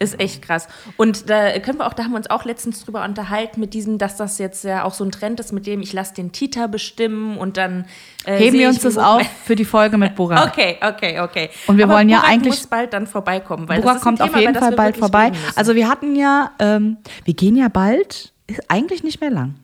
Ist 0.00 0.20
echt 0.20 0.42
krass. 0.42 0.68
Und 0.96 1.28
da 1.28 1.58
können 1.58 1.78
wir 1.78 1.86
auch, 1.86 1.92
da 1.92 2.04
haben 2.04 2.12
wir 2.12 2.18
uns 2.18 2.30
auch 2.30 2.44
letztens 2.44 2.84
drüber 2.84 3.04
unterhalten, 3.04 3.58
mit 3.58 3.74
diesem, 3.74 3.98
dass 3.98 4.16
das 4.16 4.38
jetzt 4.38 4.62
ja 4.64 4.84
auch 4.84 4.94
so 4.94 5.04
ein 5.04 5.10
Trend 5.10 5.40
ist, 5.40 5.52
mit 5.52 5.66
dem 5.66 5.80
ich 5.80 5.92
lasse 5.92 6.14
den 6.14 6.30
Tita 6.30 6.68
bestimmen 6.68 7.36
und 7.36 7.56
dann 7.56 7.84
äh, 8.24 8.36
Heben 8.38 8.58
wir 8.58 8.68
uns 8.68 8.80
das 8.80 8.96
auf 8.96 9.22
für 9.44 9.56
die 9.56 9.64
Folge 9.64 9.98
mit 9.98 10.14
Burak. 10.14 10.48
Okay, 10.48 10.76
okay, 10.80 11.20
okay. 11.20 11.50
Und 11.66 11.78
wir 11.78 11.84
Aber 11.86 11.94
wollen 11.94 12.08
ja 12.08 12.18
Burak 12.18 12.30
eigentlich- 12.32 12.54
muss 12.54 12.66
bald 12.68 12.92
dann 12.92 13.06
vorbeikommen, 13.08 13.68
weil 13.68 13.80
Burak 13.80 14.00
kommt 14.00 14.20
auf 14.22 14.28
Thema, 14.28 14.38
jeden 14.40 14.50
über 14.52 14.60
das 14.60 14.68
Fall 14.68 14.76
bald 14.76 14.96
vorbei. 14.96 15.32
Also 15.56 15.74
wir 15.74 15.88
hatten 15.88 16.14
ja, 16.14 16.52
ähm, 16.60 16.98
wir 17.24 17.34
gehen 17.34 17.56
ja 17.56 17.68
bald, 17.68 18.32
ist 18.46 18.62
eigentlich 18.68 19.02
nicht 19.02 19.20
mehr 19.20 19.30
lang. 19.30 19.56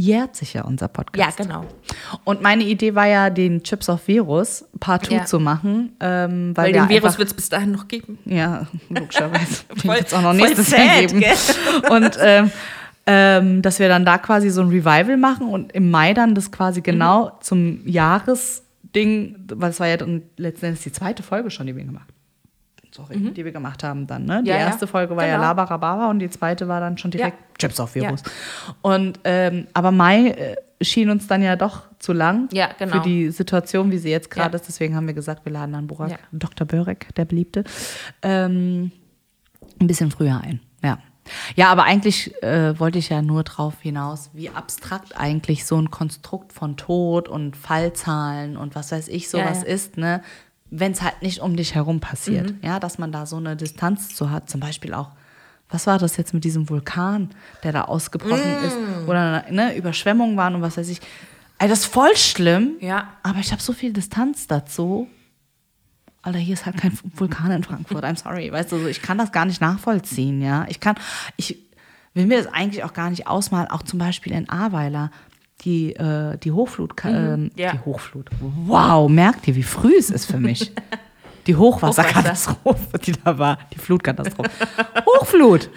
Jährt 0.00 0.36
sich 0.36 0.54
ja 0.54 0.62
unser 0.62 0.84
ja, 0.86 0.88
Podcast. 0.88 1.38
genau. 1.38 1.64
Und 2.22 2.40
meine 2.40 2.62
Idee 2.62 2.94
war 2.94 3.06
ja, 3.08 3.30
den 3.30 3.64
Chips 3.64 3.88
of 3.88 4.06
Virus 4.06 4.64
Part 4.78 5.06
2 5.06 5.14
Ja. 5.16 5.24
zu 5.24 5.40
machen. 5.40 5.96
Ähm, 5.98 6.56
weil 6.56 6.66
Weil 6.66 6.74
wir 6.74 6.80
den 6.82 6.88
Virus 6.88 7.18
wird 7.18 7.26
es 7.28 7.34
bis 7.34 7.48
dahin 7.48 7.72
noch 7.72 7.88
geben. 7.88 8.16
Ja, 8.24 8.68
logischerweise. 8.88 9.64
Den 9.70 9.78
Voll- 9.80 9.96
wird's 9.96 10.14
auch 10.14 10.22
noch 10.22 10.34
nächstes 10.34 10.70
sad, 10.70 10.78
Jahr 10.78 11.00
geben. 11.00 11.18
gell? 11.20 11.34
Und 11.90 12.16
ähm, 12.22 12.52
ähm, 13.06 13.60
dass 13.62 13.80
wir 13.80 13.88
dann 13.88 14.04
da 14.04 14.18
quasi 14.18 14.50
so 14.50 14.60
ein 14.60 14.68
Revival 14.68 15.16
machen 15.16 15.48
und 15.48 15.72
im 15.72 15.90
Mai 15.90 16.12
dann 16.14 16.34
das 16.36 16.52
quasi 16.52 16.80
genau 16.82 17.32
zum 17.40 17.80
Jahresding, 17.88 19.36
weil 19.54 19.70
es 19.70 19.80
war 19.80 19.88
ja 19.88 19.96
dann 19.96 20.22
letzten 20.36 20.66
Endes 20.66 20.82
die 20.82 20.92
zweite 20.92 21.22
Folge 21.22 21.50
schon, 21.50 21.66
die 21.66 21.74
wir 21.74 21.84
gemacht 21.84 22.08
Sorry, 22.90 23.18
die 23.32 23.44
wir 23.44 23.52
gemacht 23.52 23.84
haben 23.84 24.06
dann. 24.06 24.24
Ne? 24.24 24.42
Die 24.42 24.48
Ja, 24.50 24.56
ja. 24.56 24.62
erste 24.66 24.86
Folge 24.86 25.14
war 25.16 25.26
ja 25.26 25.34
Genau. 25.36 25.48
Labarababa 25.48 26.08
und 26.10 26.18
die 26.20 26.30
zweite 26.30 26.68
war 26.68 26.80
dann 26.80 26.96
schon 26.98 27.10
direkt 27.10 27.38
Ja. 27.38 27.56
Chips 27.68 27.80
auf 27.80 27.94
Virus. 27.94 28.22
Und 28.82 29.20
ähm, 29.24 29.66
aber 29.74 29.90
Mai 29.90 30.28
äh, 30.30 30.56
schien 30.80 31.10
uns 31.10 31.26
dann 31.26 31.42
ja 31.42 31.56
doch 31.56 31.82
zu 31.98 32.12
lang 32.12 32.48
Ja, 32.52 32.68
genau. 32.78 32.92
für 32.96 33.00
die 33.00 33.30
Situation, 33.30 33.90
wie 33.90 33.98
sie 33.98 34.10
jetzt 34.10 34.30
gerade 34.30 34.52
Ja. 34.56 34.60
ist. 34.60 34.68
Deswegen 34.68 34.94
haben 34.96 35.06
wir 35.06 35.14
gesagt, 35.14 35.44
wir 35.44 35.52
laden 35.52 35.72
dann 35.72 35.86
Burak, 35.86 36.10
Ja. 36.12 36.16
Dr. 36.32 36.66
Börek, 36.66 37.14
der 37.16 37.24
Beliebte, 37.24 37.64
ähm, 38.22 38.90
ein 39.80 39.86
bisschen 39.86 40.10
früher 40.10 40.40
ein. 40.42 40.60
Ja. 40.82 40.98
Ja, 41.56 41.70
aber 41.70 41.82
eigentlich 41.84 42.42
äh, 42.42 42.78
wollte 42.80 42.98
ich 42.98 43.10
ja 43.10 43.20
nur 43.20 43.42
drauf 43.42 43.74
hinaus, 43.82 44.30
wie 44.32 44.48
abstrakt 44.48 45.18
eigentlich 45.20 45.66
so 45.66 45.76
ein 45.76 45.90
Konstrukt 45.90 46.54
von 46.54 46.78
Tod 46.78 47.28
und 47.28 47.54
Fallzahlen 47.54 48.56
und 48.56 48.74
was 48.74 48.92
weiß 48.92 49.08
ich 49.08 49.28
sowas 49.28 49.62
Ja, 49.62 49.68
ja. 49.68 49.74
ist, 49.74 49.96
ne? 49.98 50.22
Wenn 50.70 50.92
es 50.92 51.02
halt 51.02 51.22
nicht 51.22 51.40
um 51.40 51.56
dich 51.56 51.74
herum 51.74 52.00
passiert. 52.00 52.50
Mhm. 52.50 52.58
Ja, 52.62 52.80
dass 52.80 52.98
man 52.98 53.12
da 53.12 53.26
so 53.26 53.36
eine 53.36 53.56
Distanz 53.56 54.14
zu 54.14 54.30
hat. 54.30 54.50
Zum 54.50 54.60
Beispiel 54.60 54.94
auch, 54.94 55.10
was 55.70 55.86
war 55.86 55.98
das 55.98 56.16
jetzt 56.16 56.34
mit 56.34 56.44
diesem 56.44 56.68
Vulkan, 56.68 57.30
der 57.62 57.72
da 57.72 57.82
ausgebrochen 57.82 58.64
ist? 58.64 58.76
Mm. 58.76 59.08
Oder 59.08 59.44
ne, 59.50 59.76
Überschwemmungen 59.76 60.36
waren 60.36 60.54
und 60.54 60.62
was 60.62 60.76
weiß 60.76 60.88
ich. 60.88 61.00
Ey, 61.58 61.68
das 61.68 61.80
ist 61.80 61.86
voll 61.86 62.16
schlimm. 62.16 62.76
Ja. 62.80 63.08
Aber 63.22 63.40
ich 63.40 63.52
habe 63.52 63.60
so 63.60 63.72
viel 63.72 63.92
Distanz 63.92 64.46
dazu. 64.46 65.08
Alter, 66.22 66.38
hier 66.38 66.54
ist 66.54 66.66
halt 66.66 66.76
kein 66.78 66.98
Vulkan 67.14 67.50
in 67.50 67.62
Frankfurt. 67.64 68.04
I'm 68.04 68.16
sorry. 68.16 68.50
Weißt 68.50 68.72
du, 68.72 68.78
so, 68.78 68.86
ich 68.86 69.02
kann 69.02 69.18
das 69.18 69.32
gar 69.32 69.44
nicht 69.44 69.60
nachvollziehen, 69.60 70.42
ja. 70.42 70.66
Ich 70.68 70.80
kann, 70.80 70.96
ich 71.36 71.58
will 72.14 72.26
mir 72.26 72.42
das 72.42 72.52
eigentlich 72.52 72.84
auch 72.84 72.92
gar 72.92 73.10
nicht 73.10 73.26
ausmalen. 73.26 73.68
Auch 73.70 73.82
zum 73.82 73.98
Beispiel 73.98 74.32
in 74.32 74.48
Ahrweiler, 74.48 75.10
die, 75.62 75.96
äh, 75.96 76.36
die 76.38 76.52
Hochflut, 76.52 76.92
ähm, 77.04 77.50
ja. 77.56 77.72
die 77.72 77.80
Hochflut. 77.84 78.30
Wow, 78.40 79.10
merkt 79.10 79.48
ihr, 79.48 79.56
wie 79.56 79.62
früh 79.62 79.96
es 79.98 80.10
ist 80.10 80.26
für 80.26 80.38
mich. 80.38 80.72
Die 81.46 81.54
Hochwasserkatastrophe, 81.56 82.98
die 82.98 83.12
da 83.12 83.38
war, 83.38 83.58
die 83.72 83.78
Flutkatastrophe. 83.78 84.50
Hochflut. 85.06 85.70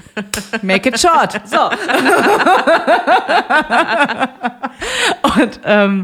Make 0.61 0.89
it 0.89 0.99
short. 0.99 1.39
So. 1.47 1.57
Und 5.39 5.61
ähm, 5.63 6.03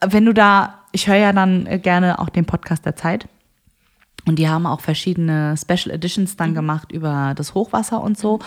wenn 0.00 0.24
du 0.24 0.32
da, 0.32 0.84
ich 0.92 1.08
höre 1.08 1.16
ja 1.16 1.32
dann 1.32 1.66
äh, 1.66 1.80
gerne 1.80 2.20
auch 2.20 2.28
den 2.28 2.44
Podcast 2.44 2.86
der 2.86 2.94
Zeit. 2.94 3.26
Und 4.26 4.40
die 4.40 4.48
haben 4.48 4.66
auch 4.66 4.80
verschiedene 4.80 5.54
Special 5.56 5.94
Editions 5.94 6.36
dann 6.36 6.52
gemacht 6.52 6.90
über 6.90 7.32
das 7.36 7.54
Hochwasser 7.54 8.02
und 8.02 8.18
so. 8.18 8.40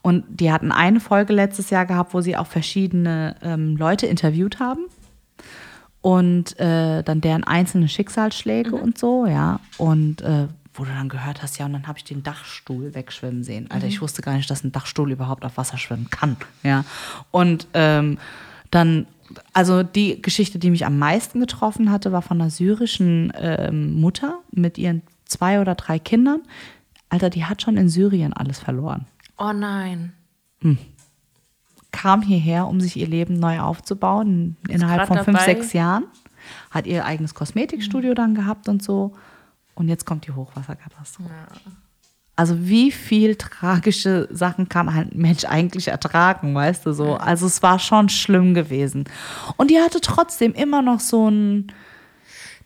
Und 0.00 0.24
die 0.28 0.52
hatten 0.52 0.70
eine 0.70 1.00
Folge 1.00 1.32
letztes 1.32 1.70
Jahr 1.70 1.86
gehabt, 1.86 2.14
wo 2.14 2.20
sie 2.20 2.36
auch 2.36 2.46
verschiedene 2.46 3.36
ähm, 3.42 3.76
Leute 3.76 4.06
interviewt 4.06 4.60
haben. 4.60 4.86
Und 6.00 6.58
äh, 6.60 7.02
dann 7.02 7.20
deren 7.20 7.44
einzelne 7.44 7.88
Schicksalsschläge 7.88 8.76
und 8.76 8.96
so, 8.96 9.26
ja. 9.26 9.58
Und 9.76 10.20
äh, 10.20 10.46
wo 10.74 10.84
du 10.84 10.90
dann 10.90 11.08
gehört 11.08 11.42
hast, 11.42 11.58
ja, 11.58 11.66
und 11.66 11.72
dann 11.72 11.86
habe 11.86 11.98
ich 11.98 12.04
den 12.04 12.22
Dachstuhl 12.22 12.94
wegschwimmen 12.94 13.42
sehen. 13.42 13.70
Alter, 13.70 13.86
ich 13.86 14.02
wusste 14.02 14.22
gar 14.22 14.34
nicht, 14.34 14.50
dass 14.50 14.64
ein 14.64 14.72
Dachstuhl 14.72 15.10
überhaupt 15.10 15.44
auf 15.44 15.56
Wasser 15.56 15.78
schwimmen 15.78 16.10
kann, 16.10 16.36
ja. 16.62 16.84
Und 17.30 17.66
ähm, 17.74 18.18
dann, 18.70 19.06
also 19.52 19.82
die 19.82 20.20
Geschichte, 20.20 20.58
die 20.58 20.70
mich 20.70 20.84
am 20.84 20.98
meisten 20.98 21.40
getroffen 21.40 21.90
hatte, 21.90 22.12
war 22.12 22.22
von 22.22 22.40
einer 22.40 22.50
syrischen 22.50 23.32
ähm, 23.36 23.94
Mutter 24.00 24.40
mit 24.50 24.78
ihren 24.78 25.02
zwei 25.24 25.60
oder 25.60 25.74
drei 25.74 25.98
Kindern. 25.98 26.42
Alter, 27.08 27.30
die 27.30 27.44
hat 27.44 27.62
schon 27.62 27.76
in 27.76 27.88
Syrien 27.88 28.32
alles 28.32 28.58
verloren. 28.58 29.06
Oh 29.38 29.52
nein. 29.52 30.12
Kam 31.92 32.22
hierher, 32.22 32.66
um 32.66 32.80
sich 32.80 32.96
ihr 32.96 33.06
Leben 33.06 33.38
neu 33.38 33.60
aufzubauen, 33.60 34.56
innerhalb 34.68 35.06
grad 35.06 35.08
von 35.08 35.24
fünf, 35.24 35.38
dabei. 35.38 35.54
sechs 35.54 35.72
Jahren. 35.72 36.04
Hat 36.70 36.86
ihr 36.86 37.04
eigenes 37.04 37.34
Kosmetikstudio 37.34 38.14
dann 38.14 38.34
gehabt 38.34 38.68
und 38.68 38.82
so. 38.82 39.12
Und 39.74 39.88
jetzt 39.88 40.04
kommt 40.06 40.26
die 40.26 40.32
Hochwasserkatastrophe. 40.32 41.30
Also 42.36 42.66
wie 42.66 42.90
viel 42.90 43.36
tragische 43.36 44.28
Sachen 44.30 44.68
kann 44.68 44.88
ein 44.88 45.10
Mensch 45.14 45.44
eigentlich 45.44 45.88
ertragen, 45.88 46.54
weißt 46.54 46.84
du 46.84 46.92
so? 46.92 47.14
Also 47.14 47.46
es 47.46 47.62
war 47.62 47.78
schon 47.78 48.08
schlimm 48.08 48.54
gewesen. 48.54 49.04
Und 49.56 49.70
die 49.70 49.78
hatte 49.78 50.00
trotzdem 50.00 50.52
immer 50.52 50.82
noch 50.82 50.98
so, 50.98 51.30
ein, 51.30 51.68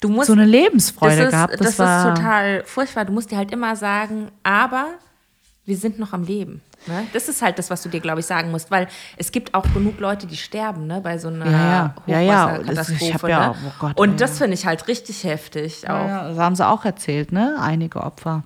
Du 0.00 0.08
musst, 0.08 0.28
so 0.28 0.32
eine 0.32 0.44
Lebensfreude 0.44 1.16
das 1.16 1.24
ist, 1.26 1.30
gehabt. 1.32 1.52
Das, 1.54 1.60
Das, 1.60 1.78
war 1.78 2.08
ist 2.12 2.16
total 2.18 2.62
furchtbar. 2.64 3.04
Du 3.04 3.12
musst 3.12 3.30
dir 3.30 3.36
halt 3.36 3.50
immer 3.50 3.74
sagen, 3.76 4.28
aber 4.42 4.86
wir 5.64 5.76
sind 5.76 5.98
noch 5.98 6.12
am 6.12 6.22
Leben. 6.24 6.62
Ne? 6.86 7.06
Das 7.12 7.28
ist 7.28 7.42
halt 7.42 7.58
das, 7.58 7.70
was 7.70 7.82
du 7.82 7.88
dir, 7.88 8.00
glaube 8.00 8.20
ich, 8.20 8.26
sagen 8.26 8.50
musst, 8.52 8.70
weil 8.70 8.86
es 9.16 9.32
gibt 9.32 9.52
auch 9.54 9.64
genug 9.74 9.98
Leute, 9.98 10.26
die 10.28 10.36
sterben, 10.36 10.86
ne, 10.86 11.00
bei 11.00 11.18
so 11.18 11.28
einer 11.28 11.50
Ja, 12.06 12.20
ja. 12.20 12.52
Hochwasserkatastrophe. 12.58 13.14
Hab 13.14 13.28
ja- 13.28 13.48
ne? 13.48 13.54
oh 13.66 13.72
Gott, 13.80 13.98
Und 14.00 14.20
das 14.20 14.38
finde 14.38 14.54
ich 14.54 14.64
halt 14.64 14.86
richtig 14.88 15.24
heftig 15.24 15.84
das 16.30 16.38
haben 16.38 16.54
sie 16.54 16.66
auch 16.66 16.84
erzählt, 16.84 17.32
ne? 17.32 17.56
Einige 17.60 18.00
Opfer, 18.02 18.44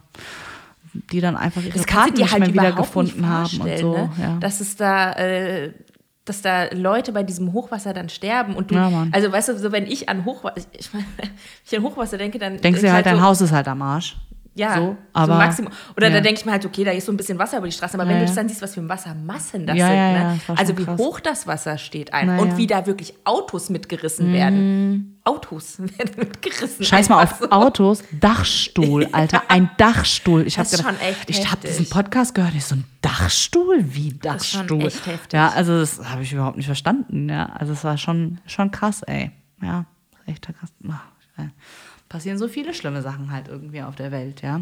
die 0.94 1.20
dann 1.20 1.36
einfach 1.36 1.62
ihre 1.62 1.76
Das 1.76 1.86
dir 2.14 2.22
nicht 2.22 2.32
halt 2.32 2.40
mehr 2.40 2.55
wiedergefunden 2.55 3.28
haben 3.28 3.61
und 3.61 3.78
so. 3.78 3.92
ne? 3.92 4.11
Ja. 4.18 4.36
dass 4.40 4.61
es 4.61 4.76
da, 4.76 5.12
äh, 5.12 5.72
dass 6.25 6.43
da 6.43 6.66
Leute 6.73 7.12
bei 7.12 7.23
diesem 7.23 7.53
Hochwasser 7.53 7.93
dann 7.93 8.09
sterben 8.09 8.55
und 8.55 8.70
du, 8.70 8.77
Ja, 8.77 9.07
also 9.11 9.33
weißt 9.33 9.51
du, 9.51 9.59
so 9.59 9.73
wenn 9.73 9.87
ich 9.87 10.09
an 10.09 10.25
Hochwasser, 10.25 10.57
ich, 10.57 10.81
ich 10.81 10.93
meine, 10.93 11.07
wenn 11.16 11.31
ich 11.64 11.77
an 11.77 11.83
Hochwasser 11.83 12.18
denke, 12.18 12.39
dann 12.39 12.61
Denkst 12.61 12.81
du 12.81 12.93
halt, 12.93 13.07
ich 13.07 13.11
dein 13.11 13.20
so, 13.20 13.23
Haus 13.23 13.41
ist 13.41 13.53
halt 13.53 13.66
am 13.68 13.83
Arsch. 13.83 14.16
Ja, 14.55 14.74
so, 14.76 14.80
so, 14.82 14.96
aber- 15.14 15.36
Maximum. 15.38 15.72
Oder 15.96 16.09
ja. 16.09 16.14
da 16.14 16.20
denke 16.20 16.40
ich 16.40 16.44
mir 16.46 16.53
halt, 16.53 16.66
okay, 16.66 16.84
da 16.84 16.90
ist 16.90 17.07
so 17.07 17.12
ein 17.12 17.16
bisschen 17.16 17.38
Wasser 17.38 17.59
über 17.59 17.66
die 17.66 17.72
Straße, 17.72 17.94
aber 17.94 18.05
Ja, 18.05 18.11
wenn 18.11 18.18
du 18.20 18.26
das 18.26 18.34
dann 18.34 18.48
siehst, 18.48 18.61
was 18.61 18.74
für 18.74 18.86
Wassermassen 18.88 19.66
das 19.66 19.76
Ja, 19.76 19.86
sind, 19.86 19.96
ne? 19.96 20.40
das 20.46 20.59
also 20.59 20.78
wie 20.78 20.84
krass. 20.84 20.98
hoch 21.00 21.20
das 21.20 21.46
Wasser 21.46 21.78
steht 21.78 22.12
ein 22.12 22.26
Na 22.26 22.38
und. 22.38 22.53
Mhm. 22.53 22.57
wie 22.59 22.66
da 22.66 22.84
wirklich 22.86 23.14
Autos 23.24 23.70
mitgerissen 23.70 24.32
werden. 24.32 25.20
Autos 25.24 25.78
werden 25.98 26.14
mitgerissen. 26.18 26.84
Scheiß 26.84 27.09
mal 27.09 27.22
auf 27.22 27.50
Autos, 27.50 28.03
Dachstuhl, 28.12 29.09
Alter, 29.12 29.42
ein 29.48 29.70
Dachstuhl. 29.78 30.46
Ich 30.46 30.59
habe 30.59 30.64
Das 30.68 30.72
ist 30.74 30.78
gedacht, 30.84 30.98
schon 31.00 31.09
echt 31.09 31.30
ich 31.30 31.50
habe 31.50 31.66
diesen 31.66 31.88
Podcast 31.88 32.34
gehört, 32.34 32.55
ich 32.55 32.64
so 32.64 32.74
ein 32.74 32.84
Dachstuhl, 33.00 33.78
wie 33.94 34.09
ist 34.09 34.12
schon 34.12 34.20
Dachstuhl. 34.66 34.82
echt 34.86 35.07
heftig. 35.07 35.32
Ja, 35.32 35.48
also 35.50 35.78
das 35.78 36.00
habe 36.11 36.22
ich 36.22 36.32
überhaupt 36.32 36.57
nicht 36.57 36.66
verstanden. 36.66 37.28
Ja, 37.28 37.46
also 37.55 37.72
es 37.72 37.84
war 37.84 37.96
schon 37.98 38.40
schon 38.46 38.70
krass, 38.70 39.03
ey. 39.03 39.30
Ja, 39.62 39.86
echt 40.26 40.42
krass. 40.46 40.72
Ach, 40.90 41.00
ey. 41.38 41.48
Passieren 42.12 42.36
so 42.36 42.46
viele 42.46 42.74
schlimme 42.74 43.00
Sachen 43.00 43.32
halt 43.32 43.48
irgendwie 43.48 43.80
auf 43.82 43.96
der 43.96 44.12
Welt, 44.12 44.42
ja. 44.42 44.60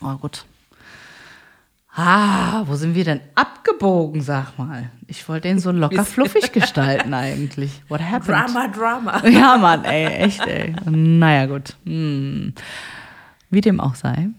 Aber 0.00 0.16
gut. 0.18 0.44
Ah, 1.94 2.62
wo 2.66 2.74
sind 2.74 2.96
wir 2.96 3.04
denn 3.04 3.20
abgebogen, 3.36 4.22
sag 4.22 4.58
mal? 4.58 4.90
Ich 5.06 5.28
wollte 5.28 5.46
den 5.46 5.60
so 5.60 5.70
locker 5.72 6.04
fluffig 6.04 6.50
gestalten 6.50 7.14
eigentlich. 7.14 7.80
What 7.88 8.00
happened? 8.00 8.28
Drama, 8.28 8.66
Drama. 8.68 9.26
Ja, 9.28 9.56
Mann, 9.56 9.84
ey, 9.84 10.06
echt, 10.06 10.40
ey. 10.46 10.74
Naja, 10.90 11.46
gut. 11.46 11.76
Hm. 11.84 12.54
Wie 13.50 13.60
dem 13.60 13.78
auch 13.78 13.94
sei. 13.94 14.30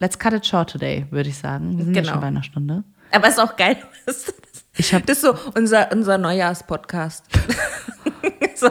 Let's 0.00 0.18
cut 0.18 0.32
it 0.32 0.44
short 0.44 0.70
today, 0.72 1.06
würde 1.10 1.28
ich 1.28 1.38
sagen. 1.38 1.78
Wir 1.78 1.84
sind 1.84 1.94
ja 1.94 2.00
Genau. 2.02 2.14
schon 2.14 2.20
bei 2.20 2.26
einer 2.26 2.42
Stunde. 2.42 2.82
Aber 3.12 3.28
ist 3.28 3.38
auch 3.38 3.54
geil. 3.56 3.76
Das 4.06 4.34
Ich 4.76 4.92
hab- 4.92 5.06
das 5.06 5.18
ist 5.18 5.22
so 5.22 5.34
unser, 5.54 5.92
unser 5.92 6.18
Neujahrspodcast. 6.18 7.26
so. 8.56 8.68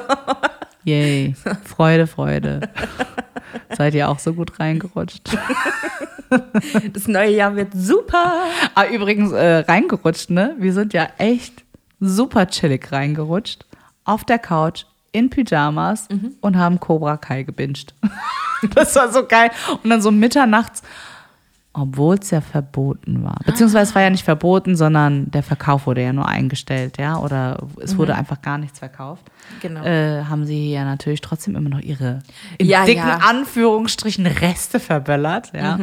Yay. 0.85 1.35
Freude, 1.63 2.07
Freude. 2.07 2.61
Seid 3.77 3.95
ihr 3.95 4.09
auch 4.09 4.19
so 4.19 4.33
gut 4.33 4.59
reingerutscht? 4.59 5.37
Das 6.91 7.07
neue 7.07 7.29
Jahr 7.29 7.55
wird 7.55 7.71
super. 7.73 8.33
Ah, 8.73 8.85
übrigens, 8.87 9.31
äh, 9.31 9.57
reingerutscht, 9.57 10.31
ne? 10.31 10.55
Wir 10.57 10.73
sind 10.73 10.91
ja 10.91 11.07
echt 11.19 11.63
super 11.99 12.47
chillig 12.47 12.91
reingerutscht. 12.91 13.63
Auf 14.03 14.23
der 14.23 14.39
Couch, 14.39 14.85
in 15.11 15.29
Pyjamas 15.29 16.09
und 16.41 16.57
haben 16.57 16.79
Cobra 16.79 17.15
Kai 17.15 17.43
gebinged. 17.43 17.93
das 18.75 18.95
war 18.95 19.11
so 19.13 19.25
geil. 19.25 19.49
Und 19.81 19.89
dann 19.89 20.01
so 20.01 20.11
mitternachts, 20.11 20.83
obwohl 21.77 22.15
es 22.15 22.31
ja 22.31 22.41
verboten 22.41 23.23
war. 23.23 23.37
Beziehungsweise 23.45 23.89
es 23.89 23.95
war 23.95 24.01
ja 24.01 24.09
nicht 24.09 24.23
verboten, 24.23 24.75
sondern 24.75 25.29
der 25.31 25.43
Verkauf 25.43 25.87
wurde 25.87 26.01
ja 26.01 26.13
nur 26.13 26.27
eingestellt, 26.27 26.97
ja. 26.97 27.17
Oder 27.17 27.57
es 27.81 27.97
wurde 27.97 28.15
einfach 28.15 28.41
gar 28.41 28.57
nichts 28.57 28.79
verkauft. 28.79 29.23
Genau. 29.61 29.83
Äh, 29.83 30.23
haben 30.23 30.45
sie 30.45 30.71
ja 30.71 30.85
natürlich 30.85 31.21
trotzdem 31.21 31.55
immer 31.55 31.69
noch 31.69 31.81
ihre 31.81 32.19
in 32.57 32.67
Ja, 32.67 32.85
dicken 32.85 33.07
ja. 33.07 33.19
Anführungsstrichen 33.29 34.25
Reste 34.25 34.79
verböllert, 34.79 35.51
ja. 35.53 35.79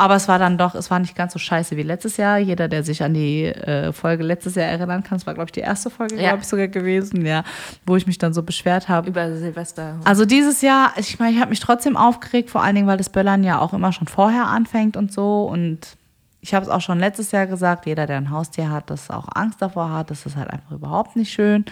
Aber 0.00 0.14
es 0.14 0.28
war 0.28 0.38
dann 0.38 0.56
doch, 0.58 0.76
es 0.76 0.92
war 0.92 1.00
nicht 1.00 1.16
ganz 1.16 1.32
so 1.32 1.40
scheiße 1.40 1.76
wie 1.76 1.82
letztes 1.82 2.16
Jahr. 2.18 2.38
Jeder, 2.38 2.68
der 2.68 2.84
sich 2.84 3.02
an 3.02 3.14
die 3.14 3.46
äh, 3.46 3.92
Folge 3.92 4.22
letztes 4.22 4.54
Jahr 4.54 4.66
erinnern 4.66 5.02
kann, 5.02 5.16
es 5.18 5.26
war, 5.26 5.34
glaube 5.34 5.48
ich, 5.48 5.52
die 5.52 5.60
erste 5.60 5.90
Folge, 5.90 6.14
Ja. 6.14 6.28
glaube 6.30 6.42
ich, 6.42 6.46
sogar 6.46 6.68
gewesen, 6.68 7.26
ja, 7.26 7.42
wo 7.84 7.96
ich 7.96 8.06
mich 8.06 8.16
dann 8.16 8.32
so 8.32 8.44
beschwert 8.44 8.88
habe. 8.88 9.08
Über 9.08 9.36
Silvester. 9.36 9.96
Also 10.04 10.24
dieses 10.24 10.62
Jahr, 10.62 10.92
ich 10.98 11.18
meine, 11.18 11.32
ich 11.32 11.40
habe 11.40 11.50
mich 11.50 11.58
trotzdem 11.58 11.96
aufgeregt, 11.96 12.48
vor 12.50 12.62
allen 12.62 12.76
Dingen, 12.76 12.86
weil 12.86 12.96
das 12.96 13.10
Böllern 13.10 13.42
ja 13.42 13.58
auch 13.58 13.72
immer 13.74 13.92
schon 13.92 14.06
vorher 14.06 14.46
anfängt 14.46 14.96
und 14.96 15.12
so. 15.12 15.42
Und 15.46 15.96
ich 16.40 16.54
habe 16.54 16.64
es 16.64 16.70
auch 16.70 16.80
schon 16.80 17.00
letztes 17.00 17.32
Jahr 17.32 17.48
gesagt, 17.48 17.84
jeder, 17.86 18.06
der 18.06 18.18
ein 18.18 18.30
Haustier 18.30 18.70
hat, 18.70 18.90
das 18.90 19.10
auch 19.10 19.26
Angst 19.34 19.60
davor 19.60 19.90
hat, 19.90 20.12
das 20.12 20.24
ist 20.26 20.36
halt 20.36 20.48
einfach 20.50 20.70
überhaupt 20.70 21.16
nicht 21.16 21.32
schön. 21.32 21.64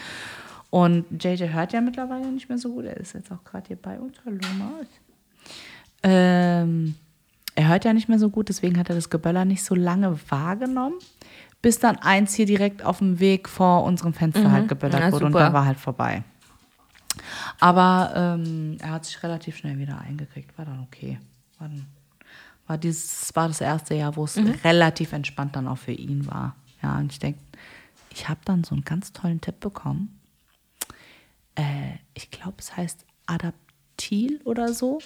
Und 0.71 1.05
JJ 1.23 1.45
hört 1.53 1.73
ja 1.73 1.81
mittlerweile 1.81 2.27
nicht 2.27 2.49
mehr 2.49 2.59
so 2.59 2.73
gut. 2.73 2.87
Er 2.87 2.97
ist 2.97 3.15
jetzt 3.15 3.31
auch 3.31 3.45
gerade 3.45 3.69
hier 3.69 3.77
bei 3.81 4.01
uns. 4.01 4.17
Hallo, 4.27 4.37
Maus. 4.59 4.87
Ähm, 6.03 6.97
er 7.57 7.69
hört 7.69 7.85
ja 7.85 7.93
nicht 7.93 8.09
mehr 8.09 8.19
so 8.19 8.31
gut, 8.31 8.49
deswegen 8.49 8.79
hat 8.79 8.89
er 8.89 8.95
das 8.95 9.11
Geböller 9.11 9.45
nicht 9.45 9.65
so 9.65 9.75
lange 9.75 10.17
wahrgenommen, 10.31 10.99
bis 11.63 11.79
dann 11.79 11.97
eins 11.97 12.35
hier 12.35 12.47
direkt 12.47 12.85
auf 12.85 12.99
dem 12.99 13.19
Weg 13.19 13.49
vor 13.49 13.83
unserem 13.83 14.13
Fenster 14.15 14.53
halt 14.53 14.69
geböllert 14.69 15.01
Ja, 15.01 15.11
wurde 15.11 15.25
und 15.25 15.33
super. 15.33 15.45
dann 15.45 15.53
war 15.53 15.65
halt 15.65 15.81
vorbei. 15.81 16.23
Aber 17.59 18.13
ähm, 18.15 18.77
er 18.81 18.93
hat 18.93 19.07
sich 19.07 19.23
relativ 19.23 19.57
schnell 19.57 19.79
wieder 19.79 19.99
eingekriegt, 19.99 20.57
war 20.59 20.67
dann 20.67 20.81
okay. 20.81 21.19
War, 21.59 21.69
dann, 21.69 21.87
war, 22.67 22.79
dieses, 22.79 23.35
war 23.35 23.49
das 23.49 23.61
erste 23.63 23.95
Jahr, 23.95 24.17
wo 24.17 24.25
es 24.25 24.39
relativ 24.63 25.13
entspannt 25.13 25.57
dann 25.57 25.67
auch 25.67 25.79
für 25.79 25.93
ihn 25.93 26.27
war. 26.27 26.55
Ja, 26.83 26.99
und 26.99 27.11
ich 27.11 27.19
denke, 27.19 27.41
ich 28.11 28.29
habe 28.29 28.41
dann 28.45 28.65
so 28.65 28.75
einen 28.75 28.85
ganz 28.85 29.13
tollen 29.15 29.41
Tipp 29.41 29.61
bekommen. 29.61 30.21
Äh, 31.55 31.97
ich 32.13 32.31
glaube, 32.31 32.57
es 32.59 32.77
heißt 32.77 33.07
Adaptil 33.25 34.41
oder 34.45 34.75
so. 34.75 34.99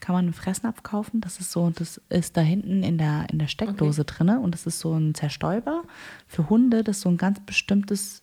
Kann 0.00 0.14
man 0.14 0.26
einen 0.26 0.34
Fressnapf 0.34 0.82
kaufen. 0.82 1.20
Das 1.20 1.40
ist 1.40 1.50
so, 1.50 1.70
das 1.70 2.00
ist 2.08 2.36
da 2.36 2.40
hinten 2.40 2.82
in 2.82 2.98
der, 2.98 3.26
in 3.30 3.38
der 3.38 3.48
Steckdose 3.48 4.04
drinne 4.04 4.40
und 4.40 4.52
das 4.52 4.66
ist 4.66 4.78
so 4.78 4.94
ein 4.94 5.14
Zerstäuber 5.14 5.82
für 6.26 6.48
Hunde. 6.48 6.84
Das 6.84 6.98
ist 6.98 7.02
so 7.02 7.08
ein 7.08 7.16
ganz 7.16 7.40
bestimmtes 7.40 8.22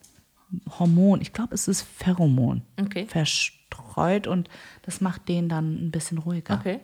Hormon. 0.80 1.22
Ich 1.22 1.34
glaube, 1.34 1.54
es 1.54 1.68
ist 1.68 1.82
Pheromon. 1.82 2.62
Okay. 2.80 3.06
Verstreut 3.08 4.28
und 4.28 4.50
das 4.84 5.02
macht 5.02 5.28
den 5.28 5.50
dann 5.50 5.88
ein 5.88 5.92
bisschen 5.92 6.18
ruhiger. 6.18 6.56
Okay. 6.56 6.80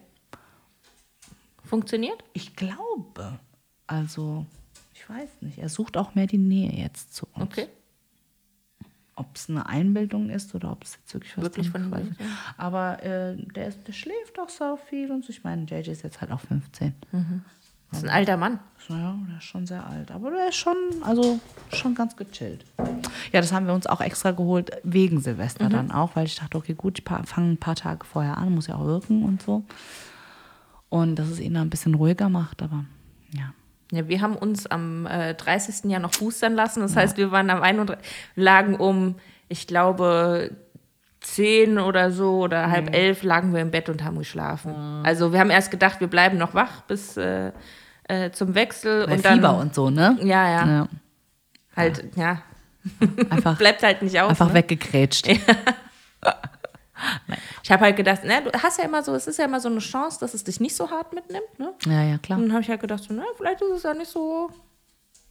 Funktioniert? 1.63 2.23
Ich 2.33 2.55
glaube. 2.55 3.39
Also, 3.87 4.45
ich 4.93 5.07
weiß 5.09 5.29
nicht. 5.41 5.57
Er 5.57 5.69
sucht 5.69 5.95
auch 5.95 6.15
mehr 6.15 6.27
die 6.27 6.37
Nähe 6.37 6.71
jetzt 6.71 7.13
zu 7.13 7.27
uns. 7.33 7.43
Okay. 7.43 7.67
Ob 9.22 9.36
es 9.36 9.49
eine 9.49 9.67
Einbildung 9.67 10.30
ist 10.30 10.53
oder 10.55 10.72
ob 10.72 10.84
es 10.84 10.97
jetzt 10.99 11.13
wirklich 11.13 11.38
was 11.38 11.43
Wirklich 11.43 11.69
von 11.69 11.84
ich. 11.93 12.26
Aber 12.57 13.03
äh, 13.03 13.36
der, 13.55 13.67
ist, 13.67 13.88
der 13.88 13.93
schläft 13.93 14.38
doch 14.38 14.49
so 14.49 14.78
viel 14.89 15.11
und 15.11 15.24
so. 15.24 15.30
Ich 15.30 15.43
meine, 15.43 15.65
JJ 15.65 15.91
ist 15.91 16.03
jetzt 16.03 16.22
halt 16.22 16.32
auch 16.32 16.39
15. 16.39 16.93
Das 17.91 18.03
ist 18.03 18.05
ein 18.05 18.15
alter 18.15 18.38
Mann. 18.38 18.59
Naja, 18.88 19.17
der 19.30 19.38
ist 19.38 19.43
schon 19.43 19.67
sehr 19.67 19.86
alt. 19.86 20.11
Aber 20.11 20.32
der 20.32 20.49
ist 20.49 20.55
schon, 20.55 20.76
also 21.03 21.39
schon 21.74 21.93
ganz 21.93 22.15
gechillt. 22.15 22.65
Ja, 23.32 23.41
das 23.41 23.51
haben 23.51 23.67
wir 23.67 23.74
uns 23.74 23.86
auch 23.86 24.01
extra 24.01 24.32
geholt, 24.32 24.72
wegen 24.84 25.19
Silvester 25.19 25.69
dann 25.69 25.91
auch, 25.91 26.15
weil 26.15 26.26
ich 26.26 26.36
dachte, 26.36 26.57
okay, 26.57 26.74
gut, 26.74 26.99
ich 26.99 27.05
fange 27.05 27.51
ein 27.51 27.57
paar 27.57 27.76
Tage 27.76 28.05
vorher 28.05 28.38
an, 28.38 28.55
muss 28.55 28.67
ja 28.67 28.76
auch 28.76 28.86
wirken 28.86 29.24
und 29.24 29.41
so. 29.41 29.63
Und 30.89 31.15
dass 31.17 31.30
es 31.30 31.39
ihn 31.39 31.53
dann 31.53 31.67
ein 31.67 31.69
bisschen 31.69 31.95
ruhiger 31.95 32.30
macht, 32.30 32.61
aber 32.61 32.86
ja. 33.34 33.53
Ja, 33.91 34.07
wir 34.07 34.21
haben 34.21 34.35
uns 34.35 34.67
am 34.67 35.05
äh, 35.05 35.33
30. 35.35 35.89
Jahr 35.91 35.99
noch 35.99 36.11
boostern 36.11 36.55
lassen. 36.55 36.79
Das 36.81 36.95
heißt, 36.95 37.17
wir 37.17 37.31
waren 37.31 37.49
am 37.49 37.61
31. 37.61 37.97
lagen 38.35 38.75
um, 38.75 39.15
ich 39.49 39.67
glaube, 39.67 40.51
10 41.21 41.77
oder 41.77 42.11
so 42.11 42.39
oder 42.39 42.67
Mhm. 42.67 42.71
halb 42.71 42.95
elf 42.95 43.23
lagen 43.23 43.53
wir 43.53 43.61
im 43.61 43.69
Bett 43.71 43.89
und 43.89 44.03
haben 44.03 44.17
geschlafen. 44.17 44.73
Also 45.03 45.33
wir 45.33 45.39
haben 45.39 45.49
erst 45.51 45.69
gedacht, 45.71 45.99
wir 45.99 46.07
bleiben 46.07 46.37
noch 46.37 46.53
wach 46.55 46.81
bis 46.87 47.17
äh, 47.17 47.51
äh, 48.05 48.31
zum 48.31 48.55
Wechsel. 48.55 49.05
Bei 49.07 49.13
und 49.15 49.25
dann, 49.25 49.33
Fieber 49.35 49.57
und 49.57 49.75
so, 49.75 49.89
ne? 49.89 50.17
Ja, 50.21 50.49
ja. 50.49 50.67
Ja. 50.67 50.87
Halt, 51.75 52.03
ja. 52.15 52.41
Einfach, 53.29 53.57
Bleibt 53.59 53.83
halt 53.83 54.01
nicht 54.01 54.19
aus. 54.19 54.29
einfach 54.31 54.47
ne? 54.47 54.53
weggekrätscht. 54.55 55.27
Ich 57.63 57.71
habe 57.71 57.83
halt 57.85 57.95
gedacht, 57.95 58.23
ne, 58.23 58.41
du 58.43 58.51
hast 58.63 58.77
ja 58.79 58.85
immer 58.85 59.03
so, 59.03 59.13
es 59.15 59.27
ist 59.27 59.37
ja 59.39 59.45
immer 59.45 59.59
so 59.59 59.69
eine 59.69 59.79
Chance, 59.79 60.19
dass 60.19 60.33
es 60.33 60.43
dich 60.43 60.59
nicht 60.59 60.75
so 60.75 60.89
hart 60.89 61.13
mitnimmt. 61.13 61.59
Ne? 61.59 61.73
Ja, 61.85 62.03
ja, 62.03 62.17
klar. 62.17 62.37
Und 62.37 62.45
dann 62.45 62.53
habe 62.53 62.61
ich 62.63 62.69
halt 62.69 62.81
gedacht, 62.81 63.03
so, 63.03 63.13
ne, 63.13 63.23
vielleicht 63.37 63.61
ist 63.61 63.71
es 63.71 63.83
ja 63.83 63.93
nicht 63.93 64.11
so 64.11 64.49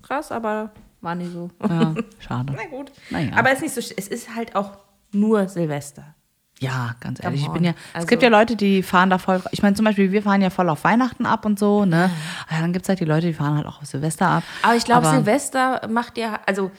krass, 0.03 0.31
aber 0.33 0.71
war 1.01 1.15
nicht 1.15 1.33
so. 1.33 1.51
Ja, 1.69 1.95
schade. 2.21 2.55
Na 2.57 2.67
gut. 2.67 2.93
Naja. 3.11 3.33
Aber 3.37 3.51
es 3.51 3.63
ist 3.63 3.77
nicht 3.77 3.89
so, 3.89 3.95
es 3.97 4.09
ist 4.09 4.35
halt 4.35 4.55
auch 4.57 4.79
nur 5.13 5.49
Silvester. 5.49 6.15
Ja, 6.63 6.95
ganz 7.01 7.23
ehrlich. 7.25 7.41
Ich 7.43 7.49
bin 7.49 7.65
ja, 7.65 7.71
on. 7.71 7.77
es 7.77 7.95
Also- 7.95 8.07
gibt 8.07 8.23
ja 8.23 8.29
Leute, 8.29 8.55
die 8.55 8.83
fahren 8.83 9.09
da 9.09 9.17
voll. 9.17 9.43
Ich 9.51 9.63
meine, 9.63 9.75
zum 9.77 9.87
Beispiel, 9.87 10.13
wir 10.13 10.23
fahren 10.23 10.43
ja 10.43 10.51
voll 10.51 10.69
auf 10.69 10.85
Weihnachten 10.85 11.25
ab 11.25 11.47
und 11.47 11.59
so, 11.59 11.87
ne? 11.87 12.11
Ja, 12.51 12.61
dann 12.61 12.75
gibt 12.75 12.85
es 12.85 12.89
halt 12.91 13.01
die 13.01 13.07
Leute, 13.07 13.29
die 13.29 13.33
fahren 13.33 13.57
halt 13.57 13.67
auch 13.67 13.81
auf 13.81 13.87
Silvester 13.87 14.27
ab. 14.29 14.43
Aber 14.63 14.77
ich 14.77 14.85
glaube, 14.85 15.07
Silvester 15.09 15.89
macht 15.89 16.19
ja, 16.19 16.39
also 16.47 16.71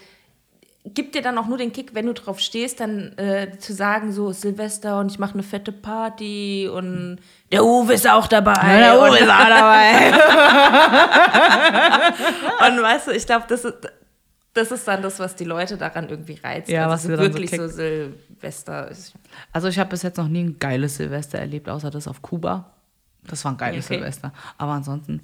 gibt 0.84 1.16
dir 1.16 1.22
dann 1.22 1.38
auch 1.38 1.48
nur 1.48 1.58
den 1.58 1.72
Kick, 1.72 1.94
wenn 1.94 2.08
du 2.08 2.14
drauf 2.14 2.40
stehst, 2.40 2.80
dann 2.80 3.18
äh, 3.18 3.58
zu 3.60 3.74
sagen, 3.74 4.12
so 4.12 4.32
Silvester 4.32 5.00
und 5.00 5.12
ich 5.12 5.20
mache 5.20 5.34
eine 5.34 5.44
fette 5.44 5.72
Party 5.72 6.70
und 6.72 7.20
der 7.52 7.64
Uwe 7.64 7.94
ist 7.94 8.10
auch 8.10 8.28
dabei. 8.28 8.54
Ja, 8.54 8.96
der 8.96 9.00
Uwe 9.00 9.18
ist 9.20 9.30
auch 9.30 9.48
dabei. 9.48 10.12
und 12.68 12.82
weißt 12.82 13.08
du, 13.08 13.12
ich 13.12 13.26
glaube, 13.26 13.46
das 13.48 13.66
ist, 13.66 13.76
das 14.54 14.72
ist 14.72 14.88
dann 14.88 15.02
das, 15.02 15.20
was 15.20 15.36
die 15.36 15.44
Leute 15.44 15.78
daran 15.78 16.10
irgendwie 16.10 16.40
reizt. 16.44 16.70
Ja, 16.70 16.88
also 16.88 16.94
was 16.94 17.04
so 17.04 17.10
so 17.10 17.18
wirklich 17.20 17.52
kickt. 17.52 17.62
so, 17.62 17.68
Silvester 17.68 18.90
ist. 18.90 19.14
Also 19.52 19.68
ich 19.68 19.78
habe 19.80 19.90
bis 19.92 20.02
jetzt 20.02 20.18
noch 20.18 20.28
nie 20.28 20.44
ein 20.44 20.60
geiles 20.60 20.98
Silvester 20.98 21.40
erlebt, 21.40 21.70
außer 21.70 21.92
das 21.92 22.08
auf 22.08 22.22
Kuba. 22.22 22.72
Das 23.28 23.46
war 23.46 23.52
ein 23.52 23.58
geiles 23.58 23.86
Okay. 23.86 23.96
Silvester. 23.96 24.34
Aber 24.58 24.72
ansonsten, 24.72 25.22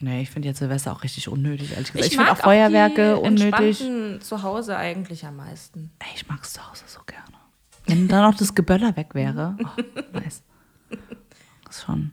nee, 0.00 0.22
ich 0.22 0.30
finde 0.30 0.48
jetzt 0.48 0.58
Silvester 0.58 0.92
auch 0.92 1.02
richtig 1.02 1.28
unnötig, 1.28 1.72
ehrlich 1.72 1.92
gesagt. 1.92 2.10
Ich, 2.12 2.16
mag 2.16 2.26
finde 2.28 2.40
auch 2.40 2.44
Feuerwerke 2.44 3.14
die 3.14 3.20
unnötig. 3.26 3.84
zu 4.22 4.42
Hause 4.42 4.76
eigentlich 4.76 5.24
am 5.26 5.36
meisten. 5.36 5.90
Ey, 5.98 6.08
ich 6.14 6.28
mag 6.28 6.40
es 6.42 6.52
zu 6.52 6.68
Hause 6.68 6.84
so 6.86 7.00
gerne. 7.06 7.24
Wenn 7.86 8.08
dann 8.08 8.24
auch 8.32 8.36
das 8.36 8.54
Geböller 8.54 8.96
weg 8.96 9.14
wäre. 9.14 9.56
Oh, 9.62 9.82
nice. 10.12 10.42
Das 11.64 11.76
ist 11.76 11.84
schon. 11.84 12.12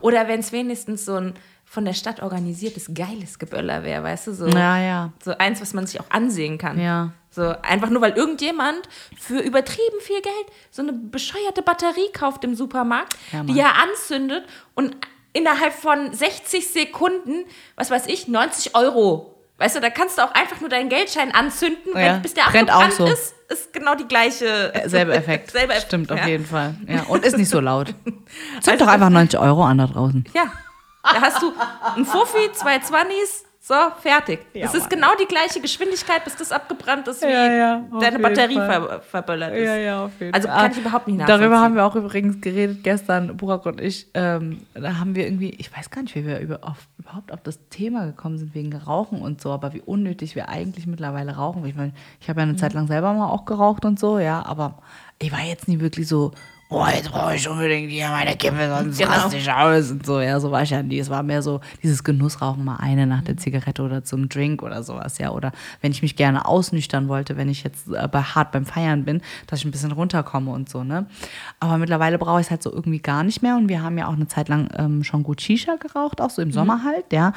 Oder 0.00 0.28
wenn 0.28 0.40
es 0.40 0.52
wenigstens 0.52 1.04
so 1.04 1.14
ein 1.16 1.34
von 1.64 1.84
der 1.84 1.92
Stadt 1.94 2.22
organisiertes, 2.22 2.90
geiles 2.94 3.38
Geböller 3.40 3.82
wäre, 3.82 4.04
weißt 4.04 4.28
du, 4.28 4.34
so, 4.34 4.46
Ja, 4.46 4.78
ja. 4.78 5.12
so 5.24 5.36
eins, 5.38 5.60
was 5.60 5.74
man 5.74 5.86
sich 5.88 6.00
auch 6.00 6.08
ansehen 6.10 6.56
kann. 6.56 6.78
Ja. 6.78 7.12
So 7.30 7.42
einfach 7.62 7.90
nur, 7.90 8.00
weil 8.00 8.12
irgendjemand 8.12 8.88
für 9.18 9.40
übertrieben 9.40 10.00
viel 10.00 10.22
Geld 10.22 10.46
so 10.70 10.82
eine 10.82 10.92
bescheuerte 10.92 11.62
Batterie 11.62 12.12
kauft 12.12 12.44
im 12.44 12.54
Supermarkt, 12.54 13.16
Ja, 13.32 13.42
die 13.42 13.58
er 13.58 13.72
anzündet 13.82 14.44
und 14.74 14.96
innerhalb 15.34 15.74
von 15.74 16.12
60 16.14 16.68
Sekunden, 16.72 17.44
was 17.76 17.90
weiß 17.90 18.06
ich, 18.06 18.26
90 18.28 18.74
Euro. 18.74 19.30
Weißt 19.58 19.76
du, 19.76 19.80
da 19.80 19.90
kannst 19.90 20.18
du 20.18 20.22
auch 20.22 20.32
einfach 20.32 20.60
nur 20.60 20.68
deinen 20.70 20.88
Geldschein 20.88 21.32
anzünden, 21.32 21.92
wenn, 21.94 22.06
Ja, 22.06 22.16
bis 22.16 22.34
der 22.34 22.44
brennt 22.44 22.72
auch 22.72 22.90
so. 22.90 23.04
ist, 23.06 23.34
ist 23.48 23.72
genau 23.72 23.94
die 23.94 24.06
gleiche. 24.08 24.72
Selbe 24.86 25.12
Effekt. 25.14 25.50
Selbe 25.52 25.72
Effekt, 25.74 25.86
Stimmt, 25.88 26.10
auf 26.10 26.18
ja. 26.18 26.26
jeden 26.26 26.46
Fall. 26.46 26.74
Ja. 26.88 27.02
Und 27.08 27.24
ist 27.24 27.36
nicht 27.36 27.50
so 27.50 27.60
laut. 27.60 27.94
Zünd 28.62 28.80
doch 28.80 28.88
einfach 28.88 29.10
90 29.10 29.38
Euro 29.38 29.62
an 29.64 29.78
da 29.78 29.86
draußen. 29.86 30.24
Ja. 30.34 30.50
Da 31.04 31.20
hast 31.20 31.42
du 31.42 31.52
ein 31.96 32.04
Fuffi, 32.06 32.50
zwei 32.52 32.78
Zwannis, 32.78 33.43
so, 33.66 33.74
fertig. 34.02 34.40
Ja, 34.52 34.66
das 34.66 34.74
ist 34.74 34.82
Mann. 34.82 34.90
genau 34.90 35.08
die 35.18 35.24
gleiche 35.24 35.58
Geschwindigkeit, 35.58 36.22
bis 36.22 36.36
das 36.36 36.52
abgebrannt 36.52 37.08
ist, 37.08 37.22
wie 37.22 37.30
Ja, 37.30 37.50
ja, 37.50 37.84
deine 37.98 38.18
Batterie 38.18 38.56
Fall. 38.56 38.82
ver 38.82 39.00
verböllert 39.00 39.54
ist. 39.54 39.64
ja, 39.84 40.04
auf 40.04 40.10
jeden 40.20 40.34
Also 40.34 40.48
kann 40.48 40.70
ich 40.72 40.76
überhaupt 40.78 41.08
nicht 41.08 41.18
Darüber 41.20 41.34
nachvollziehen. 41.48 41.62
haben 41.64 41.74
wir 41.76 41.84
auch 41.86 41.96
übrigens 41.96 42.42
geredet 42.42 42.84
gestern, 42.84 43.38
Burak 43.38 43.64
und 43.64 43.80
ich. 43.80 44.06
Ähm, 44.12 44.60
da 44.74 44.98
haben 44.98 45.14
wir 45.14 45.24
irgendwie, 45.24 45.48
ich 45.50 45.74
weiß 45.74 45.88
gar 45.88 46.02
nicht, 46.02 46.14
wie 46.14 46.26
wir 46.26 46.40
über, 46.40 46.58
auf, 46.62 46.86
überhaupt 46.98 47.32
auf 47.32 47.40
das 47.42 47.58
Thema 47.70 48.04
gekommen 48.04 48.36
sind 48.36 48.54
wegen 48.54 48.74
Rauchen 48.76 49.22
und 49.22 49.40
so, 49.40 49.50
aber 49.50 49.72
wie 49.72 49.80
unnötig 49.80 50.34
wir 50.34 50.50
eigentlich 50.50 50.86
mittlerweile 50.86 51.36
rauchen. 51.36 51.64
Ich 51.64 51.74
meine, 51.74 51.92
ich 52.20 52.28
habe 52.28 52.40
ja 52.40 52.46
eine 52.46 52.56
Zeit 52.56 52.74
lang 52.74 52.86
selber 52.86 53.14
mal 53.14 53.28
auch 53.30 53.46
geraucht 53.46 53.86
und 53.86 53.98
so, 53.98 54.18
ja, 54.18 54.44
aber 54.44 54.78
ich 55.18 55.32
war 55.32 55.40
jetzt 55.40 55.68
nie 55.68 55.80
wirklich 55.80 56.06
so, 56.06 56.32
oh, 56.68 56.86
jetzt 56.92 57.10
brauche 57.10 57.34
ich 57.36 57.48
unbedingt 57.48 57.90
hier 57.90 58.08
meine 58.08 58.36
Kippe, 58.36 58.68
sonst 58.68 58.98
Genau. 58.98 59.10
raste 59.10 59.36
ich 59.36 59.50
aus 59.52 59.90
und 59.90 60.04
so. 60.04 60.20
Ja, 60.20 60.40
so 60.40 60.50
war 60.50 60.62
ich 60.62 60.70
ja 60.70 60.82
nie. 60.82 60.98
Es 60.98 61.10
war 61.10 61.22
mehr 61.22 61.42
so 61.42 61.60
dieses 61.82 62.02
Genussrauchen, 62.02 62.64
mal 62.64 62.76
eine 62.76 63.06
nach 63.06 63.22
der 63.22 63.36
Zigarette 63.36 63.82
oder 63.82 64.02
zum 64.02 64.28
Drink 64.28 64.62
oder 64.62 64.82
sowas, 64.82 65.18
ja. 65.18 65.30
Oder 65.30 65.52
wenn 65.82 65.92
ich 65.92 66.02
mich 66.02 66.16
gerne 66.16 66.46
ausnüchtern 66.46 67.08
wollte, 67.08 67.36
wenn 67.36 67.48
ich 67.48 67.62
jetzt 67.62 67.88
äh, 67.88 68.08
bei 68.08 68.22
hart 68.22 68.50
beim 68.52 68.66
Feiern 68.66 69.04
bin, 69.04 69.20
dass 69.46 69.60
ich 69.60 69.64
ein 69.64 69.70
bisschen 69.70 69.92
runterkomme 69.92 70.50
und 70.50 70.68
so, 70.68 70.82
ne. 70.84 71.06
Aber 71.60 71.78
mittlerweile 71.78 72.18
brauche 72.18 72.40
ich 72.40 72.46
es 72.46 72.50
halt 72.50 72.62
so 72.62 72.72
irgendwie 72.72 72.98
gar 73.00 73.22
nicht 73.22 73.42
mehr. 73.42 73.56
Und 73.56 73.68
wir 73.68 73.82
haben 73.82 73.96
ja 73.98 74.08
auch 74.08 74.14
eine 74.14 74.26
Zeit 74.26 74.48
lang 74.48 74.68
ähm, 74.76 75.04
schon 75.04 75.22
gut 75.22 75.40
Shisha 75.40 75.76
geraucht, 75.76 76.20
auch 76.20 76.30
so 76.30 76.42
im 76.42 76.50
Sommer 76.50 76.82
halt, 76.82 77.12
ja. 77.12 77.32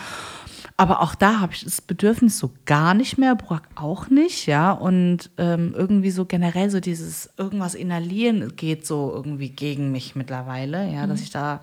Aber 0.76 1.02
auch 1.02 1.16
da 1.16 1.40
habe 1.40 1.54
ich 1.54 1.64
das 1.64 1.82
Bedürfnis 1.82 2.38
so 2.38 2.52
gar 2.66 2.94
nicht 2.94 3.18
mehr, 3.18 3.36
Burak 3.36 3.64
auch 3.76 4.10
nicht, 4.10 4.46
ja. 4.48 4.72
Und 4.72 5.30
ähm, 5.38 5.74
irgendwie 5.76 6.12
so 6.12 6.26
generell 6.26 6.70
so 6.70 6.80
dieses 6.80 7.30
irgendwas 7.38 7.74
inhalieren 7.76 8.56
geht 8.56 8.86
so 8.86 9.12
irgendwie 9.14 9.27
gegen 9.36 9.92
mich 9.92 10.16
mittlerweile, 10.16 10.90
ja, 10.92 11.08
dass 11.08 11.22
ich 11.22 11.30
da 11.30 11.60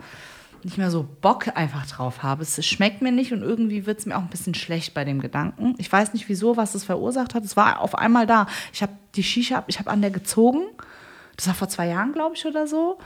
nicht 0.64 0.78
mehr 0.78 0.90
so 0.90 1.06
Bock 1.20 1.56
einfach 1.56 1.86
drauf 1.86 2.22
habe. 2.22 2.42
Es 2.42 2.64
schmeckt 2.66 3.02
mir 3.02 3.12
nicht 3.12 3.32
und 3.32 3.42
irgendwie 3.42 3.86
wird 3.86 3.98
es 3.98 4.06
mir 4.06 4.16
auch 4.16 4.22
ein 4.22 4.28
bisschen 4.28 4.54
schlecht 4.54 4.94
bei 4.94 5.04
dem 5.04 5.20
Gedanken. 5.20 5.74
Ich 5.78 5.92
weiß 5.92 6.12
nicht 6.14 6.28
wieso, 6.28 6.56
was 6.56 6.72
das 6.72 6.84
verursacht 6.84 7.34
hat. 7.34 7.44
Es 7.44 7.56
war 7.56 7.80
auf 7.80 7.96
einmal 7.96 8.26
da. 8.26 8.46
Ich 8.72 8.82
habe 8.82 8.92
die 9.14 9.22
Shisha, 9.22 9.64
ich 9.66 9.78
habe 9.78 9.90
an 9.90 10.00
der 10.00 10.10
gezogen. 10.10 10.62
Das 11.36 11.46
war 11.46 11.54
vor 11.54 11.68
zwei 11.68 11.88
Jahren, 11.88 12.12
glaube 12.12 12.34
ich, 12.34 12.46
oder 12.46 12.66
so. 12.66 12.98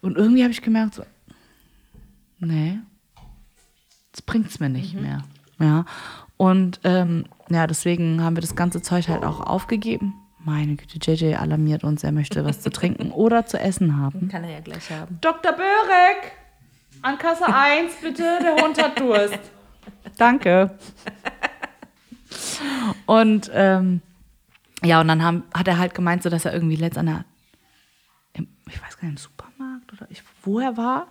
Und 0.00 0.16
irgendwie 0.16 0.42
habe 0.42 0.52
ich 0.52 0.62
gemerkt, 0.62 0.94
so, 0.94 1.04
nee, 2.38 2.78
das 4.12 4.22
bringt 4.22 4.48
es 4.48 4.60
mir 4.60 4.68
nicht 4.68 4.94
mehr. 4.94 5.22
Ja. 5.58 5.84
Und 6.36 6.80
ähm, 6.84 7.26
ja, 7.48 7.66
deswegen 7.66 8.22
haben 8.22 8.36
wir 8.36 8.40
das 8.40 8.56
ganze 8.56 8.82
Zeug 8.82 9.08
halt 9.08 9.24
auch 9.24 9.40
aufgegeben. 9.40 10.14
Meine 10.44 10.76
Güte, 10.76 10.98
JJ 10.98 11.36
alarmiert 11.36 11.84
uns, 11.84 12.04
er 12.04 12.12
möchte 12.12 12.44
was 12.44 12.60
zu 12.60 12.68
trinken 12.70 13.10
oder 13.12 13.46
zu 13.46 13.58
essen 13.58 13.96
haben. 13.96 14.28
Kann 14.28 14.44
er 14.44 14.50
ja 14.50 14.60
gleich 14.60 14.90
haben. 14.90 15.18
Dr. 15.22 15.52
Börek, 15.52 16.32
an 17.00 17.16
Kasse 17.16 17.46
1 17.46 17.94
bitte, 18.02 18.38
der 18.42 18.56
Hund 18.56 18.80
hat 18.82 19.00
Durst. 19.00 19.38
Danke. 20.18 20.78
Und 23.06 23.50
ähm, 23.54 24.02
ja, 24.82 25.00
und 25.00 25.08
dann 25.08 25.22
haben, 25.22 25.44
hat 25.54 25.66
er 25.66 25.78
halt 25.78 25.94
gemeint, 25.94 26.22
so 26.22 26.28
dass 26.28 26.44
er 26.44 26.52
irgendwie 26.52 26.76
letzt 26.76 26.98
an 26.98 27.06
der, 27.06 27.24
im, 28.34 28.48
ich 28.68 28.82
weiß 28.82 28.98
gar 28.98 29.08
nicht, 29.08 29.12
im 29.12 29.16
Supermarkt 29.16 29.92
oder 29.94 30.06
ich, 30.10 30.22
wo 30.42 30.60
er 30.60 30.76
war. 30.76 31.06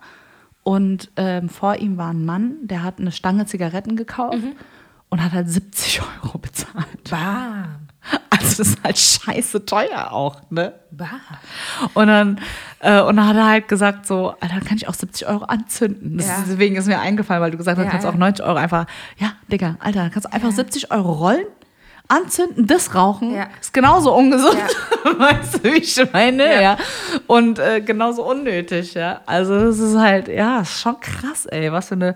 Und 0.62 1.10
ähm, 1.16 1.48
vor 1.48 1.76
ihm 1.76 1.96
war 1.96 2.10
ein 2.10 2.24
Mann, 2.24 2.68
der 2.68 2.84
hat 2.84 3.00
eine 3.00 3.10
Stange 3.10 3.46
Zigaretten 3.46 3.96
gekauft 3.96 4.38
und 5.08 5.22
hat 5.22 5.32
halt 5.32 5.48
70 5.50 6.02
Euro 6.22 6.38
bezahlt. 6.38 7.10
Bam. 7.10 7.83
Also 8.30 8.62
das 8.62 8.68
ist 8.68 8.82
halt 8.84 8.98
scheiße 8.98 9.64
teuer 9.64 10.12
auch, 10.12 10.36
ne? 10.50 10.74
Bam. 10.90 11.08
Und 11.94 12.08
dann, 12.08 12.40
äh, 12.80 13.00
und 13.00 13.16
dann 13.16 13.28
hat 13.28 13.36
er 13.36 13.46
halt 13.46 13.68
gesagt, 13.68 14.06
so, 14.06 14.30
Alter, 14.40 14.56
dann 14.56 14.64
kann 14.64 14.76
ich 14.76 14.88
auch 14.88 14.94
70 14.94 15.28
Euro 15.28 15.44
anzünden. 15.44 16.18
Ja. 16.18 16.24
ist, 16.38 16.48
deswegen 16.48 16.76
ist 16.76 16.86
mir 16.86 16.98
eingefallen, 17.00 17.40
weil 17.42 17.52
du 17.52 17.56
gesagt 17.56 17.78
hast, 17.78 17.84
Ja, 17.84 17.90
kannst 17.90 18.04
ja. 18.04 18.10
auch 18.10 18.16
90 18.16 18.44
Euro 18.44 18.56
einfach, 18.56 18.86
ja, 19.18 19.32
Digga, 19.50 19.76
Alter, 19.78 20.00
dann 20.00 20.10
kannst 20.10 20.26
du 20.28 20.32
einfach 20.32 20.50
70 20.50 20.90
Euro 20.90 21.12
rollen, 21.12 21.46
anzünden, 22.08 22.66
das 22.66 22.94
rauchen. 22.94 23.34
Ja. 23.34 23.46
Ist 23.60 23.72
genauso 23.72 24.14
ungesund, 24.14 24.56
weißt 25.18 25.54
du, 25.64 25.72
wie 25.72 25.78
ich 25.78 26.12
meine? 26.12 26.44
Ja. 26.54 26.60
Ja. 26.60 26.76
Und 27.26 27.58
äh, 27.58 27.80
genauso 27.80 28.28
unnötig, 28.28 28.94
ja. 28.94 29.20
Also 29.26 29.58
das 29.58 29.78
ist 29.78 29.96
halt, 29.96 30.28
ja, 30.28 30.60
ist 30.60 30.80
schon 30.80 30.98
krass, 31.00 31.46
ey, 31.46 31.72
was 31.72 31.88
für 31.88 31.94
eine, 31.94 32.14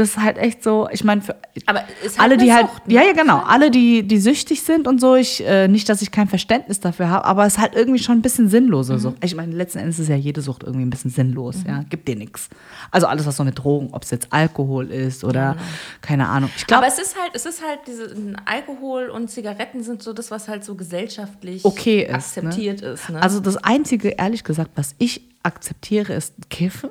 das 0.00 0.10
ist 0.10 0.16
halt 0.16 0.38
echt 0.38 0.64
so, 0.64 0.88
ich 0.90 1.04
meine, 1.04 1.20
für 1.20 1.36
halt 1.68 1.84
alle, 2.16 2.38
die 2.38 2.52
halt, 2.52 2.68
Sucht, 2.68 2.88
ne? 2.88 2.94
ja, 2.94 3.02
ja, 3.02 3.12
genau, 3.12 3.40
alle, 3.40 3.70
die, 3.70 4.02
die 4.02 4.18
süchtig 4.18 4.62
sind 4.62 4.88
und 4.88 4.98
so, 4.98 5.14
ich, 5.14 5.44
äh, 5.46 5.68
nicht, 5.68 5.88
dass 5.90 6.00
ich 6.00 6.10
kein 6.10 6.26
Verständnis 6.26 6.80
dafür 6.80 7.10
habe, 7.10 7.26
aber 7.26 7.44
es 7.44 7.54
ist 7.54 7.58
halt 7.60 7.74
irgendwie 7.74 7.98
schon 8.02 8.18
ein 8.18 8.22
bisschen 8.22 8.48
sinnlose 8.48 8.94
Mhm. 8.94 8.98
Sucht. 8.98 9.16
Ich 9.22 9.34
meine, 9.34 9.54
letzten 9.54 9.78
Endes 9.78 9.98
ist 9.98 10.08
ja 10.08 10.16
jede 10.16 10.40
Sucht 10.40 10.62
irgendwie 10.62 10.86
ein 10.86 10.90
bisschen 10.90 11.10
sinnlos, 11.10 11.56
ja, 11.66 11.84
gibt 11.90 12.08
dir 12.08 12.16
nichts. 12.16 12.48
Also 12.90 13.06
alles, 13.06 13.26
was 13.26 13.36
so 13.36 13.44
mit 13.44 13.58
Drogen, 13.58 13.90
ob 13.92 14.04
es 14.04 14.10
jetzt 14.10 14.28
Alkohol 14.30 14.90
ist 14.90 15.22
oder, 15.22 15.56
keine 16.00 16.26
Ahnung. 16.28 16.50
Ich 16.56 16.66
glaube, 16.66 16.84
Aber 16.86 16.92
es 16.92 16.98
ist 16.98 17.16
halt, 17.20 17.32
es 17.34 17.44
ist 17.44 17.62
halt 17.62 17.80
diese 17.86 18.14
Alkohol 18.46 19.10
und 19.10 19.30
Zigaretten 19.30 19.82
sind 19.82 20.02
so 20.02 20.14
das, 20.14 20.30
was 20.30 20.48
halt 20.48 20.64
so 20.64 20.74
gesellschaftlich 20.76 21.64
Okay 21.64 22.04
ist, 22.04 22.14
akzeptiert 22.14 22.80
ist. 22.80 23.10
Ne? 23.10 23.22
Also 23.22 23.40
das 23.40 23.58
Einzige, 23.58 24.08
ehrlich 24.10 24.44
gesagt, 24.44 24.70
was 24.76 24.94
ich 24.98 25.28
akzeptiere, 25.42 26.14
ist 26.14 26.34
Kiffen. 26.48 26.88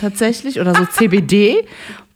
Tatsächlich. 0.00 0.60
Oder 0.60 0.74
so 0.74 0.84
CBD. 0.92 1.66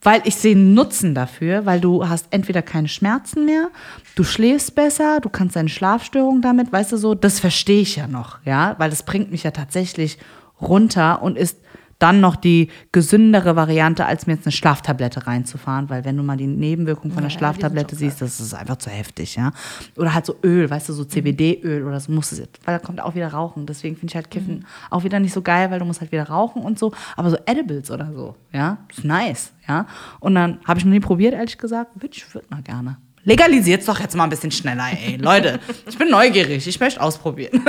Weil 0.05 0.23
ich 0.25 0.37
sehe 0.37 0.57
Nutzen 0.57 1.15
dafür, 1.15 1.67
weil 1.67 1.81
du 1.81 2.09
hast 2.09 2.27
entweder 2.31 2.63
keine 2.63 2.89
Schmerzen 2.89 3.47
mehr, 3.47 3.71
du 4.15 4.23
schläfst 4.23 4.75
besser, 4.75 5.19
du 5.21 5.29
kannst 5.29 5.57
deine 5.57 5.71
Schlafstörung 5.71 6.43
damit, 6.43 6.71
weißt 6.71 6.93
du 6.93 6.97
so, 6.97 7.15
das 7.15 7.41
verstehe 7.41 7.81
ich 7.81 7.97
ja 7.97 8.07
noch, 8.07 8.39
ja, 8.45 8.77
weil 8.79 8.91
das 8.91 9.03
bringt 9.03 9.33
mich 9.33 9.43
ja 9.43 9.51
tatsächlich 9.51 10.19
runter 10.61 11.23
und 11.23 11.37
ist 11.37 11.59
dann 11.99 12.21
noch 12.21 12.37
die 12.37 12.71
gesündere 12.93 13.57
Variante, 13.57 14.07
als 14.07 14.27
mir 14.27 14.35
jetzt 14.35 14.47
eine 14.47 14.53
Schlaftablette 14.53 15.27
reinzufahren, 15.27 15.89
weil 15.91 16.05
wenn 16.05 16.17
du 16.17 16.23
mal 16.23 16.37
die 16.37 16.47
Nebenwirkung 16.47 17.11
von 17.11 17.23
Ja, 17.23 17.29
der 17.29 17.37
Schlaftablette 17.37 17.97
siehst, 17.97 18.21
das 18.21 18.41
ist 18.41 18.55
einfach 18.55 18.77
zu 18.77 18.91
heftig, 18.91 19.37
ja. 19.37 19.53
Oder 19.97 20.15
halt 20.15 20.27
so 20.27 20.37
Öl, 20.43 20.69
weißt 20.71 20.89
du, 20.89 20.93
so 20.93 21.05
CBD-Öl 21.05 21.85
oder 21.85 22.01
so 22.01 22.13
musst 22.13 22.33
du, 22.33 22.37
weil 22.65 22.79
da 22.79 22.79
kommt 22.79 23.01
auch 23.01 23.15
wieder 23.15 23.29
Rauchen. 23.29 23.67
Deswegen 23.67 23.97
finde 23.97 24.13
ich 24.13 24.17
halt 24.17 24.31
Kiffen 24.31 24.67
auch 24.91 25.05
wieder 25.05 25.21
nicht 25.21 25.33
so 25.33 25.43
geil, 25.43 25.71
weil 25.71 25.79
du 25.79 25.85
musst 25.85 26.01
halt 26.01 26.13
wieder 26.13 26.29
rauchen 26.29 26.63
und 26.63 26.79
so. 26.79 26.93
Aber 27.17 27.31
so 27.31 27.37
Edibles 27.47 27.91
oder 27.91 28.13
so, 28.13 28.37
ja, 28.53 28.79
ist 28.91 29.05
nice, 29.05 29.53
ja. 29.69 29.87
Und 30.21 30.35
dann 30.35 30.59
habe 30.65 30.79
ich 30.79 30.85
noch 30.85 30.93
nie 30.93 31.01
probiert, 31.01 31.35
ehrlich 31.35 31.59
gesagt. 31.59 31.93
Ich 32.03 32.35
würde 32.35 32.47
mal 32.51 32.63
gerne. 32.63 32.97
Legalisiert 33.25 33.87
doch 33.89 33.99
jetzt 34.01 34.15
mal 34.17 34.25
ein 34.25 34.31
bisschen 34.31 34.51
schneller, 34.51 34.87
ey. 34.93 35.17
Leute, 35.21 35.59
ich 35.89 35.97
bin 35.99 36.11
neugierig, 36.11 36.67
ich 36.67 36.79
möchte 36.81 37.01
ausprobieren. 37.01 37.65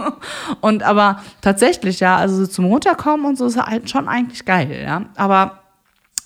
und 0.60 0.82
aber 0.82 1.22
tatsächlich, 1.40 2.00
ja, 2.00 2.16
also 2.16 2.36
so 2.36 2.46
zum 2.46 2.66
Runterkommen 2.66 3.26
und 3.26 3.36
so 3.38 3.46
ist 3.46 3.56
halt 3.56 3.88
schon 3.90 4.08
eigentlich 4.08 4.44
geil, 4.44 4.82
ja. 4.84 5.06
Aber 5.16 5.60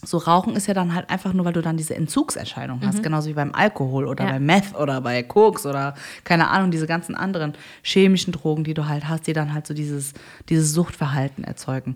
so 0.04 0.18
Rauchen 0.18 0.56
ist 0.56 0.66
ja 0.66 0.74
dann 0.74 0.96
halt 0.96 1.10
einfach 1.10 1.32
nur, 1.32 1.44
weil 1.44 1.52
du 1.52 1.62
dann 1.62 1.76
diese 1.76 1.94
Entzugserscheinung 1.94 2.80
hast, 2.84 3.04
genauso 3.04 3.28
wie 3.28 3.34
beim 3.34 3.54
Alkohol 3.54 4.08
oder 4.08 4.24
Ja. 4.24 4.32
bei 4.32 4.40
Meth 4.40 4.74
oder 4.76 5.00
bei 5.00 5.22
Koks 5.22 5.64
oder 5.64 5.94
keine 6.24 6.48
Ahnung, 6.50 6.72
diese 6.72 6.88
ganzen 6.88 7.14
anderen 7.14 7.54
chemischen 7.82 8.32
Drogen, 8.32 8.64
die 8.64 8.74
du 8.74 8.88
halt 8.88 9.08
hast, 9.08 9.28
die 9.28 9.32
dann 9.32 9.54
halt 9.54 9.64
so 9.64 9.74
dieses, 9.74 10.12
dieses 10.48 10.72
Suchtverhalten 10.72 11.44
erzeugen. 11.44 11.94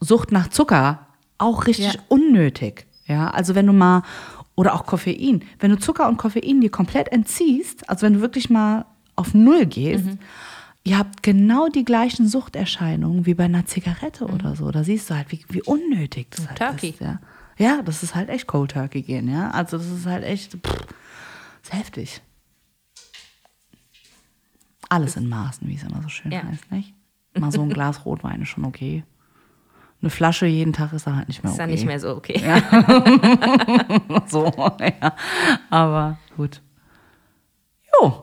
Sucht 0.00 0.32
nach 0.32 0.48
Zucker, 0.48 1.06
auch 1.38 1.66
richtig 1.68 1.94
Ja. 1.94 2.00
unnötig. 2.08 2.86
Ja, 3.06 3.30
also 3.30 3.54
wenn 3.54 3.66
du 3.68 3.72
mal 3.72 4.02
Oder 4.58 4.74
auch 4.74 4.86
Koffein. 4.86 5.44
Wenn 5.60 5.70
du 5.70 5.78
Zucker 5.78 6.08
und 6.08 6.16
Koffein 6.16 6.60
dir 6.60 6.68
komplett 6.70 7.12
entziehst, 7.12 7.88
also 7.88 8.04
wenn 8.06 8.14
du 8.14 8.20
wirklich 8.20 8.50
mal 8.50 8.86
auf 9.14 9.32
Null 9.32 9.66
gehst, 9.66 10.04
Mhm. 10.06 10.18
ihr 10.82 10.98
habt 10.98 11.22
genau 11.22 11.68
die 11.68 11.84
gleichen 11.84 12.26
Suchterscheinungen 12.26 13.24
wie 13.24 13.34
bei 13.34 13.44
einer 13.44 13.66
Zigarette 13.66 14.26
Mhm. 14.26 14.34
oder 14.34 14.56
so. 14.56 14.68
Da 14.72 14.82
siehst 14.82 15.10
du 15.10 15.14
halt, 15.14 15.30
wie, 15.30 15.44
wie 15.50 15.62
unnötig 15.62 16.26
das 16.32 16.48
halt 16.48 16.58
Turkey. 16.58 16.88
ist. 16.88 17.00
Ja. 17.00 17.20
ja, 17.56 17.82
das 17.82 18.02
ist 18.02 18.16
halt 18.16 18.30
echt 18.30 18.48
Cold 18.48 18.72
Turkey 18.72 19.02
gehen, 19.02 19.28
ja. 19.30 19.52
Also 19.52 19.78
das 19.78 19.86
ist 19.86 20.06
halt 20.06 20.24
echt, 20.24 20.54
pff, 20.54 20.86
ist 21.62 21.72
heftig. 21.72 22.20
Alles 24.88 25.14
in 25.16 25.28
Maßen, 25.28 25.68
wie 25.68 25.74
es 25.76 25.84
immer 25.84 26.02
so 26.02 26.08
schön 26.08 26.32
Ja. 26.32 26.42
heißt, 26.42 26.72
nicht? 26.72 26.94
Mal 27.38 27.52
so 27.52 27.62
ein 27.62 27.68
Glas 27.74 28.04
Rotwein 28.04 28.42
ist 28.42 28.48
schon 28.48 28.64
okay. 28.64 29.04
Eine 30.00 30.10
Flasche 30.10 30.46
jeden 30.46 30.72
Tag 30.72 30.92
ist 30.92 31.06
da 31.06 31.16
halt 31.16 31.26
nicht 31.28 31.42
mehr 31.42 31.50
Ist 31.52 31.56
okay. 31.58 31.62
dann 31.64 31.70
nicht 31.70 31.86
mehr 31.86 31.98
so 32.00 32.10
okay. 32.16 32.40
so, 34.28 34.46
ja. 34.80 35.12
Aber 35.70 36.18
gut. 36.36 36.60
Jo, 38.00 38.22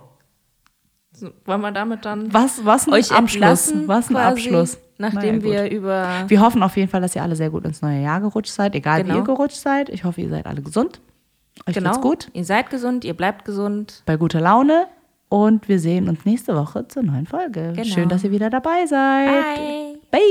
So, 1.11 1.31
wollen 1.45 1.61
wir 1.61 1.71
damit 1.71 2.05
dann 2.05 2.33
was, 2.33 2.63
was 2.65 2.87
ein 2.87 2.93
euch 2.93 3.11
Abschluss. 3.11 3.73
Was 3.87 4.09
ein 4.09 4.15
Abschluss. 4.15 4.77
Nachdem 4.97 5.39
Naja, 5.39 5.63
wir 5.65 5.71
über 5.71 6.23
Wir 6.27 6.39
hoffen 6.39 6.63
auf 6.63 6.77
jeden 6.77 6.89
Fall, 6.89 7.01
dass 7.01 7.13
ihr 7.15 7.23
alle 7.23 7.35
sehr 7.35 7.49
gut 7.49 7.65
ins 7.65 7.81
neue 7.81 8.01
Jahr 8.01 8.21
gerutscht 8.21 8.51
seid, 8.53 8.73
egal 8.75 9.01
Genau. 9.03 9.15
wie 9.15 9.17
ihr 9.19 9.23
gerutscht 9.25 9.57
seid. 9.57 9.89
Ich 9.89 10.05
hoffe, 10.05 10.21
ihr 10.21 10.29
seid 10.29 10.45
alle 10.45 10.61
gesund. 10.61 11.01
Euch 11.67 11.73
genau 11.75 11.91
geht's 11.91 12.01
gut, 12.01 12.29
ihr 12.33 12.45
seid 12.45 12.69
gesund, 12.69 13.03
ihr 13.03 13.13
bleibt 13.13 13.43
gesund. 13.43 14.03
bei 14.05 14.15
guter 14.17 14.39
Laune 14.39 14.87
und 15.29 15.67
wir 15.67 15.79
sehen 15.79 16.07
uns 16.07 16.23
nächste 16.25 16.55
Woche 16.55 16.87
zur 16.87 17.03
neuen 17.03 17.25
Folge. 17.27 17.73
Genau. 17.75 17.83
Schön, 17.83 18.07
dass 18.09 18.23
ihr 18.23 18.31
wieder 18.31 18.49
dabei 18.49 18.85
seid. 18.85 19.27
Bye. 19.27 19.97
Bye. 20.11 20.21